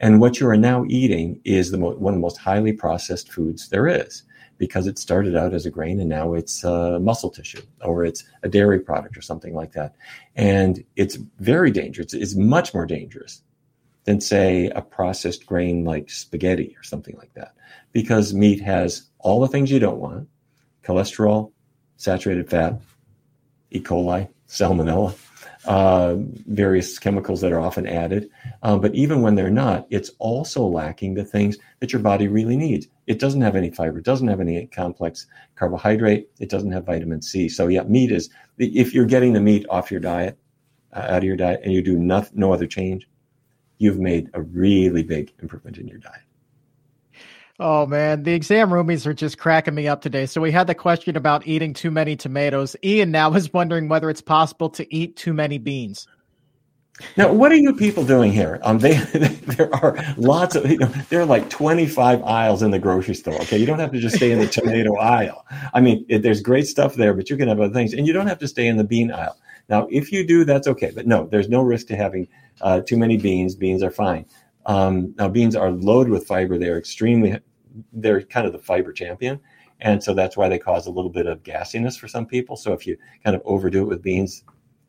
And 0.00 0.20
what 0.20 0.40
you 0.40 0.48
are 0.48 0.56
now 0.56 0.84
eating 0.88 1.40
is 1.44 1.70
the 1.70 1.78
mo- 1.78 1.96
one 1.96 2.14
of 2.14 2.18
the 2.18 2.22
most 2.22 2.38
highly 2.38 2.72
processed 2.72 3.32
foods 3.32 3.68
there 3.68 3.88
is 3.88 4.22
because 4.58 4.86
it 4.86 4.98
started 4.98 5.36
out 5.36 5.52
as 5.52 5.66
a 5.66 5.70
grain 5.70 6.00
and 6.00 6.08
now 6.08 6.34
it's 6.34 6.64
uh, 6.64 6.98
muscle 7.00 7.30
tissue 7.30 7.62
or 7.82 8.04
it's 8.04 8.24
a 8.42 8.48
dairy 8.48 8.80
product 8.80 9.16
or 9.16 9.22
something 9.22 9.54
like 9.54 9.72
that. 9.72 9.94
And 10.34 10.84
it's 10.96 11.16
very 11.40 11.70
dangerous. 11.70 12.14
It's 12.14 12.36
much 12.36 12.72
more 12.72 12.86
dangerous 12.86 13.42
than, 14.04 14.20
say, 14.20 14.70
a 14.70 14.80
processed 14.80 15.46
grain 15.46 15.84
like 15.84 16.08
spaghetti 16.10 16.74
or 16.78 16.82
something 16.82 17.16
like 17.16 17.34
that 17.34 17.54
because 17.92 18.32
meat 18.32 18.60
has 18.60 19.08
all 19.18 19.40
the 19.40 19.48
things 19.48 19.70
you 19.70 19.80
don't 19.80 19.98
want 19.98 20.28
cholesterol, 20.84 21.50
saturated 21.96 22.48
fat, 22.48 22.80
E. 23.72 23.80
coli, 23.80 24.28
salmonella, 24.48 25.16
uh, 25.66 26.14
various 26.46 26.98
chemicals 26.98 27.40
that 27.40 27.52
are 27.52 27.60
often 27.60 27.86
added. 27.86 28.30
Uh, 28.62 28.76
but 28.76 28.94
even 28.94 29.22
when 29.22 29.34
they're 29.34 29.50
not, 29.50 29.86
it's 29.90 30.10
also 30.18 30.64
lacking 30.64 31.14
the 31.14 31.24
things 31.24 31.56
that 31.80 31.92
your 31.92 32.02
body 32.02 32.28
really 32.28 32.56
needs. 32.56 32.86
It 33.06 33.18
doesn't 33.18 33.40
have 33.40 33.56
any 33.56 33.70
fiber, 33.70 33.98
it 33.98 34.04
doesn't 34.04 34.28
have 34.28 34.40
any 34.40 34.66
complex 34.66 35.26
carbohydrate, 35.54 36.28
it 36.38 36.48
doesn't 36.48 36.72
have 36.72 36.86
vitamin 36.86 37.22
C. 37.22 37.48
So, 37.48 37.68
yeah, 37.68 37.82
meat 37.82 38.12
is, 38.12 38.30
if 38.58 38.94
you're 38.94 39.06
getting 39.06 39.32
the 39.32 39.40
meat 39.40 39.66
off 39.68 39.90
your 39.90 40.00
diet, 40.00 40.38
uh, 40.92 41.06
out 41.08 41.18
of 41.18 41.24
your 41.24 41.36
diet, 41.36 41.60
and 41.64 41.72
you 41.72 41.82
do 41.82 41.98
no, 41.98 42.24
no 42.32 42.52
other 42.52 42.66
change, 42.66 43.08
you've 43.78 43.98
made 43.98 44.30
a 44.34 44.42
really 44.42 45.02
big 45.02 45.32
improvement 45.40 45.78
in 45.78 45.86
your 45.86 45.98
diet. 45.98 46.25
Oh 47.58 47.86
man, 47.86 48.22
the 48.22 48.34
exam 48.34 48.68
roomies 48.68 49.06
are 49.06 49.14
just 49.14 49.38
cracking 49.38 49.74
me 49.74 49.88
up 49.88 50.02
today. 50.02 50.26
So 50.26 50.40
we 50.40 50.52
had 50.52 50.66
the 50.66 50.74
question 50.74 51.16
about 51.16 51.46
eating 51.46 51.72
too 51.72 51.90
many 51.90 52.14
tomatoes. 52.14 52.76
Ian 52.84 53.10
now 53.10 53.32
is 53.32 53.52
wondering 53.52 53.88
whether 53.88 54.10
it's 54.10 54.20
possible 54.20 54.68
to 54.70 54.94
eat 54.94 55.16
too 55.16 55.32
many 55.32 55.56
beans. 55.56 56.06
Now, 57.16 57.32
what 57.32 57.52
are 57.52 57.56
you 57.56 57.74
people 57.74 58.04
doing 58.04 58.32
here? 58.32 58.58
Um, 58.62 58.78
they 58.78 58.96
there 59.56 59.74
are 59.74 59.96
lots 60.16 60.54
of 60.54 60.70
you 60.70 60.78
know, 60.78 60.86
there 61.08 61.20
are 61.20 61.26
like 61.26 61.48
twenty 61.48 61.86
five 61.86 62.22
aisles 62.24 62.62
in 62.62 62.70
the 62.70 62.78
grocery 62.78 63.14
store. 63.14 63.34
Okay, 63.42 63.58
you 63.58 63.66
don't 63.66 63.78
have 63.78 63.92
to 63.92 64.00
just 64.00 64.16
stay 64.16 64.32
in 64.32 64.38
the 64.38 64.46
tomato 64.46 64.96
aisle. 64.98 65.44
I 65.72 65.80
mean, 65.80 66.04
it, 66.08 66.22
there's 66.22 66.40
great 66.40 66.66
stuff 66.66 66.94
there, 66.94 67.14
but 67.14 67.30
you 67.30 67.36
can 67.36 67.48
have 67.48 67.60
other 67.60 67.72
things, 67.72 67.92
and 67.92 68.06
you 68.06 68.12
don't 68.12 68.26
have 68.26 68.38
to 68.38 68.48
stay 68.48 68.66
in 68.66 68.76
the 68.76 68.84
bean 68.84 69.12
aisle. 69.12 69.36
Now, 69.68 69.88
if 69.90 70.12
you 70.12 70.26
do, 70.26 70.44
that's 70.44 70.66
okay. 70.68 70.92
But 70.94 71.06
no, 71.06 71.26
there's 71.26 71.48
no 71.48 71.62
risk 71.62 71.88
to 71.88 71.96
having 71.96 72.28
uh, 72.60 72.80
too 72.80 72.96
many 72.96 73.16
beans. 73.16 73.56
Beans 73.56 73.82
are 73.82 73.90
fine. 73.90 74.26
Um, 74.66 75.14
now, 75.16 75.28
beans 75.28 75.56
are 75.56 75.70
loaded 75.70 76.10
with 76.10 76.26
fiber. 76.26 76.58
They 76.58 76.68
are 76.68 76.78
extremely, 76.78 77.38
they're 77.92 78.20
kind 78.22 78.46
of 78.46 78.52
the 78.52 78.58
fiber 78.58 78.92
champion. 78.92 79.40
And 79.80 80.02
so 80.02 80.14
that's 80.14 80.36
why 80.36 80.48
they 80.48 80.58
cause 80.58 80.86
a 80.86 80.90
little 80.90 81.10
bit 81.10 81.26
of 81.26 81.42
gassiness 81.42 81.98
for 81.98 82.08
some 82.08 82.26
people. 82.26 82.56
So 82.56 82.72
if 82.72 82.86
you 82.86 82.96
kind 83.24 83.36
of 83.36 83.42
overdo 83.44 83.82
it 83.82 83.88
with 83.88 84.02
beans, 84.02 84.42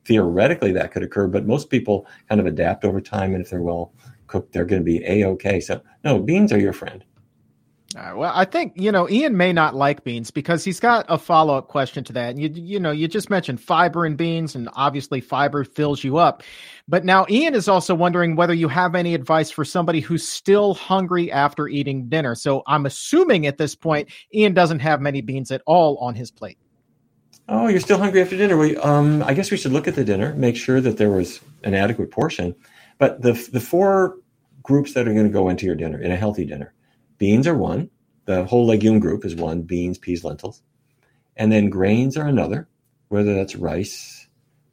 theoretically 0.05 0.71
that 0.71 0.91
could 0.91 1.03
occur, 1.03 1.27
but 1.27 1.45
most 1.45 1.69
people 1.69 2.07
kind 2.29 2.39
of 2.39 2.47
adapt 2.47 2.85
over 2.85 3.01
time. 3.01 3.33
And 3.33 3.43
if 3.43 3.49
they're 3.49 3.61
well 3.61 3.93
cooked, 4.27 4.53
they're 4.53 4.65
going 4.65 4.81
to 4.81 4.85
be 4.85 5.03
a 5.05 5.25
okay. 5.25 5.59
So, 5.59 5.81
no, 6.03 6.19
beans 6.19 6.51
are 6.53 6.59
your 6.59 6.73
friend. 6.73 7.03
Well, 7.95 8.31
I 8.33 8.45
think 8.45 8.73
you 8.75 8.91
know 8.91 9.09
Ian 9.09 9.37
may 9.37 9.53
not 9.53 9.73
like 9.73 10.03
beans 10.03 10.29
because 10.29 10.63
he's 10.63 10.79
got 10.79 11.05
a 11.09 11.17
follow 11.17 11.57
up 11.57 11.67
question 11.67 12.03
to 12.05 12.13
that. 12.13 12.31
And 12.31 12.39
you 12.39 12.49
you 12.53 12.79
know 12.79 12.91
you 12.91 13.07
just 13.07 13.29
mentioned 13.29 13.61
fiber 13.61 14.05
and 14.05 14.17
beans, 14.17 14.55
and 14.55 14.69
obviously 14.73 15.21
fiber 15.21 15.63
fills 15.63 16.03
you 16.03 16.17
up. 16.17 16.43
But 16.89 17.03
now 17.03 17.25
Ian 17.29 17.53
is 17.53 17.67
also 17.67 17.93
wondering 17.93 18.35
whether 18.35 18.53
you 18.53 18.69
have 18.69 18.95
any 18.95 19.13
advice 19.13 19.51
for 19.51 19.65
somebody 19.65 19.99
who's 19.99 20.27
still 20.27 20.73
hungry 20.73 21.31
after 21.31 21.67
eating 21.67 22.07
dinner. 22.07 22.33
So 22.33 22.63
I'm 22.65 22.85
assuming 22.85 23.45
at 23.45 23.57
this 23.57 23.75
point 23.75 24.09
Ian 24.33 24.53
doesn't 24.53 24.79
have 24.79 25.01
many 25.01 25.21
beans 25.21 25.51
at 25.51 25.61
all 25.65 25.97
on 25.97 26.15
his 26.15 26.31
plate. 26.31 26.57
Oh, 27.49 27.67
you're 27.67 27.79
still 27.79 27.97
hungry 27.97 28.21
after 28.21 28.37
dinner? 28.37 28.57
We, 28.57 28.77
um, 28.77 29.23
I 29.23 29.33
guess 29.33 29.51
we 29.51 29.57
should 29.57 29.71
look 29.71 29.87
at 29.87 29.95
the 29.95 30.03
dinner, 30.03 30.33
make 30.35 30.55
sure 30.55 30.81
that 30.81 30.97
there 30.97 31.09
was 31.09 31.39
an 31.63 31.73
adequate 31.73 32.11
portion. 32.11 32.55
But 32.97 33.21
the 33.21 33.33
the 33.51 33.61
four 33.61 34.17
groups 34.63 34.93
that 34.93 35.07
are 35.07 35.13
going 35.13 35.27
to 35.27 35.31
go 35.31 35.49
into 35.49 35.65
your 35.65 35.75
dinner 35.75 36.01
in 36.01 36.11
a 36.11 36.17
healthy 36.17 36.45
dinner 36.45 36.73
Beans 37.17 37.47
are 37.47 37.55
one. 37.55 37.89
The 38.25 38.45
whole 38.45 38.65
legume 38.65 38.99
group 38.99 39.25
is 39.25 39.35
one 39.35 39.63
beans, 39.63 39.97
peas, 39.97 40.23
lentils. 40.23 40.61
And 41.35 41.51
then 41.51 41.69
grains 41.69 42.17
are 42.17 42.27
another, 42.27 42.67
whether 43.09 43.33
that's 43.33 43.55
rice 43.55 44.16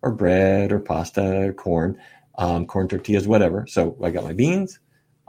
or 0.05 0.13
bread 0.13 0.71
or 0.71 0.79
pasta 0.79 1.49
or 1.49 1.53
corn, 1.53 1.99
um, 2.39 2.67
corn 2.67 2.89
tortillas, 2.89 3.27
whatever. 3.27 3.67
So 3.67 3.97
I 4.03 4.11
got 4.11 4.25
my 4.25 4.33
beans, 4.33 4.79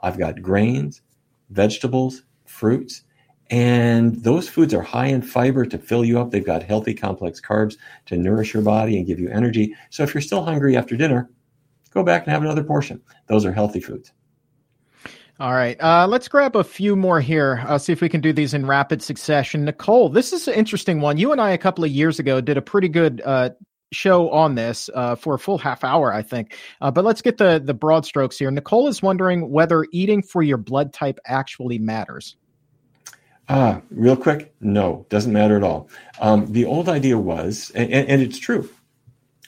I've 0.04 0.18
got 0.18 0.42
grains, 0.42 1.02
vegetables, 1.50 2.24
fruits, 2.46 3.04
and 3.50 4.16
those 4.24 4.50
foods 4.50 4.74
are 4.74 4.82
high 4.82 5.08
in 5.08 5.22
fiber 5.22 5.66
to 5.66 5.78
fill 5.78 6.04
you 6.04 6.20
up. 6.20 6.32
They've 6.32 6.46
got 6.46 6.64
healthy, 6.64 6.94
complex 6.94 7.40
carbs 7.40 7.78
to 8.08 8.18
nourish 8.18 8.54
your 8.54 8.64
body 8.64 8.98
and 8.98 9.06
give 9.06 9.20
you 9.20 9.30
energy. 9.30 9.76
So 9.92 10.04
if 10.04 10.14
you're 10.14 10.22
still 10.22 10.44
hungry 10.44 10.76
after 10.76 10.98
dinner, 10.98 11.30
go 11.92 12.04
back 12.04 12.24
and 12.24 12.32
have 12.32 12.42
another 12.42 12.64
portion. 12.64 13.02
Those 13.28 13.46
are 13.46 13.54
healthy 13.54 13.80
foods. 13.80 14.12
All 15.40 15.54
right. 15.54 15.80
Uh, 15.82 16.08
let's 16.08 16.30
grab 16.30 16.56
a 16.56 16.64
few 16.64 16.96
more 16.96 17.20
here. 17.20 17.62
I'll 17.68 17.78
see 17.78 17.92
if 17.92 18.02
we 18.02 18.08
can 18.08 18.22
do 18.22 18.32
these 18.32 18.54
in 18.54 18.66
rapid 18.66 19.04
succession. 19.04 19.66
Nicole, 19.66 20.08
this 20.08 20.32
is 20.32 20.48
an 20.48 20.54
interesting 20.54 21.02
one. 21.02 21.18
You 21.18 21.34
and 21.34 21.42
I, 21.42 21.52
a 21.52 21.58
couple 21.58 21.84
of 21.84 21.92
years 21.92 22.20
ago, 22.20 22.40
did 22.40 22.58
a 22.58 22.62
pretty 22.62 22.88
good 22.88 23.22
uh, 23.26 23.50
show 23.96 24.30
on 24.30 24.56
this 24.56 24.90
uh, 24.94 25.16
for 25.16 25.34
a 25.36 25.40
full 25.40 25.58
half 25.58 25.84
hour, 25.84 26.14
I 26.14 26.22
think. 26.22 26.56
Uh, 26.82 26.92
but 26.92 27.06
let's 27.06 27.22
get 27.22 27.38
the, 27.38 27.62
the 27.64 27.74
broad 27.74 28.06
strokes 28.06 28.38
here. 28.38 28.52
Nicole 28.52 28.88
is 28.88 29.02
wondering 29.02 29.50
whether 29.50 29.86
eating 29.92 30.22
for 30.22 30.44
your 30.44 30.58
blood 30.58 30.94
type 30.94 31.20
actually 31.26 31.80
matters. 31.80 32.36
Ah, 33.48 33.82
real 33.92 34.18
quick, 34.18 34.54
no, 34.60 35.06
doesn't 35.10 35.32
matter 35.34 35.56
at 35.56 35.64
all. 35.64 35.88
Um, 36.20 36.52
the 36.52 36.66
old 36.66 36.90
idea 36.90 37.18
was, 37.18 37.72
and, 37.76 37.92
and 37.94 38.22
it's 38.22 38.40
true, 38.40 38.68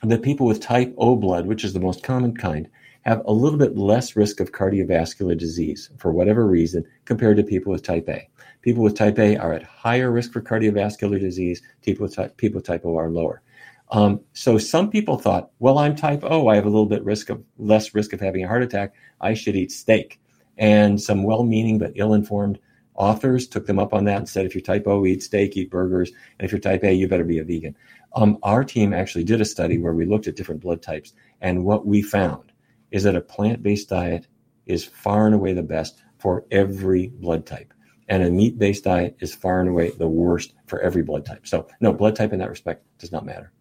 that 0.03 0.21
people 0.21 0.45
with 0.45 0.61
type 0.61 0.93
O 0.97 1.15
blood, 1.15 1.47
which 1.47 1.63
is 1.63 1.73
the 1.73 1.79
most 1.79 2.03
common 2.03 2.35
kind, 2.35 2.69
have 3.01 3.23
a 3.25 3.31
little 3.31 3.57
bit 3.57 3.77
less 3.77 4.15
risk 4.15 4.39
of 4.39 4.51
cardiovascular 4.51 5.35
disease 5.37 5.89
for 5.97 6.11
whatever 6.11 6.45
reason 6.45 6.85
compared 7.05 7.37
to 7.37 7.43
people 7.43 7.71
with 7.71 7.81
type 7.81 8.07
A. 8.09 8.29
People 8.61 8.83
with 8.83 8.95
type 8.95 9.17
A 9.17 9.37
are 9.37 9.53
at 9.53 9.63
higher 9.63 10.11
risk 10.11 10.33
for 10.33 10.41
cardiovascular 10.41 11.19
disease. 11.19 11.61
People 11.81 12.03
with 12.03 12.15
type, 12.15 12.35
people 12.37 12.57
with 12.57 12.65
type 12.65 12.85
O 12.85 12.97
are 12.97 13.09
lower. 13.09 13.41
Um, 13.89 14.21
so 14.33 14.57
some 14.57 14.89
people 14.89 15.17
thought, 15.17 15.51
well, 15.59 15.77
I'm 15.77 15.95
type 15.95 16.23
O. 16.23 16.47
I 16.47 16.55
have 16.55 16.65
a 16.65 16.69
little 16.69 16.85
bit 16.85 17.03
risk 17.03 17.29
of 17.29 17.43
less 17.57 17.95
risk 17.95 18.13
of 18.13 18.19
having 18.19 18.43
a 18.43 18.47
heart 18.47 18.63
attack. 18.63 18.93
I 19.21 19.33
should 19.33 19.55
eat 19.55 19.71
steak. 19.71 20.19
And 20.57 20.99
some 20.99 21.23
well-meaning 21.23 21.77
but 21.77 21.93
ill-informed 21.95 22.59
authors 22.95 23.47
took 23.47 23.67
them 23.67 23.79
up 23.79 23.93
on 23.93 24.05
that 24.05 24.17
and 24.17 24.27
said, 24.27 24.45
if 24.45 24.55
you're 24.55 24.61
type 24.61 24.87
O, 24.87 25.05
eat 25.05 25.23
steak, 25.23 25.55
eat 25.55 25.69
burgers, 25.69 26.09
and 26.09 26.45
if 26.45 26.51
you're 26.51 26.59
type 26.59 26.83
A, 26.83 26.91
you 26.91 27.07
better 27.07 27.23
be 27.23 27.39
a 27.39 27.43
vegan. 27.43 27.75
Um, 28.15 28.39
our 28.41 28.63
team 28.63 28.93
actually 28.93 29.23
did 29.23 29.39
a 29.39 29.45
study 29.45 29.77
where 29.77 29.93
we 29.93 30.05
looked 30.05 30.27
at 30.27 30.35
different 30.35 30.61
blood 30.61 30.81
types, 30.81 31.13
and 31.39 31.63
what 31.63 31.85
we 31.85 32.01
found 32.01 32.51
is 32.91 33.03
that 33.03 33.15
a 33.15 33.21
plant-based 33.21 33.89
diet 33.89 34.27
is 34.65 34.83
far 34.83 35.27
and 35.27 35.35
away 35.35 35.53
the 35.53 35.61
best 35.61 36.01
for 36.17 36.45
every 36.49 37.07
blood 37.07 37.45
type. 37.45 37.73
And 38.09 38.23
a 38.23 38.31
meat-based 38.31 38.85
diet 38.85 39.15
is 39.19 39.35
far 39.35 39.59
and 39.59 39.69
away 39.69 39.91
the 39.91 40.07
worst 40.07 40.53
for 40.65 40.79
every 40.79 41.03
blood 41.03 41.25
type. 41.25 41.45
So 41.45 41.67
no, 41.79 41.93
blood 41.93 42.15
type 42.15 42.33
in 42.33 42.39
that 42.39 42.49
respect 42.49 42.83
does 42.97 43.11
not 43.11 43.25
matter. 43.25 43.51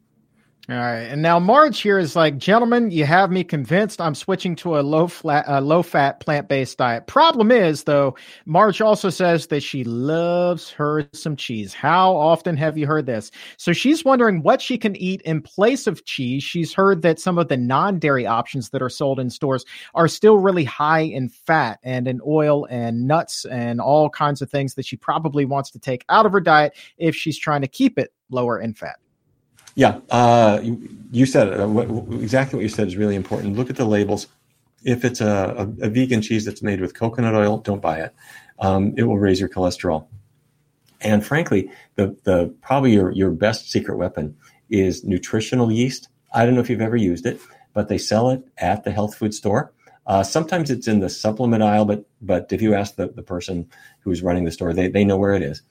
All 0.68 0.74
right, 0.74 1.02
and 1.02 1.22
now 1.22 1.38
Marge 1.38 1.80
here 1.80 1.96
is 1.96 2.16
like, 2.16 2.38
gentlemen, 2.38 2.90
you 2.90 3.04
have 3.04 3.30
me 3.30 3.44
convinced. 3.44 4.00
I'm 4.00 4.16
switching 4.16 4.56
to 4.56 4.80
a 4.80 4.82
low 4.82 5.06
flat, 5.06 5.46
uh, 5.46 5.60
low 5.60 5.84
fat, 5.84 6.18
plant 6.18 6.48
based 6.48 6.76
diet. 6.76 7.06
Problem 7.06 7.52
is, 7.52 7.84
though, 7.84 8.16
Marge 8.46 8.80
also 8.80 9.08
says 9.08 9.46
that 9.46 9.62
she 9.62 9.84
loves 9.84 10.68
her 10.72 11.08
some 11.12 11.36
cheese. 11.36 11.72
How 11.72 12.16
often 12.16 12.56
have 12.56 12.76
you 12.76 12.84
heard 12.84 13.06
this? 13.06 13.30
So 13.58 13.72
she's 13.72 14.04
wondering 14.04 14.42
what 14.42 14.60
she 14.60 14.76
can 14.76 14.96
eat 14.96 15.22
in 15.22 15.40
place 15.40 15.86
of 15.86 16.04
cheese. 16.04 16.42
She's 16.42 16.74
heard 16.74 17.02
that 17.02 17.20
some 17.20 17.38
of 17.38 17.46
the 17.46 17.56
non 17.56 18.00
dairy 18.00 18.26
options 18.26 18.70
that 18.70 18.82
are 18.82 18.88
sold 18.88 19.20
in 19.20 19.30
stores 19.30 19.64
are 19.94 20.08
still 20.08 20.38
really 20.38 20.64
high 20.64 21.02
in 21.02 21.28
fat 21.28 21.78
and 21.84 22.08
in 22.08 22.20
oil 22.26 22.66
and 22.68 23.06
nuts 23.06 23.44
and 23.44 23.80
all 23.80 24.10
kinds 24.10 24.42
of 24.42 24.50
things 24.50 24.74
that 24.74 24.84
she 24.84 24.96
probably 24.96 25.44
wants 25.44 25.70
to 25.70 25.78
take 25.78 26.04
out 26.08 26.26
of 26.26 26.32
her 26.32 26.40
diet 26.40 26.74
if 26.98 27.14
she's 27.14 27.38
trying 27.38 27.60
to 27.60 27.68
keep 27.68 28.00
it 28.00 28.12
lower 28.30 28.58
in 28.58 28.74
fat. 28.74 28.96
Yeah, 29.76 30.00
uh, 30.10 30.58
you, 30.62 30.88
you, 31.12 31.26
said 31.26 31.48
it. 31.48 31.66
What, 31.68 31.84
exactly 32.20 32.56
what 32.56 32.62
you 32.62 32.68
said 32.70 32.88
is 32.88 32.96
really 32.96 33.14
important. 33.14 33.56
Look 33.56 33.68
at 33.70 33.76
the 33.76 33.84
labels. 33.84 34.26
If 34.82 35.04
it's 35.04 35.20
a, 35.20 35.54
a, 35.58 35.86
a 35.86 35.90
vegan 35.90 36.22
cheese 36.22 36.46
that's 36.46 36.62
made 36.62 36.80
with 36.80 36.94
coconut 36.94 37.34
oil, 37.34 37.58
don't 37.58 37.82
buy 37.82 38.00
it. 38.00 38.14
Um, 38.58 38.94
it 38.96 39.02
will 39.02 39.18
raise 39.18 39.38
your 39.38 39.50
cholesterol. 39.50 40.06
And 41.02 41.24
frankly, 41.24 41.70
the, 41.96 42.16
the 42.24 42.54
probably 42.62 42.94
your, 42.94 43.12
your 43.12 43.30
best 43.30 43.70
secret 43.70 43.98
weapon 43.98 44.34
is 44.70 45.04
nutritional 45.04 45.70
yeast. 45.70 46.08
I 46.32 46.46
don't 46.46 46.54
know 46.54 46.62
if 46.62 46.70
you've 46.70 46.80
ever 46.80 46.96
used 46.96 47.26
it, 47.26 47.38
but 47.74 47.88
they 47.88 47.98
sell 47.98 48.30
it 48.30 48.42
at 48.56 48.84
the 48.84 48.92
health 48.92 49.14
food 49.14 49.34
store. 49.34 49.72
Uh, 50.06 50.22
sometimes 50.22 50.70
it's 50.70 50.88
in 50.88 51.00
the 51.00 51.10
supplement 51.10 51.62
aisle, 51.62 51.84
but 51.84 52.06
but 52.22 52.50
if 52.50 52.62
you 52.62 52.74
ask 52.74 52.94
the, 52.94 53.08
the 53.08 53.22
person 53.22 53.68
who's 54.00 54.22
running 54.22 54.44
the 54.44 54.52
store, 54.52 54.72
they, 54.72 54.88
they 54.88 55.04
know 55.04 55.18
where 55.18 55.34
it 55.34 55.42
is. 55.42 55.62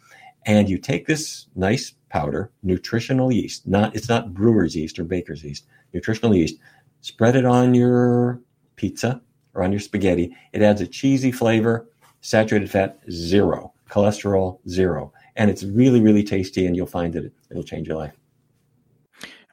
And 0.45 0.69
you 0.69 0.77
take 0.77 1.07
this 1.07 1.47
nice 1.55 1.93
powder, 2.09 2.51
nutritional 2.63 3.31
yeast, 3.31 3.67
not 3.67 3.95
it's 3.95 4.09
not 4.09 4.33
brewer's 4.33 4.75
yeast 4.75 4.99
or 4.99 5.03
baker's 5.03 5.43
yeast, 5.43 5.65
nutritional 5.93 6.35
yeast. 6.35 6.55
Spread 7.01 7.35
it 7.35 7.45
on 7.45 7.73
your 7.73 8.39
pizza 8.75 9.21
or 9.53 9.63
on 9.63 9.71
your 9.71 9.79
spaghetti. 9.79 10.35
It 10.53 10.61
adds 10.61 10.81
a 10.81 10.87
cheesy 10.87 11.31
flavor, 11.31 11.87
saturated 12.21 12.69
fat 12.69 12.99
zero, 13.11 13.73
cholesterol 13.89 14.59
zero, 14.67 15.13
and 15.35 15.49
it's 15.49 15.63
really 15.63 16.01
really 16.01 16.23
tasty. 16.23 16.65
And 16.65 16.75
you'll 16.75 16.87
find 16.87 17.13
that 17.13 17.25
it, 17.25 17.33
it'll 17.49 17.63
change 17.63 17.87
your 17.87 17.97
life. 17.97 18.13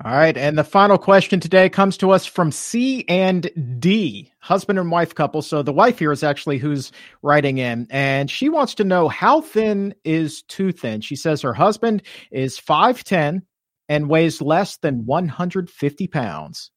All 0.05 0.11
right, 0.11 0.37
and 0.37 0.59
the 0.59 0.65
final 0.65 0.99
question 0.99 1.39
today 1.39 1.69
comes 1.69 1.97
to 1.99 2.11
us 2.11 2.27
from 2.27 2.51
C 2.51 3.05
and 3.09 3.49
D, 3.79 4.33
husband 4.41 4.81
and 4.81 4.91
wife 4.91 5.15
couple. 5.15 5.43
So 5.43 5.63
the 5.63 5.73
wife 5.73 6.01
here 6.01 6.11
is 6.11 6.25
actually 6.25 6.59
who's 6.59 6.91
writing 7.23 7.59
in, 7.59 7.87
and 7.89 8.29
she 8.29 8.49
wants 8.49 8.75
to 8.77 8.85
know 8.85 9.07
how 9.07 9.43
thin 9.43 9.95
is 10.03 10.43
too 10.43 10.73
thin. 10.73 11.03
She 11.03 11.15
says 11.15 11.41
her 11.43 11.55
husband 11.55 12.03
is 12.33 12.59
five 12.59 13.05
ten 13.05 13.43
and 13.89 14.09
weighs 14.09 14.43
less 14.43 14.77
than 14.79 15.07
one 15.07 15.29
hundred 15.29 15.71
fifty 15.71 16.09
pounds. 16.09 16.73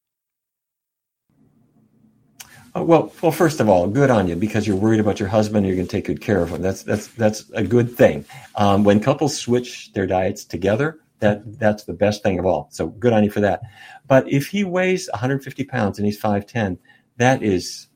Uh, 2.76 2.84
well, 2.84 3.12
well, 3.22 3.32
first 3.32 3.58
of 3.58 3.68
all, 3.68 3.88
good 3.88 4.10
on 4.10 4.28
you 4.28 4.36
because 4.36 4.68
you're 4.68 4.76
worried 4.76 5.00
about 5.00 5.18
your 5.18 5.28
husband. 5.28 5.66
You're 5.66 5.74
going 5.74 5.88
to 5.88 5.92
take 5.92 6.04
good 6.04 6.20
care 6.20 6.42
of 6.42 6.50
him. 6.50 6.62
That's 6.62 6.84
that's 6.84 7.08
that's 7.08 7.50
a 7.54 7.64
good 7.64 7.96
thing. 7.96 8.24
Um, 8.54 8.84
when 8.84 9.00
couples 9.00 9.36
switch 9.36 9.92
their 9.94 10.06
diets 10.06 10.44
together 10.44 11.00
that 11.20 11.58
that's 11.58 11.84
the 11.84 11.92
best 11.92 12.22
thing 12.22 12.38
of 12.38 12.46
all. 12.46 12.68
So 12.70 12.88
good 12.88 13.12
on 13.12 13.24
you 13.24 13.30
for 13.30 13.40
that. 13.40 13.62
But 14.06 14.30
if 14.30 14.48
he 14.48 14.64
weighs 14.64 15.08
150 15.12 15.64
pounds 15.64 15.98
and 15.98 16.06
he's 16.06 16.20
5'10, 16.20 16.78
that 17.16 17.42
is 17.42 17.88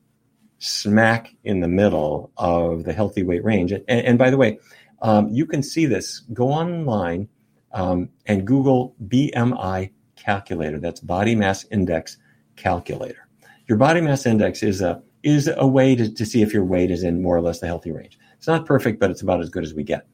smack 0.59 1.35
in 1.45 1.61
the 1.61 1.69
middle 1.69 2.31
of 2.37 2.85
the 2.85 2.93
healthy 2.93 3.23
weight 3.23 3.45
range. 3.45 3.73
And, 3.73 3.85
and 3.89 4.19
by 4.19 4.31
the 4.31 4.37
way, 4.37 4.59
um, 5.03 5.29
you 5.29 5.47
can 5.47 5.63
see 5.63 5.87
this. 5.87 6.21
Go 6.33 6.49
online 6.49 7.29
um, 7.73 8.11
and 8.27 8.47
Google 8.47 8.95
BMI 9.07 9.91
calculator. 10.17 10.79
That's 10.79 11.01
body 11.01 11.35
mass 11.35 11.65
index 11.71 12.19
calculator. 12.57 13.29
Your 13.67 13.79
body 13.79 14.01
mass 14.01 14.27
index 14.27 14.63
is 14.63 14.81
a 14.81 15.03
is 15.23 15.51
a 15.55 15.67
way 15.67 15.95
to, 15.95 16.13
to 16.13 16.25
see 16.25 16.41
if 16.41 16.53
your 16.53 16.65
weight 16.65 16.91
is 16.91 17.03
in 17.03 17.23
more 17.23 17.37
or 17.37 17.43
less 17.43 17.61
the 17.61 17.67
healthy 17.67 17.93
range. 17.93 18.19
It's 18.37 18.47
not 18.47 18.65
perfect, 18.65 18.99
but 18.99 19.11
it's 19.11 19.21
about 19.21 19.41
as 19.41 19.51
good 19.51 19.65
as 19.65 19.75
we 19.75 19.83
get. 19.83 20.07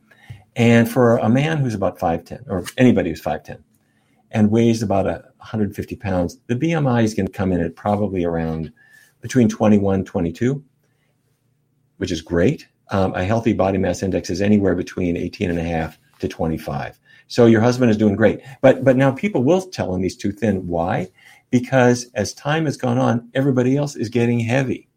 And 0.57 0.91
for 0.91 1.19
a 1.19 1.29
man 1.29 1.59
who's 1.59 1.75
about 1.75 1.99
5'10, 1.99 2.45
or 2.49 2.65
anybody 2.79 3.11
who's 3.11 3.23
5'10, 3.23 3.63
and 4.33 4.51
weighs 4.51 4.83
about 4.83 5.05
150 5.05 5.97
pounds, 5.97 6.39
the 6.47 6.57
BMI 6.57 7.05
is 7.05 7.15
going 7.15 7.27
to 7.27 7.33
come 7.33 7.53
in 7.53 7.61
at 7.61 7.77
probably 7.77 8.25
around 8.25 8.73
between 9.21 9.49
21 9.49 10.05
22, 10.05 10.65
which 11.99 12.11
is 12.11 12.23
great. 12.23 12.67
Um, 12.91 13.15
a 13.15 13.25
healthy 13.25 13.53
body 13.53 13.79
mass 13.79 14.03
index 14.03 14.31
is 14.31 14.41
anywhere 14.41 14.75
between 14.75 15.17
18 15.17 15.51
and 15.51 15.59
a 15.59 15.63
half 15.63 15.99
to 16.21 16.29
25. 16.29 16.99
So 17.29 17.47
your 17.47 17.61
husband 17.61 17.91
is 17.91 17.97
doing 17.97 18.17
great. 18.17 18.41
But 18.63 18.85
but 18.85 18.97
now 18.97 19.11
people 19.11 19.43
will 19.43 19.63
tell 19.63 19.95
him 19.95 20.03
he's 20.03 20.17
too 20.17 20.33
thin. 20.33 20.67
Why? 20.67 21.11
Because 21.51 22.07
as 22.15 22.33
time 22.33 22.65
has 22.65 22.77
gone 22.77 22.99
on, 22.99 23.29
everybody 23.35 23.77
else 23.77 23.97
is 23.97 24.09
getting 24.09 24.41
heavy. 24.41 24.89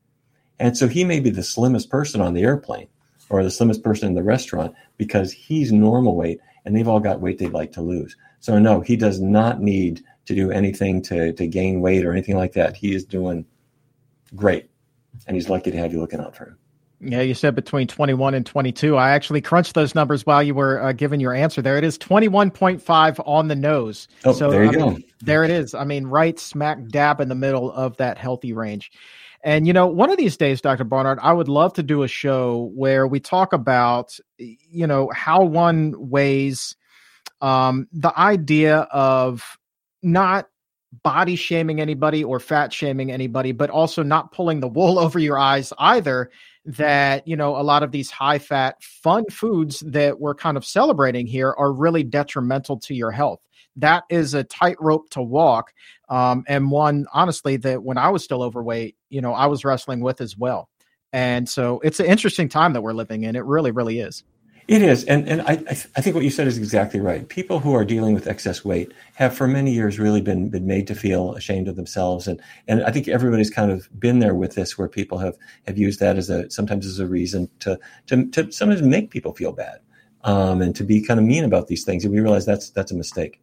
And 0.60 0.78
so 0.78 0.88
he 0.88 1.04
may 1.04 1.20
be 1.20 1.30
the 1.30 1.44
slimmest 1.44 1.90
person 1.90 2.22
on 2.22 2.34
the 2.34 2.44
airplane 2.44 2.88
or 3.30 3.44
the 3.44 3.52
slimmest 3.52 3.84
person 3.84 4.08
in 4.08 4.16
the 4.16 4.24
restaurant 4.24 4.74
because 4.98 5.32
he's 5.32 5.72
normal 5.72 6.16
weight 6.16 6.40
and 6.66 6.76
they've 6.76 6.88
all 6.88 7.00
got 7.00 7.22
weight 7.22 7.38
they'd 7.38 7.54
like 7.54 7.72
to 7.74 7.82
lose. 7.82 8.16
So 8.40 8.60
no, 8.60 8.82
he 8.82 8.96
does 8.96 9.20
not 9.20 9.62
need 9.62 10.04
to 10.26 10.36
do 10.36 10.52
anything 10.52 11.02
to, 11.04 11.34
to 11.34 11.48
gain 11.48 11.82
weight 11.82 12.06
or 12.06 12.12
anything 12.12 12.38
like 12.38 12.54
that. 12.54 12.76
He 12.76 12.94
is 12.94 13.06
doing 13.06 13.46
great. 14.36 14.70
And 15.28 15.36
he's 15.36 15.50
lucky 15.50 15.72
to 15.72 15.78
have 15.78 15.92
you 15.92 16.00
looking 16.00 16.20
out 16.20 16.36
for 16.36 16.46
him. 16.46 16.58
Yeah, 17.02 17.22
you 17.22 17.34
said 17.34 17.56
between 17.56 17.88
21 17.88 18.34
and 18.34 18.46
22. 18.46 18.98
I 18.98 19.12
actually 19.12 19.40
crunched 19.40 19.74
those 19.74 19.96
numbers 19.96 20.26
while 20.26 20.44
you 20.44 20.54
were 20.54 20.82
uh, 20.82 20.92
giving 20.92 21.22
your 21.22 21.34
answer 21.34 21.62
there. 21.62 21.78
It 21.78 21.86
is 21.86 21.98
21.5 21.98 23.24
on 23.26 23.48
the 23.48 23.56
nose. 23.56 24.10
Oh, 24.26 24.34
so, 24.34 24.52
there 24.52 24.64
you 24.64 24.70
I 24.70 24.74
go. 24.74 24.90
Mean, 24.92 25.04
there 25.22 25.46
it 25.46 25.50
is. 25.50 25.74
I 25.74 25.86
mean, 25.86 26.08
right 26.08 26.38
smack 26.38 26.86
dab 26.90 27.22
in 27.22 27.30
the 27.30 27.36
middle 27.36 27.72
of 27.72 27.96
that 27.98 28.18
healthy 28.18 28.52
range. 28.52 28.92
And 29.44 29.66
you 29.66 29.74
know, 29.74 29.88
one 29.88 30.10
of 30.10 30.18
these 30.18 30.38
days, 30.38 30.62
Dr. 30.62 30.84
Barnard, 30.84 31.20
I 31.22 31.32
would 31.34 31.48
love 31.48 31.74
to 31.74 31.84
do 31.84 32.04
a 32.04 32.08
show 32.08 32.72
where 32.76 33.08
we 33.08 33.20
talk 33.20 33.54
about, 33.54 34.18
you 34.38 34.86
know, 34.86 35.10
how 35.14 35.44
one 35.44 35.94
weighs 35.98 36.76
um, 37.42 37.88
the 37.94 38.18
idea 38.20 38.80
of 38.92 39.58
not 40.04 40.48
body 41.04 41.36
shaming 41.36 41.80
anybody 41.80 42.24
or 42.24 42.40
fat 42.40 42.74
shaming 42.74 43.12
anybody, 43.12 43.52
but 43.52 43.70
also 43.70 44.04
not 44.04 44.32
pulling 44.32 44.60
the 44.60 44.68
wool 44.68 45.00
over 45.00 45.20
your 45.20 45.40
eyes 45.40 45.72
either. 45.80 46.30
That, 46.66 47.28
you 47.28 47.36
know, 47.36 47.56
a 47.56 47.64
lot 47.64 47.82
of 47.82 47.92
these 47.92 48.12
high 48.12 48.38
fat, 48.38 48.84
fun 48.84 49.26
foods 49.32 49.80
that 49.88 50.20
we're 50.20 50.36
kind 50.36 50.56
of 50.58 50.66
celebrating 50.66 51.26
here 51.26 51.56
are 51.58 51.72
really 51.72 52.04
detrimental 52.04 52.78
to 52.82 52.94
your 52.94 53.10
health 53.10 53.40
that 53.80 54.04
is 54.10 54.34
a 54.34 54.44
tightrope 54.44 55.10
to 55.12 55.22
walk 55.22 55.74
um, 56.10 56.44
and 56.48 56.72
one 56.72 57.06
honestly 57.14 57.58
that 57.58 57.84
when 57.84 57.98
i 57.98 58.10
was 58.10 58.24
still 58.24 58.42
overweight 58.42 58.96
you 59.10 59.22
know 59.22 59.34
i 59.34 59.46
was 59.46 59.64
wrestling 59.64 60.02
with 60.02 60.22
as 60.22 60.38
well. 60.38 60.70
And 61.12 61.50
so 61.50 61.80
it's 61.84 62.00
an 62.00 62.06
interesting 62.06 62.50
time 62.50 62.74
that 62.74 62.82
we're 62.82 62.94
living 62.94 63.24
in. 63.24 63.36
It 63.36 63.46
really 63.46 63.72
really 63.72 64.00
is. 64.00 64.24
It 64.70 64.84
is. 64.84 65.04
And, 65.06 65.28
and 65.28 65.42
I, 65.42 65.54
I 65.96 66.02
think 66.02 66.14
what 66.14 66.24
you 66.24 66.30
said 66.30 66.46
is 66.46 66.60
exactly 66.60 67.00
right. 67.00 67.28
People 67.28 67.60
who 67.60 67.74
are 67.74 67.84
dealing 67.84 68.14
with 68.14 68.28
excess 68.28 68.64
weight 68.64 68.94
have 69.16 69.36
for 69.36 69.48
many 69.48 69.74
years 69.74 69.98
really 69.98 70.22
been, 70.22 70.50
been 70.50 70.68
made 70.68 70.86
to 70.86 70.94
feel 70.94 71.34
ashamed 71.34 71.68
of 71.68 71.76
themselves. 71.76 72.28
And, 72.28 72.40
and 72.68 72.84
i 72.84 72.92
think 72.92 73.08
everybody's 73.08 73.50
kind 73.50 73.72
of 73.72 73.90
been 74.00 74.20
there 74.20 74.36
with 74.36 74.54
this 74.54 74.78
where 74.78 74.88
people 74.88 75.18
have, 75.18 75.36
have 75.66 75.80
used 75.80 76.00
that 76.02 76.18
as 76.18 76.30
a 76.30 76.48
sometimes 76.52 76.86
as 76.86 77.00
a 77.00 77.08
reason 77.08 77.50
to, 77.62 77.80
to, 78.06 78.28
to 78.28 78.52
sometimes 78.52 78.84
make 78.84 79.10
people 79.10 79.34
feel 79.34 79.54
bad 79.54 79.80
um, 80.24 80.62
and 80.62 80.76
to 80.76 80.84
be 80.84 81.02
kind 81.02 81.20
of 81.20 81.26
mean 81.26 81.44
about 81.44 81.66
these 81.66 81.84
things. 81.84 82.06
And 82.06 82.14
we 82.14 82.20
realize 82.20 82.46
that's 82.46 82.70
that's 82.70 82.92
a 82.92 82.96
mistake 82.96 83.42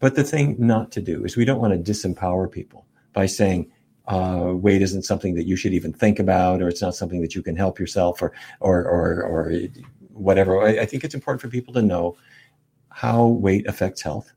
but 0.00 0.14
the 0.14 0.24
thing 0.24 0.56
not 0.58 0.92
to 0.92 1.00
do 1.00 1.24
is 1.24 1.36
we 1.36 1.44
don't 1.44 1.60
want 1.60 1.72
to 1.72 1.92
disempower 1.92 2.50
people 2.50 2.86
by 3.12 3.26
saying 3.26 3.70
uh, 4.06 4.52
weight 4.54 4.80
isn't 4.80 5.02
something 5.02 5.34
that 5.34 5.46
you 5.46 5.56
should 5.56 5.74
even 5.74 5.92
think 5.92 6.18
about, 6.18 6.62
or 6.62 6.68
it's 6.68 6.80
not 6.80 6.94
something 6.94 7.20
that 7.20 7.34
you 7.34 7.42
can 7.42 7.56
help 7.56 7.78
yourself, 7.78 8.22
or 8.22 8.32
or 8.60 8.82
or, 8.84 9.22
or 9.22 9.52
whatever. 10.12 10.62
I, 10.62 10.80
I 10.80 10.86
think 10.86 11.04
it's 11.04 11.14
important 11.14 11.42
for 11.42 11.48
people 11.48 11.74
to 11.74 11.82
know 11.82 12.16
how 12.90 13.26
weight 13.26 13.66
affects 13.66 14.00
health, 14.00 14.32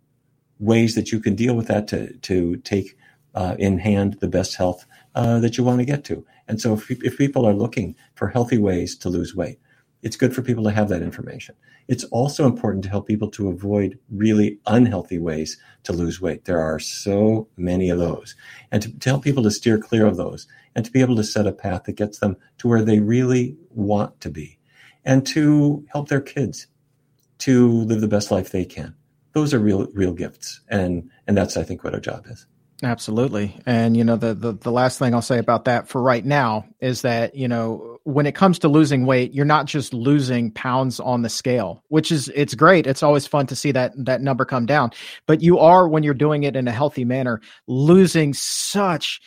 ways 0.59 0.95
that 0.95 1.11
you 1.11 1.19
can 1.19 1.35
deal 1.35 1.55
with 1.55 1.67
that 1.67 1.87
to 1.87 2.13
to 2.17 2.57
take 2.57 2.97
uh, 3.33 3.55
in 3.59 3.79
hand 3.79 4.17
the 4.19 4.27
best 4.27 4.55
health 4.55 4.85
uh, 5.15 5.39
that 5.39 5.57
you 5.57 5.63
want 5.63 5.79
to 5.79 5.85
get 5.85 6.03
to. 6.05 6.25
And 6.49 6.59
so, 6.59 6.73
if, 6.73 6.91
if 6.91 7.17
people 7.17 7.47
are 7.47 7.53
looking 7.53 7.95
for 8.15 8.27
healthy 8.27 8.57
ways 8.57 8.97
to 8.97 9.09
lose 9.09 9.33
weight, 9.33 9.59
it's 10.01 10.15
good 10.15 10.33
for 10.33 10.41
people 10.41 10.63
to 10.63 10.71
have 10.71 10.89
that 10.89 11.01
information. 11.01 11.55
It's 11.87 12.03
also 12.05 12.45
important 12.45 12.83
to 12.83 12.89
help 12.89 13.07
people 13.07 13.29
to 13.31 13.49
avoid 13.49 13.99
really 14.09 14.59
unhealthy 14.65 15.19
ways 15.19 15.57
to 15.83 15.93
lose 15.93 16.19
weight. 16.21 16.45
There 16.45 16.61
are 16.61 16.79
so 16.79 17.47
many 17.57 17.89
of 17.89 17.99
those. 17.99 18.35
And 18.71 18.81
to, 18.83 18.99
to 18.99 19.09
help 19.09 19.23
people 19.23 19.43
to 19.43 19.51
steer 19.51 19.77
clear 19.77 20.05
of 20.05 20.17
those 20.17 20.47
and 20.75 20.85
to 20.85 20.91
be 20.91 21.01
able 21.01 21.15
to 21.17 21.23
set 21.23 21.47
a 21.47 21.51
path 21.51 21.83
that 21.83 21.93
gets 21.93 22.19
them 22.19 22.37
to 22.59 22.67
where 22.67 22.83
they 22.83 22.99
really 22.99 23.57
want 23.69 24.21
to 24.21 24.29
be. 24.29 24.57
and 25.03 25.25
to 25.27 25.85
help 25.91 26.09
their 26.09 26.21
kids 26.21 26.67
to 27.39 27.71
live 27.71 28.01
the 28.01 28.07
best 28.07 28.31
life 28.31 28.51
they 28.51 28.65
can. 28.65 28.95
Those 29.33 29.53
are 29.53 29.59
real, 29.59 29.87
real 29.93 30.13
gifts. 30.13 30.61
And, 30.67 31.09
and 31.27 31.37
that's, 31.37 31.57
I 31.57 31.63
think, 31.63 31.83
what 31.83 31.93
our 31.93 31.99
job 31.99 32.25
is. 32.29 32.45
Absolutely. 32.83 33.59
And, 33.65 33.95
you 33.95 34.03
know, 34.03 34.15
the, 34.15 34.33
the, 34.33 34.53
the 34.53 34.71
last 34.71 34.99
thing 34.99 35.13
I'll 35.13 35.21
say 35.21 35.37
about 35.37 35.65
that 35.65 35.87
for 35.87 36.01
right 36.01 36.25
now 36.25 36.65
is 36.79 37.03
that, 37.03 37.35
you 37.35 37.47
know, 37.47 37.90
when 38.03 38.25
it 38.25 38.35
comes 38.35 38.57
to 38.59 38.67
losing 38.67 39.05
weight, 39.05 39.33
you're 39.33 39.45
not 39.45 39.65
just 39.65 39.93
losing 39.93 40.51
pounds 40.51 40.99
on 40.99 41.21
the 41.21 41.29
scale, 41.29 41.83
which 41.89 42.11
is, 42.11 42.31
it's 42.35 42.55
great. 42.55 42.87
It's 42.87 43.03
always 43.03 43.27
fun 43.27 43.47
to 43.47 43.55
see 43.55 43.71
that, 43.71 43.93
that 43.97 44.21
number 44.21 44.45
come 44.45 44.65
down, 44.65 44.91
but 45.27 45.41
you 45.41 45.59
are, 45.59 45.87
when 45.87 46.03
you're 46.03 46.13
doing 46.13 46.43
it 46.43 46.55
in 46.55 46.67
a 46.67 46.71
healthy 46.71 47.05
manner, 47.05 47.41
losing 47.67 48.33
such 48.33 49.21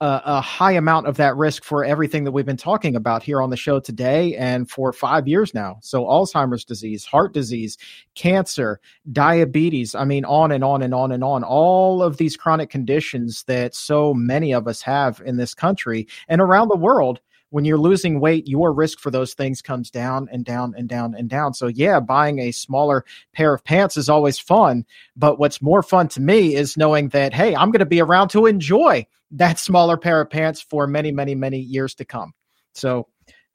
a, 0.00 0.22
a, 0.24 0.40
high 0.40 0.72
amount 0.72 1.06
of 1.06 1.16
that 1.18 1.36
risk 1.36 1.62
for 1.62 1.84
everything 1.84 2.24
that 2.24 2.32
we've 2.32 2.46
been 2.46 2.56
talking 2.56 2.96
about 2.96 3.22
here 3.22 3.42
on 3.42 3.50
the 3.50 3.56
show 3.56 3.78
today 3.78 4.34
and 4.36 4.70
for 4.70 4.92
five 4.92 5.28
years 5.28 5.52
now. 5.52 5.76
So, 5.82 6.04
Alzheimer's 6.04 6.64
disease, 6.64 7.04
heart 7.04 7.34
disease, 7.34 7.76
cancer, 8.14 8.80
diabetes, 9.12 9.94
I 9.94 10.04
mean, 10.04 10.24
on 10.24 10.52
and 10.52 10.64
on 10.64 10.80
and 10.80 10.94
on 10.94 11.12
and 11.12 11.22
on. 11.22 11.44
All 11.44 12.02
of 12.02 12.16
these 12.16 12.36
chronic 12.36 12.70
conditions 12.70 13.44
that 13.44 13.74
so 13.74 14.14
many 14.14 14.54
of 14.54 14.66
us 14.66 14.80
have 14.82 15.20
in 15.24 15.36
this 15.36 15.52
country 15.52 16.08
and 16.28 16.40
around 16.40 16.68
the 16.68 16.76
world 16.76 17.20
when 17.50 17.64
you're 17.64 17.78
losing 17.78 18.20
weight, 18.20 18.48
your 18.48 18.72
risk 18.72 18.98
for 18.98 19.10
those 19.10 19.34
things 19.34 19.60
comes 19.60 19.90
down 19.90 20.28
and 20.32 20.44
down 20.44 20.74
and 20.76 20.88
down 20.88 21.14
and 21.14 21.28
down. 21.28 21.54
So, 21.54 21.66
yeah, 21.66 22.00
buying 22.00 22.38
a 22.38 22.52
smaller 22.52 23.04
pair 23.32 23.52
of 23.52 23.62
pants 23.64 23.96
is 23.96 24.08
always 24.08 24.38
fun. 24.38 24.86
But 25.16 25.38
what's 25.38 25.60
more 25.60 25.82
fun 25.82 26.08
to 26.08 26.20
me 26.20 26.54
is 26.54 26.76
knowing 26.76 27.08
that, 27.10 27.34
hey, 27.34 27.54
I'm 27.54 27.70
going 27.70 27.80
to 27.80 27.86
be 27.86 28.00
around 28.00 28.28
to 28.28 28.46
enjoy 28.46 29.06
that 29.32 29.58
smaller 29.58 29.96
pair 29.96 30.20
of 30.20 30.30
pants 30.30 30.60
for 30.60 30.86
many, 30.86 31.12
many, 31.12 31.34
many 31.34 31.58
years 31.58 31.94
to 31.96 32.04
come. 32.04 32.32
So, 32.72 33.08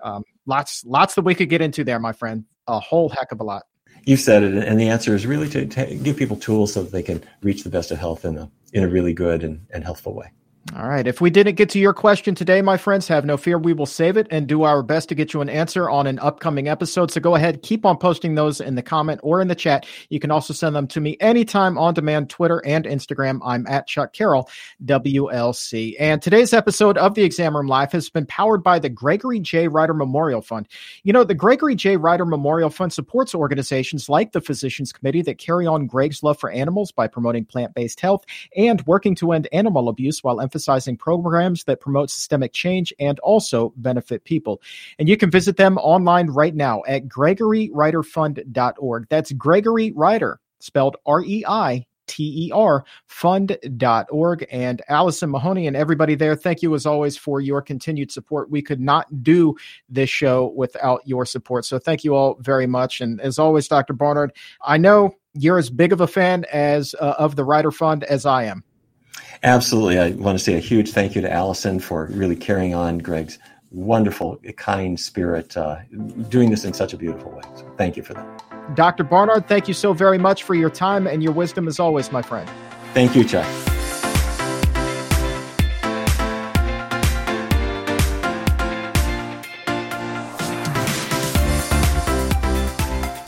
um, 0.03 0.23
lots, 0.45 0.85
lots 0.85 1.15
that 1.15 1.23
we 1.23 1.35
could 1.35 1.49
get 1.49 1.61
into 1.61 1.83
there, 1.83 1.99
my 1.99 2.13
friend. 2.13 2.45
A 2.67 2.79
whole 2.79 3.09
heck 3.09 3.31
of 3.31 3.39
a 3.39 3.43
lot. 3.43 3.63
You've 4.05 4.19
said 4.19 4.43
it, 4.43 4.53
and 4.55 4.79
the 4.79 4.89
answer 4.89 5.15
is 5.15 5.25
really 5.25 5.49
to, 5.49 5.65
to 5.65 5.95
give 5.95 6.17
people 6.17 6.37
tools 6.37 6.73
so 6.73 6.83
that 6.83 6.91
they 6.91 7.01
can 7.01 7.23
reach 7.41 7.63
the 7.63 7.69
best 7.71 7.89
of 7.91 7.97
health 7.97 8.23
in 8.23 8.37
a 8.37 8.51
in 8.71 8.83
a 8.83 8.87
really 8.87 9.13
good 9.13 9.43
and, 9.43 9.65
and 9.71 9.83
healthful 9.83 10.13
way. 10.13 10.31
All 10.73 10.89
right. 10.89 11.05
If 11.05 11.21
we 11.21 11.29
didn't 11.29 11.57
get 11.57 11.69
to 11.69 11.79
your 11.79 11.93
question 11.93 12.33
today, 12.33 12.59
my 12.63 12.75
friends, 12.75 13.07
have 13.07 13.23
no 13.23 13.37
fear. 13.37 13.59
We 13.59 13.73
will 13.73 13.85
save 13.85 14.17
it 14.17 14.25
and 14.31 14.47
do 14.47 14.63
our 14.63 14.81
best 14.81 15.09
to 15.09 15.15
get 15.15 15.31
you 15.31 15.41
an 15.41 15.47
answer 15.47 15.87
on 15.87 16.07
an 16.07 16.17
upcoming 16.17 16.67
episode. 16.67 17.11
So 17.11 17.21
go 17.21 17.35
ahead, 17.35 17.61
keep 17.61 17.85
on 17.85 17.97
posting 17.97 18.33
those 18.33 18.59
in 18.59 18.73
the 18.73 18.81
comment 18.81 19.19
or 19.21 19.41
in 19.41 19.47
the 19.47 19.53
chat. 19.53 19.85
You 20.09 20.19
can 20.19 20.31
also 20.31 20.55
send 20.55 20.75
them 20.75 20.87
to 20.87 20.99
me 20.99 21.17
anytime 21.19 21.77
on 21.77 21.93
demand, 21.93 22.31
Twitter 22.31 22.63
and 22.65 22.83
Instagram. 22.85 23.41
I'm 23.45 23.67
at 23.67 23.85
Chuck 23.85 24.11
Carroll, 24.11 24.49
WLC. 24.83 25.93
And 25.99 26.19
today's 26.19 26.51
episode 26.51 26.97
of 26.97 27.13
the 27.13 27.23
Exam 27.23 27.55
Room 27.55 27.67
Live 27.67 27.91
has 27.91 28.09
been 28.09 28.25
powered 28.25 28.63
by 28.63 28.79
the 28.79 28.89
Gregory 28.89 29.39
J. 29.39 29.67
Reiter 29.67 29.93
Memorial 29.93 30.41
Fund. 30.41 30.67
You 31.03 31.13
know, 31.13 31.23
the 31.23 31.35
Gregory 31.35 31.75
J. 31.75 31.97
Reiter 31.97 32.25
Memorial 32.25 32.71
Fund 32.71 32.91
supports 32.91 33.35
organizations 33.35 34.09
like 34.09 34.31
the 34.31 34.41
Physicians 34.41 34.91
Committee 34.91 35.21
that 35.21 35.37
carry 35.37 35.67
on 35.67 35.85
Greg's 35.85 36.23
love 36.23 36.39
for 36.39 36.49
animals 36.49 36.91
by 36.91 37.07
promoting 37.07 37.45
plant 37.45 37.75
based 37.75 37.99
health 37.99 38.25
and 38.57 38.81
working 38.87 39.13
to 39.17 39.31
end 39.31 39.47
animal 39.53 39.89
abuse 39.89 40.23
while 40.23 40.41
emphasizing 40.41 40.54
emphasizing 40.55 40.95
programs 40.95 41.65
that 41.65 41.81
promote 41.81 42.09
systemic 42.09 42.53
change 42.53 42.93
and 42.97 43.19
also 43.19 43.73
benefit 43.75 44.23
people. 44.23 44.61
And 44.99 45.09
you 45.09 45.17
can 45.17 45.29
visit 45.29 45.57
them 45.57 45.77
online 45.79 46.27
right 46.27 46.55
now 46.55 46.81
at 46.87 47.09
gregoryreiterfund.org. 47.09 49.07
That's 49.09 49.33
Gregory 49.33 49.91
Reiter, 49.91 50.39
spelled 50.59 50.95
R 51.05 51.21
E 51.25 51.43
I 51.45 51.85
T 52.07 52.47
E 52.47 52.51
R 52.53 52.85
fund.org. 53.07 54.47
And 54.49 54.81
Allison 54.87 55.29
Mahoney 55.29 55.67
and 55.67 55.75
everybody 55.75 56.15
there, 56.15 56.37
thank 56.37 56.61
you 56.61 56.73
as 56.73 56.85
always 56.85 57.17
for 57.17 57.41
your 57.41 57.61
continued 57.61 58.13
support. 58.13 58.49
We 58.49 58.61
could 58.61 58.79
not 58.79 59.23
do 59.23 59.57
this 59.89 60.09
show 60.09 60.53
without 60.55 61.01
your 61.05 61.25
support. 61.25 61.65
So 61.65 61.79
thank 61.79 62.05
you 62.05 62.15
all 62.15 62.37
very 62.39 62.67
much. 62.67 63.01
And 63.01 63.19
as 63.19 63.37
always, 63.39 63.67
Dr. 63.67 63.91
Barnard, 63.91 64.31
I 64.61 64.77
know 64.77 65.15
you're 65.33 65.57
as 65.57 65.69
big 65.69 65.91
of 65.91 65.99
a 65.99 66.07
fan 66.07 66.45
as 66.53 66.95
uh, 67.01 67.15
of 67.17 67.35
the 67.35 67.43
Reiter 67.43 67.71
Fund 67.71 68.05
as 68.05 68.25
I 68.25 68.45
am. 68.45 68.63
Absolutely. 69.43 69.99
I 69.99 70.11
want 70.11 70.37
to 70.37 70.43
say 70.43 70.55
a 70.55 70.59
huge 70.59 70.91
thank 70.91 71.15
you 71.15 71.21
to 71.21 71.31
Allison 71.31 71.79
for 71.79 72.07
really 72.11 72.35
carrying 72.35 72.73
on 72.73 72.97
Greg's 72.97 73.37
wonderful, 73.71 74.39
kind 74.57 74.99
spirit, 74.99 75.55
uh, 75.57 75.77
doing 76.29 76.49
this 76.49 76.63
in 76.63 76.73
such 76.73 76.93
a 76.93 76.97
beautiful 76.97 77.31
way. 77.31 77.41
So 77.55 77.69
thank 77.77 77.97
you 77.97 78.03
for 78.03 78.13
that. 78.13 78.75
Dr. 78.75 79.03
Barnard, 79.03 79.47
thank 79.47 79.67
you 79.67 79.73
so 79.73 79.93
very 79.93 80.17
much 80.17 80.43
for 80.43 80.55
your 80.55 80.69
time 80.69 81.07
and 81.07 81.21
your 81.21 81.33
wisdom 81.33 81.67
as 81.67 81.79
always, 81.79 82.11
my 82.11 82.21
friend. 82.21 82.49
Thank 82.93 83.15
you, 83.15 83.23
Chuck. 83.23 83.74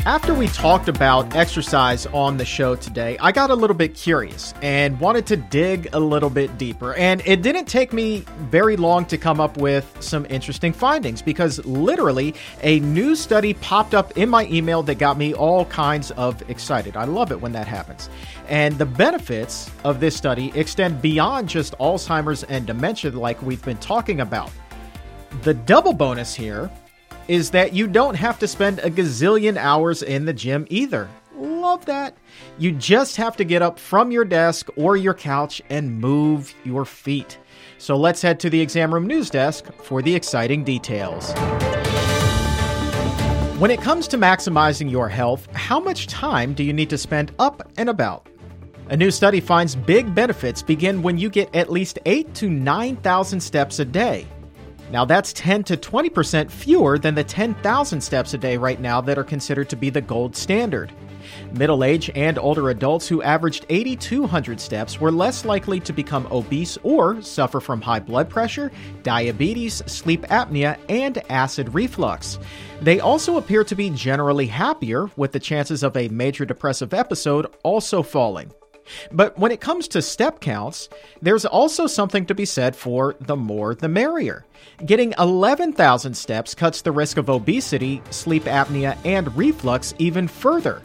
After 0.08 0.34
we 0.34 0.48
talked 0.48 0.88
about 0.88 1.36
exercise 1.36 2.06
on 2.06 2.38
the 2.38 2.46
show 2.46 2.78
today, 2.78 3.18
I 3.20 3.34
got 3.34 3.50
a 3.50 3.54
little 3.54 3.76
bit 3.76 3.94
curious 3.94 4.54
and 4.62 4.98
wanted 5.02 5.26
to 5.26 5.36
dig 5.36 5.90
a 5.92 6.00
little 6.00 6.30
bit 6.30 6.58
deeper. 6.58 6.94
And 6.94 7.22
it 7.26 7.42
didn't 7.42 7.66
take 7.66 7.92
me 7.92 8.24
very 8.50 8.78
long 8.78 9.04
to 9.08 9.18
come 9.18 9.42
up 9.42 9.58
with 9.58 9.98
some 10.00 10.26
interesting 10.30 10.72
findings 10.72 11.22
because 11.22 11.60
literally 11.66 12.36
a 12.62 12.80
new 12.80 13.18
study 13.18 13.54
popped 13.56 13.94
up 13.94 14.18
in 14.18 14.30
my 14.30 14.46
email 14.46 14.82
that 14.84 14.96
got 14.96 15.18
me 15.18 15.34
all 15.34 15.66
kinds 15.66 16.12
of 16.12 16.42
excited. 16.50 16.96
I 16.96 17.04
love 17.04 17.34
it 17.34 17.42
when 17.42 17.52
that 17.52 17.68
happens. 17.68 18.10
And 18.48 18.78
the 18.78 18.86
benefits 18.86 19.70
of 19.84 20.00
this 20.00 20.16
study 20.16 20.54
extend 20.56 21.02
beyond 21.02 21.50
just 21.50 21.78
Alzheimer's 21.80 22.46
and 22.46 22.66
dementia, 22.66 23.12
like 23.12 23.42
we've 23.42 23.66
been 23.66 23.76
talking 23.80 24.22
about. 24.22 24.52
The 25.42 25.54
double 25.54 25.92
bonus 25.92 26.34
here 26.34 26.72
is 27.28 27.52
that 27.52 27.74
you 27.74 27.88
don't 27.88 28.16
have 28.16 28.40
to 28.40 28.48
spend 28.48 28.80
a 28.80 28.90
gazillion 28.90 29.58
hours 29.58 30.02
in 30.04 30.26
the 30.26 30.34
gym 30.34 30.66
either. 30.70 31.10
Love 31.36 31.86
that. 31.86 32.18
You 32.58 32.72
just 32.72 33.16
have 33.18 33.38
to 33.38 33.44
get 33.44 33.62
up 33.62 33.78
from 33.78 34.12
your 34.12 34.26
desk 34.26 34.70
or 34.76 34.98
your 34.98 35.14
couch 35.14 35.62
and 35.70 36.00
move 36.00 36.54
your 36.64 36.86
feet. 36.86 37.38
So 37.78 37.96
let's 37.96 38.22
head 38.22 38.40
to 38.40 38.50
the 38.50 38.60
exam 38.60 38.94
room 38.94 39.06
news 39.06 39.30
desk 39.30 39.72
for 39.84 40.02
the 40.02 40.16
exciting 40.16 40.64
details. 40.64 41.34
When 43.60 43.72
it 43.72 43.82
comes 43.82 44.08
to 44.10 44.18
maximizing 44.18 44.90
your 44.90 45.10
health, 45.10 45.48
how 45.54 45.80
much 45.80 46.08
time 46.08 46.54
do 46.54 46.64
you 46.64 46.74
need 46.74 46.90
to 46.92 46.98
spend 46.98 47.32
up 47.40 47.72
and 47.78 47.90
about? 47.90 48.28
A 48.90 48.96
new 48.96 49.12
study 49.12 49.42
finds 49.42 49.76
big 49.76 50.16
benefits 50.16 50.62
begin 50.62 51.02
when 51.02 51.18
you 51.18 51.30
get 51.30 51.54
at 51.56 51.70
least 51.70 52.00
8 52.06 52.34
to 52.36 52.50
9,000 52.50 53.40
steps 53.40 53.80
a 53.80 53.86
day. 53.86 54.28
Now, 54.92 55.06
that's 55.06 55.34
10 55.34 55.64
to 55.66 55.78
20% 55.78 56.50
fewer 56.50 56.98
than 56.98 57.16
the 57.16 57.24
10,000 57.24 58.02
steps 58.02 58.34
a 58.34 58.38
day 58.38 58.58
right 58.58 58.80
now 58.80 59.02
that 59.02 59.18
are 59.18 59.24
considered 59.24 59.70
to 59.70 59.76
be 59.76 59.90
the 59.90 60.02
gold 60.02 60.36
standard. 60.36 60.94
Middle 61.52 61.84
age 61.84 62.10
and 62.16 62.38
older 62.38 62.70
adults 62.70 63.08
who 63.08 63.22
averaged 63.22 63.66
8,200 63.68 64.60
steps 64.62 65.00
were 65.00 65.12
less 65.12 65.44
likely 65.46 65.80
to 65.82 65.92
become 65.92 66.28
obese 66.32 66.78
or 66.84 67.22
suffer 67.22 67.60
from 67.60 67.82
high 67.82 68.00
blood 68.00 68.30
pressure, 68.30 68.72
diabetes, 69.04 69.84
sleep 69.86 70.22
apnea, 70.24 70.78
and 70.90 71.22
acid 71.30 71.74
reflux. 71.74 72.40
They 72.82 73.00
also 73.00 73.38
appear 73.38 73.64
to 73.66 73.76
be 73.76 73.90
generally 73.90 74.48
happier, 74.48 75.10
with 75.18 75.32
the 75.32 75.40
chances 75.40 75.84
of 75.84 75.98
a 75.98 76.08
major 76.10 76.46
depressive 76.46 76.94
episode 76.94 77.48
also 77.64 78.04
falling. 78.04 78.52
But 79.12 79.38
when 79.38 79.52
it 79.52 79.62
comes 79.62 79.88
to 79.90 80.02
step 80.02 80.40
counts, 80.40 80.90
there's 81.22 81.46
also 81.46 81.88
something 81.88 82.26
to 82.28 82.36
be 82.36 82.46
said 82.46 82.76
for 82.76 83.16
the 83.20 83.36
more 83.36 83.76
the 83.76 83.90
merrier. 83.90 84.46
Getting 84.86 85.14
11,000 85.18 86.16
steps 86.16 86.54
cuts 86.56 86.82
the 86.82 86.92
risk 86.92 87.18
of 87.18 87.30
obesity, 87.30 88.02
sleep 88.10 88.44
apnea, 88.44 88.98
and 89.06 89.36
reflux 89.36 89.94
even 89.98 90.28
further. 90.28 90.82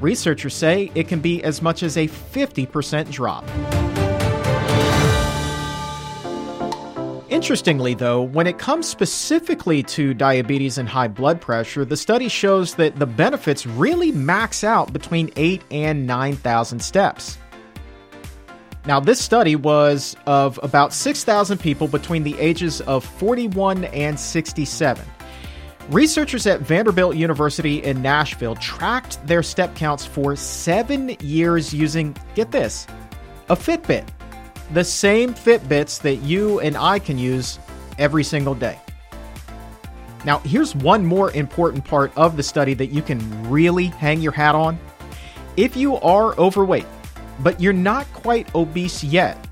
Researchers 0.00 0.54
say 0.54 0.90
it 0.94 1.08
can 1.08 1.20
be 1.20 1.42
as 1.42 1.62
much 1.62 1.82
as 1.82 1.96
a 1.96 2.08
50% 2.08 3.10
drop. 3.10 3.44
Interestingly, 7.36 7.92
though, 7.92 8.22
when 8.22 8.46
it 8.46 8.56
comes 8.56 8.88
specifically 8.88 9.82
to 9.82 10.14
diabetes 10.14 10.78
and 10.78 10.88
high 10.88 11.06
blood 11.06 11.38
pressure, 11.38 11.84
the 11.84 11.94
study 11.94 12.28
shows 12.28 12.76
that 12.76 12.96
the 12.96 13.04
benefits 13.04 13.66
really 13.66 14.10
max 14.10 14.64
out 14.64 14.90
between 14.90 15.30
8 15.36 15.62
and 15.70 16.06
9,000 16.06 16.80
steps. 16.80 17.36
Now, 18.86 19.00
this 19.00 19.20
study 19.20 19.54
was 19.54 20.16
of 20.24 20.58
about 20.62 20.94
6,000 20.94 21.58
people 21.58 21.88
between 21.88 22.24
the 22.24 22.38
ages 22.38 22.80
of 22.80 23.04
41 23.04 23.84
and 23.84 24.18
67. 24.18 25.04
Researchers 25.90 26.46
at 26.46 26.62
Vanderbilt 26.62 27.16
University 27.16 27.82
in 27.82 28.00
Nashville 28.00 28.54
tracked 28.54 29.24
their 29.26 29.42
step 29.42 29.74
counts 29.76 30.06
for 30.06 30.36
seven 30.36 31.14
years 31.20 31.74
using, 31.74 32.16
get 32.34 32.50
this, 32.50 32.86
a 33.50 33.56
Fitbit 33.56 34.08
the 34.72 34.84
same 34.84 35.34
Fitbits 35.34 36.00
that 36.02 36.16
you 36.16 36.60
and 36.60 36.76
I 36.76 36.98
can 36.98 37.18
use 37.18 37.58
every 37.98 38.24
single 38.24 38.54
day. 38.54 38.78
Now, 40.24 40.38
here's 40.40 40.74
one 40.74 41.06
more 41.06 41.30
important 41.32 41.84
part 41.84 42.12
of 42.16 42.36
the 42.36 42.42
study 42.42 42.74
that 42.74 42.86
you 42.86 43.00
can 43.00 43.48
really 43.48 43.86
hang 43.86 44.20
your 44.20 44.32
hat 44.32 44.56
on. 44.56 44.78
If 45.56 45.76
you 45.76 45.96
are 45.96 46.36
overweight, 46.36 46.86
but 47.40 47.60
you're 47.60 47.72
not 47.72 48.06
quite 48.12 48.52
obese 48.54 49.04
yet, 49.04 49.46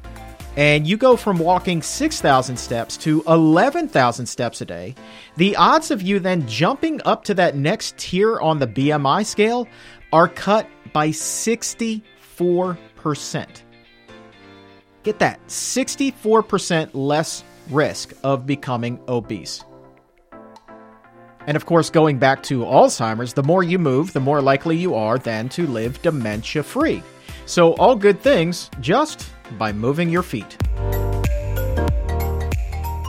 and 0.56 0.86
you 0.86 0.96
go 0.96 1.16
from 1.16 1.38
walking 1.38 1.82
6,000 1.82 2.56
steps 2.56 2.96
to 2.98 3.22
11,000 3.26 4.26
steps 4.26 4.60
a 4.60 4.64
day, 4.64 4.94
the 5.36 5.56
odds 5.56 5.90
of 5.90 6.02
you 6.02 6.18
then 6.18 6.46
jumping 6.46 7.00
up 7.04 7.24
to 7.24 7.34
that 7.34 7.56
next 7.56 7.96
tier 7.96 8.38
on 8.40 8.58
the 8.58 8.66
BMI 8.66 9.26
scale 9.26 9.68
are 10.12 10.28
cut 10.28 10.68
by 10.92 11.08
64%. 11.08 13.63
Get 15.04 15.18
that 15.20 15.46
64% 15.46 16.90
less 16.94 17.44
risk 17.70 18.14
of 18.24 18.46
becoming 18.46 18.98
obese. 19.06 19.62
And 21.46 21.56
of 21.56 21.66
course, 21.66 21.90
going 21.90 22.18
back 22.18 22.42
to 22.44 22.60
Alzheimer's, 22.60 23.34
the 23.34 23.42
more 23.42 23.62
you 23.62 23.78
move, 23.78 24.14
the 24.14 24.20
more 24.20 24.40
likely 24.40 24.78
you 24.78 24.94
are 24.94 25.18
then 25.18 25.50
to 25.50 25.66
live 25.66 26.00
dementia 26.00 26.62
free. 26.62 27.02
So, 27.44 27.74
all 27.74 27.94
good 27.94 28.20
things 28.20 28.70
just 28.80 29.28
by 29.58 29.70
moving 29.72 30.08
your 30.08 30.22
feet. 30.22 30.56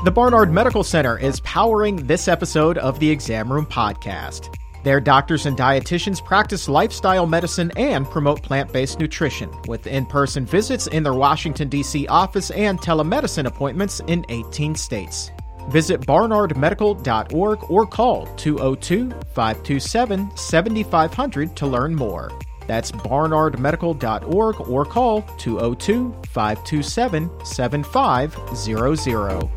The 0.03 0.11
Barnard 0.13 0.51
Medical 0.51 0.83
Center 0.83 1.17
is 1.17 1.39
powering 1.39 1.95
this 2.05 2.27
episode 2.27 2.77
of 2.77 2.99
the 2.99 3.09
Exam 3.09 3.51
Room 3.51 3.65
Podcast. 3.65 4.53
Their 4.85 5.01
doctors 5.01 5.45
and 5.47 5.57
dietitians 5.57 6.23
practice 6.23 6.69
lifestyle 6.69 7.25
medicine 7.25 7.71
and 7.75 8.07
promote 8.07 8.43
plant 8.43 8.71
based 8.71 8.99
nutrition, 8.99 9.49
with 9.67 9.87
in 9.87 10.05
person 10.05 10.45
visits 10.45 10.85
in 10.85 11.01
their 11.01 11.15
Washington, 11.15 11.69
D.C. 11.69 12.05
office 12.05 12.51
and 12.51 12.79
telemedicine 12.79 13.47
appointments 13.47 13.99
in 14.05 14.23
18 14.29 14.75
states. 14.75 15.31
Visit 15.69 16.01
barnardmedical.org 16.01 17.63
or 17.67 17.87
call 17.87 18.27
202 18.35 19.09
527 19.33 20.37
7500 20.37 21.55
to 21.55 21.65
learn 21.65 21.95
more. 21.95 22.31
That's 22.67 22.91
barnardmedical.org 22.91 24.69
or 24.69 24.85
call 24.85 25.23
202 25.39 26.15
527 26.27 27.31
7500. 27.43 29.49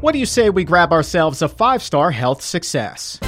What 0.00 0.12
do 0.12 0.18
you 0.18 0.24
say 0.24 0.48
we 0.48 0.64
grab 0.64 0.90
ourselves 0.90 1.42
a 1.42 1.50
five 1.50 1.82
star 1.82 2.10
health 2.10 2.40
success? 2.40 3.20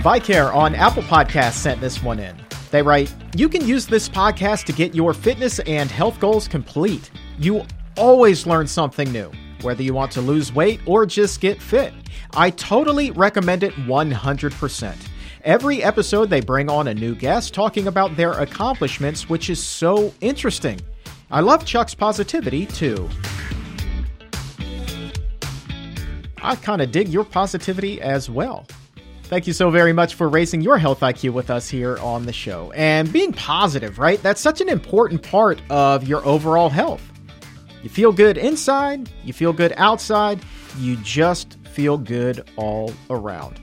Vicare 0.00 0.54
on 0.54 0.74
Apple 0.74 1.02
Podcasts 1.02 1.58
sent 1.58 1.78
this 1.78 2.02
one 2.02 2.18
in. 2.18 2.34
They 2.70 2.80
write, 2.80 3.14
You 3.36 3.50
can 3.50 3.68
use 3.68 3.86
this 3.86 4.08
podcast 4.08 4.64
to 4.64 4.72
get 4.72 4.94
your 4.94 5.12
fitness 5.12 5.58
and 5.60 5.90
health 5.90 6.18
goals 6.18 6.48
complete. 6.48 7.10
You 7.38 7.66
always 7.98 8.46
learn 8.46 8.66
something 8.66 9.12
new, 9.12 9.30
whether 9.60 9.82
you 9.82 9.92
want 9.92 10.10
to 10.12 10.22
lose 10.22 10.54
weight 10.54 10.80
or 10.86 11.04
just 11.04 11.42
get 11.42 11.60
fit. 11.60 11.92
I 12.32 12.48
totally 12.48 13.10
recommend 13.10 13.62
it 13.62 13.74
100%. 13.74 14.96
Every 15.44 15.82
episode, 15.82 16.30
they 16.30 16.40
bring 16.40 16.70
on 16.70 16.88
a 16.88 16.94
new 16.94 17.14
guest 17.14 17.52
talking 17.52 17.86
about 17.86 18.16
their 18.16 18.32
accomplishments, 18.32 19.28
which 19.28 19.50
is 19.50 19.62
so 19.62 20.14
interesting. 20.22 20.80
I 21.30 21.40
love 21.40 21.66
Chuck's 21.66 21.94
positivity, 21.94 22.64
too. 22.64 23.06
I 26.42 26.56
kind 26.56 26.80
of 26.80 26.90
dig 26.90 27.08
your 27.08 27.24
positivity 27.24 28.00
as 28.00 28.30
well. 28.30 28.66
Thank 29.30 29.46
you 29.46 29.52
so 29.52 29.70
very 29.70 29.92
much 29.92 30.16
for 30.16 30.28
raising 30.28 30.60
your 30.60 30.76
health 30.76 31.00
IQ 31.02 31.34
with 31.34 31.50
us 31.50 31.68
here 31.68 31.96
on 31.98 32.26
the 32.26 32.32
show. 32.32 32.72
And 32.72 33.12
being 33.12 33.32
positive, 33.32 34.00
right? 34.00 34.20
That's 34.24 34.40
such 34.40 34.60
an 34.60 34.68
important 34.68 35.22
part 35.22 35.62
of 35.70 36.02
your 36.02 36.26
overall 36.26 36.68
health. 36.68 37.00
You 37.84 37.90
feel 37.90 38.10
good 38.10 38.36
inside, 38.36 39.08
you 39.22 39.32
feel 39.32 39.52
good 39.52 39.72
outside, 39.76 40.40
you 40.78 40.96
just 40.96 41.58
feel 41.62 41.96
good 41.96 42.44
all 42.56 42.92
around. 43.08 43.60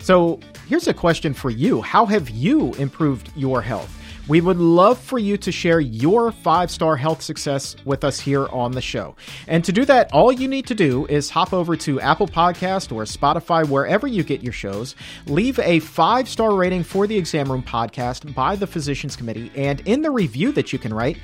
So, 0.00 0.40
here's 0.66 0.88
a 0.88 0.94
question 0.94 1.32
for 1.32 1.50
you 1.50 1.80
How 1.80 2.06
have 2.06 2.28
you 2.28 2.74
improved 2.74 3.30
your 3.36 3.62
health? 3.62 3.99
We 4.30 4.40
would 4.40 4.58
love 4.58 4.96
for 4.96 5.18
you 5.18 5.36
to 5.38 5.50
share 5.50 5.80
your 5.80 6.30
five 6.30 6.70
star 6.70 6.94
health 6.94 7.20
success 7.20 7.74
with 7.84 8.04
us 8.04 8.20
here 8.20 8.46
on 8.50 8.70
the 8.70 8.80
show. 8.80 9.16
And 9.48 9.64
to 9.64 9.72
do 9.72 9.84
that, 9.86 10.08
all 10.12 10.30
you 10.30 10.46
need 10.46 10.68
to 10.68 10.74
do 10.76 11.04
is 11.06 11.30
hop 11.30 11.52
over 11.52 11.74
to 11.78 12.00
Apple 12.00 12.28
Podcast 12.28 12.92
or 12.92 13.02
Spotify, 13.02 13.68
wherever 13.68 14.06
you 14.06 14.22
get 14.22 14.40
your 14.40 14.52
shows, 14.52 14.94
leave 15.26 15.58
a 15.58 15.80
five 15.80 16.28
star 16.28 16.54
rating 16.54 16.84
for 16.84 17.08
the 17.08 17.18
Exam 17.18 17.50
Room 17.50 17.64
Podcast 17.64 18.32
by 18.32 18.54
the 18.54 18.68
Physicians 18.68 19.16
Committee, 19.16 19.50
and 19.56 19.80
in 19.80 20.00
the 20.00 20.12
review 20.12 20.52
that 20.52 20.72
you 20.72 20.78
can 20.78 20.94
write, 20.94 21.18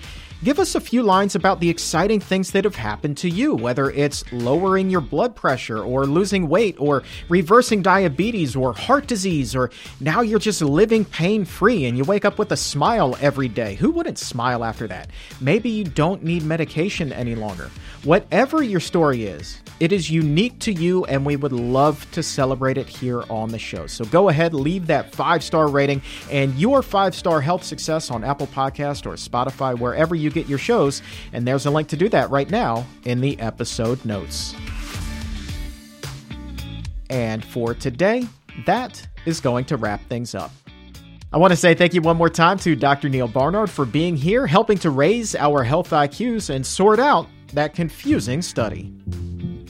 Give 0.45 0.59
us 0.59 0.75
a 0.75 0.81
few 0.81 1.03
lines 1.03 1.35
about 1.35 1.61
the 1.61 1.71
exciting 1.71 2.21
things 2.21 2.51
that 2.51 2.65
have 2.65 2.77
happened 2.77 3.17
to 3.19 3.31
you, 3.31 3.55
whether 3.55 3.91
it's 3.91 4.23
lowering 4.33 4.91
your 4.91 5.01
blood 5.01 5.35
pressure, 5.35 5.83
or 5.83 6.05
losing 6.05 6.47
weight, 6.47 6.77
or 6.79 7.05
reversing 7.31 7.81
diabetes, 7.81 8.55
or 8.55 8.75
heart 8.75 9.07
disease, 9.07 9.57
or 9.57 9.71
now 9.99 10.21
you're 10.21 10.39
just 10.39 10.61
living 10.61 11.07
pain 11.07 11.47
free 11.47 11.87
and 11.87 11.97
you 11.97 12.05
wake 12.05 12.27
up 12.27 12.39
with 12.39 12.53
a 12.53 12.57
smile 12.57 13.17
every 13.19 13.49
day. 13.49 13.77
Who 13.77 13.91
wouldn't 13.91 14.19
smile 14.19 14.63
after 14.63 14.87
that? 14.89 15.09
Maybe 15.41 15.71
you 15.71 15.85
don't 15.85 16.23
need 16.23 16.43
medication 16.43 17.15
any 17.15 17.35
longer. 17.35 17.71
Whatever 18.05 18.63
your 18.63 18.79
story 18.79 19.25
is, 19.25 19.61
it 19.81 19.93
is 19.93 20.11
unique 20.11 20.59
to 20.61 20.73
you, 20.73 21.05
and 21.07 21.27
we 21.27 21.37
would 21.37 21.53
love 21.53 22.11
to 22.13 22.23
celebrate 22.23 22.79
it 22.79 22.89
here 22.89 23.25
on 23.29 23.51
the 23.51 23.59
show. 23.59 23.87
So 23.87 24.05
go 24.07 24.29
ahead, 24.29 24.55
leave 24.55 24.87
that 24.87 25.15
five 25.15 25.43
star 25.43 25.67
rating 25.69 26.03
and 26.31 26.55
your 26.55 26.83
five 26.83 27.15
star 27.15 27.41
health 27.41 27.65
success 27.65 28.11
on 28.11 28.23
Apple 28.23 28.47
Podcast 28.47 29.07
or 29.07 29.15
Spotify, 29.15 29.79
wherever 29.79 30.15
you 30.15 30.26
get 30.31 30.49
your 30.49 30.59
shows. 30.59 31.03
And 31.33 31.47
there's 31.47 31.67
a 31.67 31.71
link 31.71 31.89
to 31.89 31.97
do 31.97 32.09
that 32.11 32.31
right 32.31 32.51
now 32.51 32.87
in 33.05 33.21
the 33.21 33.39
episode 33.41 34.05
notes. 34.05 34.55
And 37.11 37.45
for 37.45 37.75
today, 37.75 38.27
that 38.67 39.07
is 39.27 39.41
going 39.41 39.65
to 39.67 39.77
wrap 39.77 40.05
things 40.09 40.35
up. 40.35 40.51
I 41.33 41.39
want 41.39 41.53
to 41.53 41.57
say 41.57 41.75
thank 41.75 41.93
you 41.93 42.01
one 42.01 42.17
more 42.17 42.31
time 42.31 42.59
to 42.61 42.77
Dr. 42.77 43.09
Neal 43.09 43.29
Barnard 43.29 43.69
for 43.69 43.85
being 43.85 44.17
here, 44.17 44.47
helping 44.47 44.79
to 44.79 44.91
raise 44.91 45.35
our 45.35 45.63
health 45.63 45.91
IQs 45.91 46.55
and 46.55 46.65
sort 46.65 46.99
out 46.99 47.27
that 47.53 47.75
confusing 47.75 48.43
study 48.43 48.93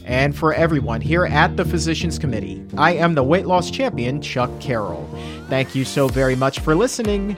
and 0.07 0.37
for 0.37 0.55
everyone 0.55 1.01
here 1.01 1.27
at 1.27 1.57
the 1.57 1.65
Physicians 1.65 2.19
Committee. 2.19 2.65
I 2.79 2.93
am 2.93 3.15
the 3.15 3.25
weight 3.25 3.47
loss 3.47 3.71
champion, 3.71 4.23
Chuck 4.23 4.51
Carroll. 4.61 5.07
Thank 5.49 5.75
you 5.75 5.85
so 5.85 6.09
very 6.09 6.37
much 6.37 6.61
for 6.61 6.75
listening. 6.75 7.37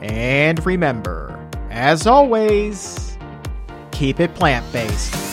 And 0.00 0.64
remember, 0.64 1.35
as 1.76 2.06
always, 2.06 3.18
keep 3.90 4.18
it 4.18 4.34
plant 4.34 4.64
based. 4.72 5.25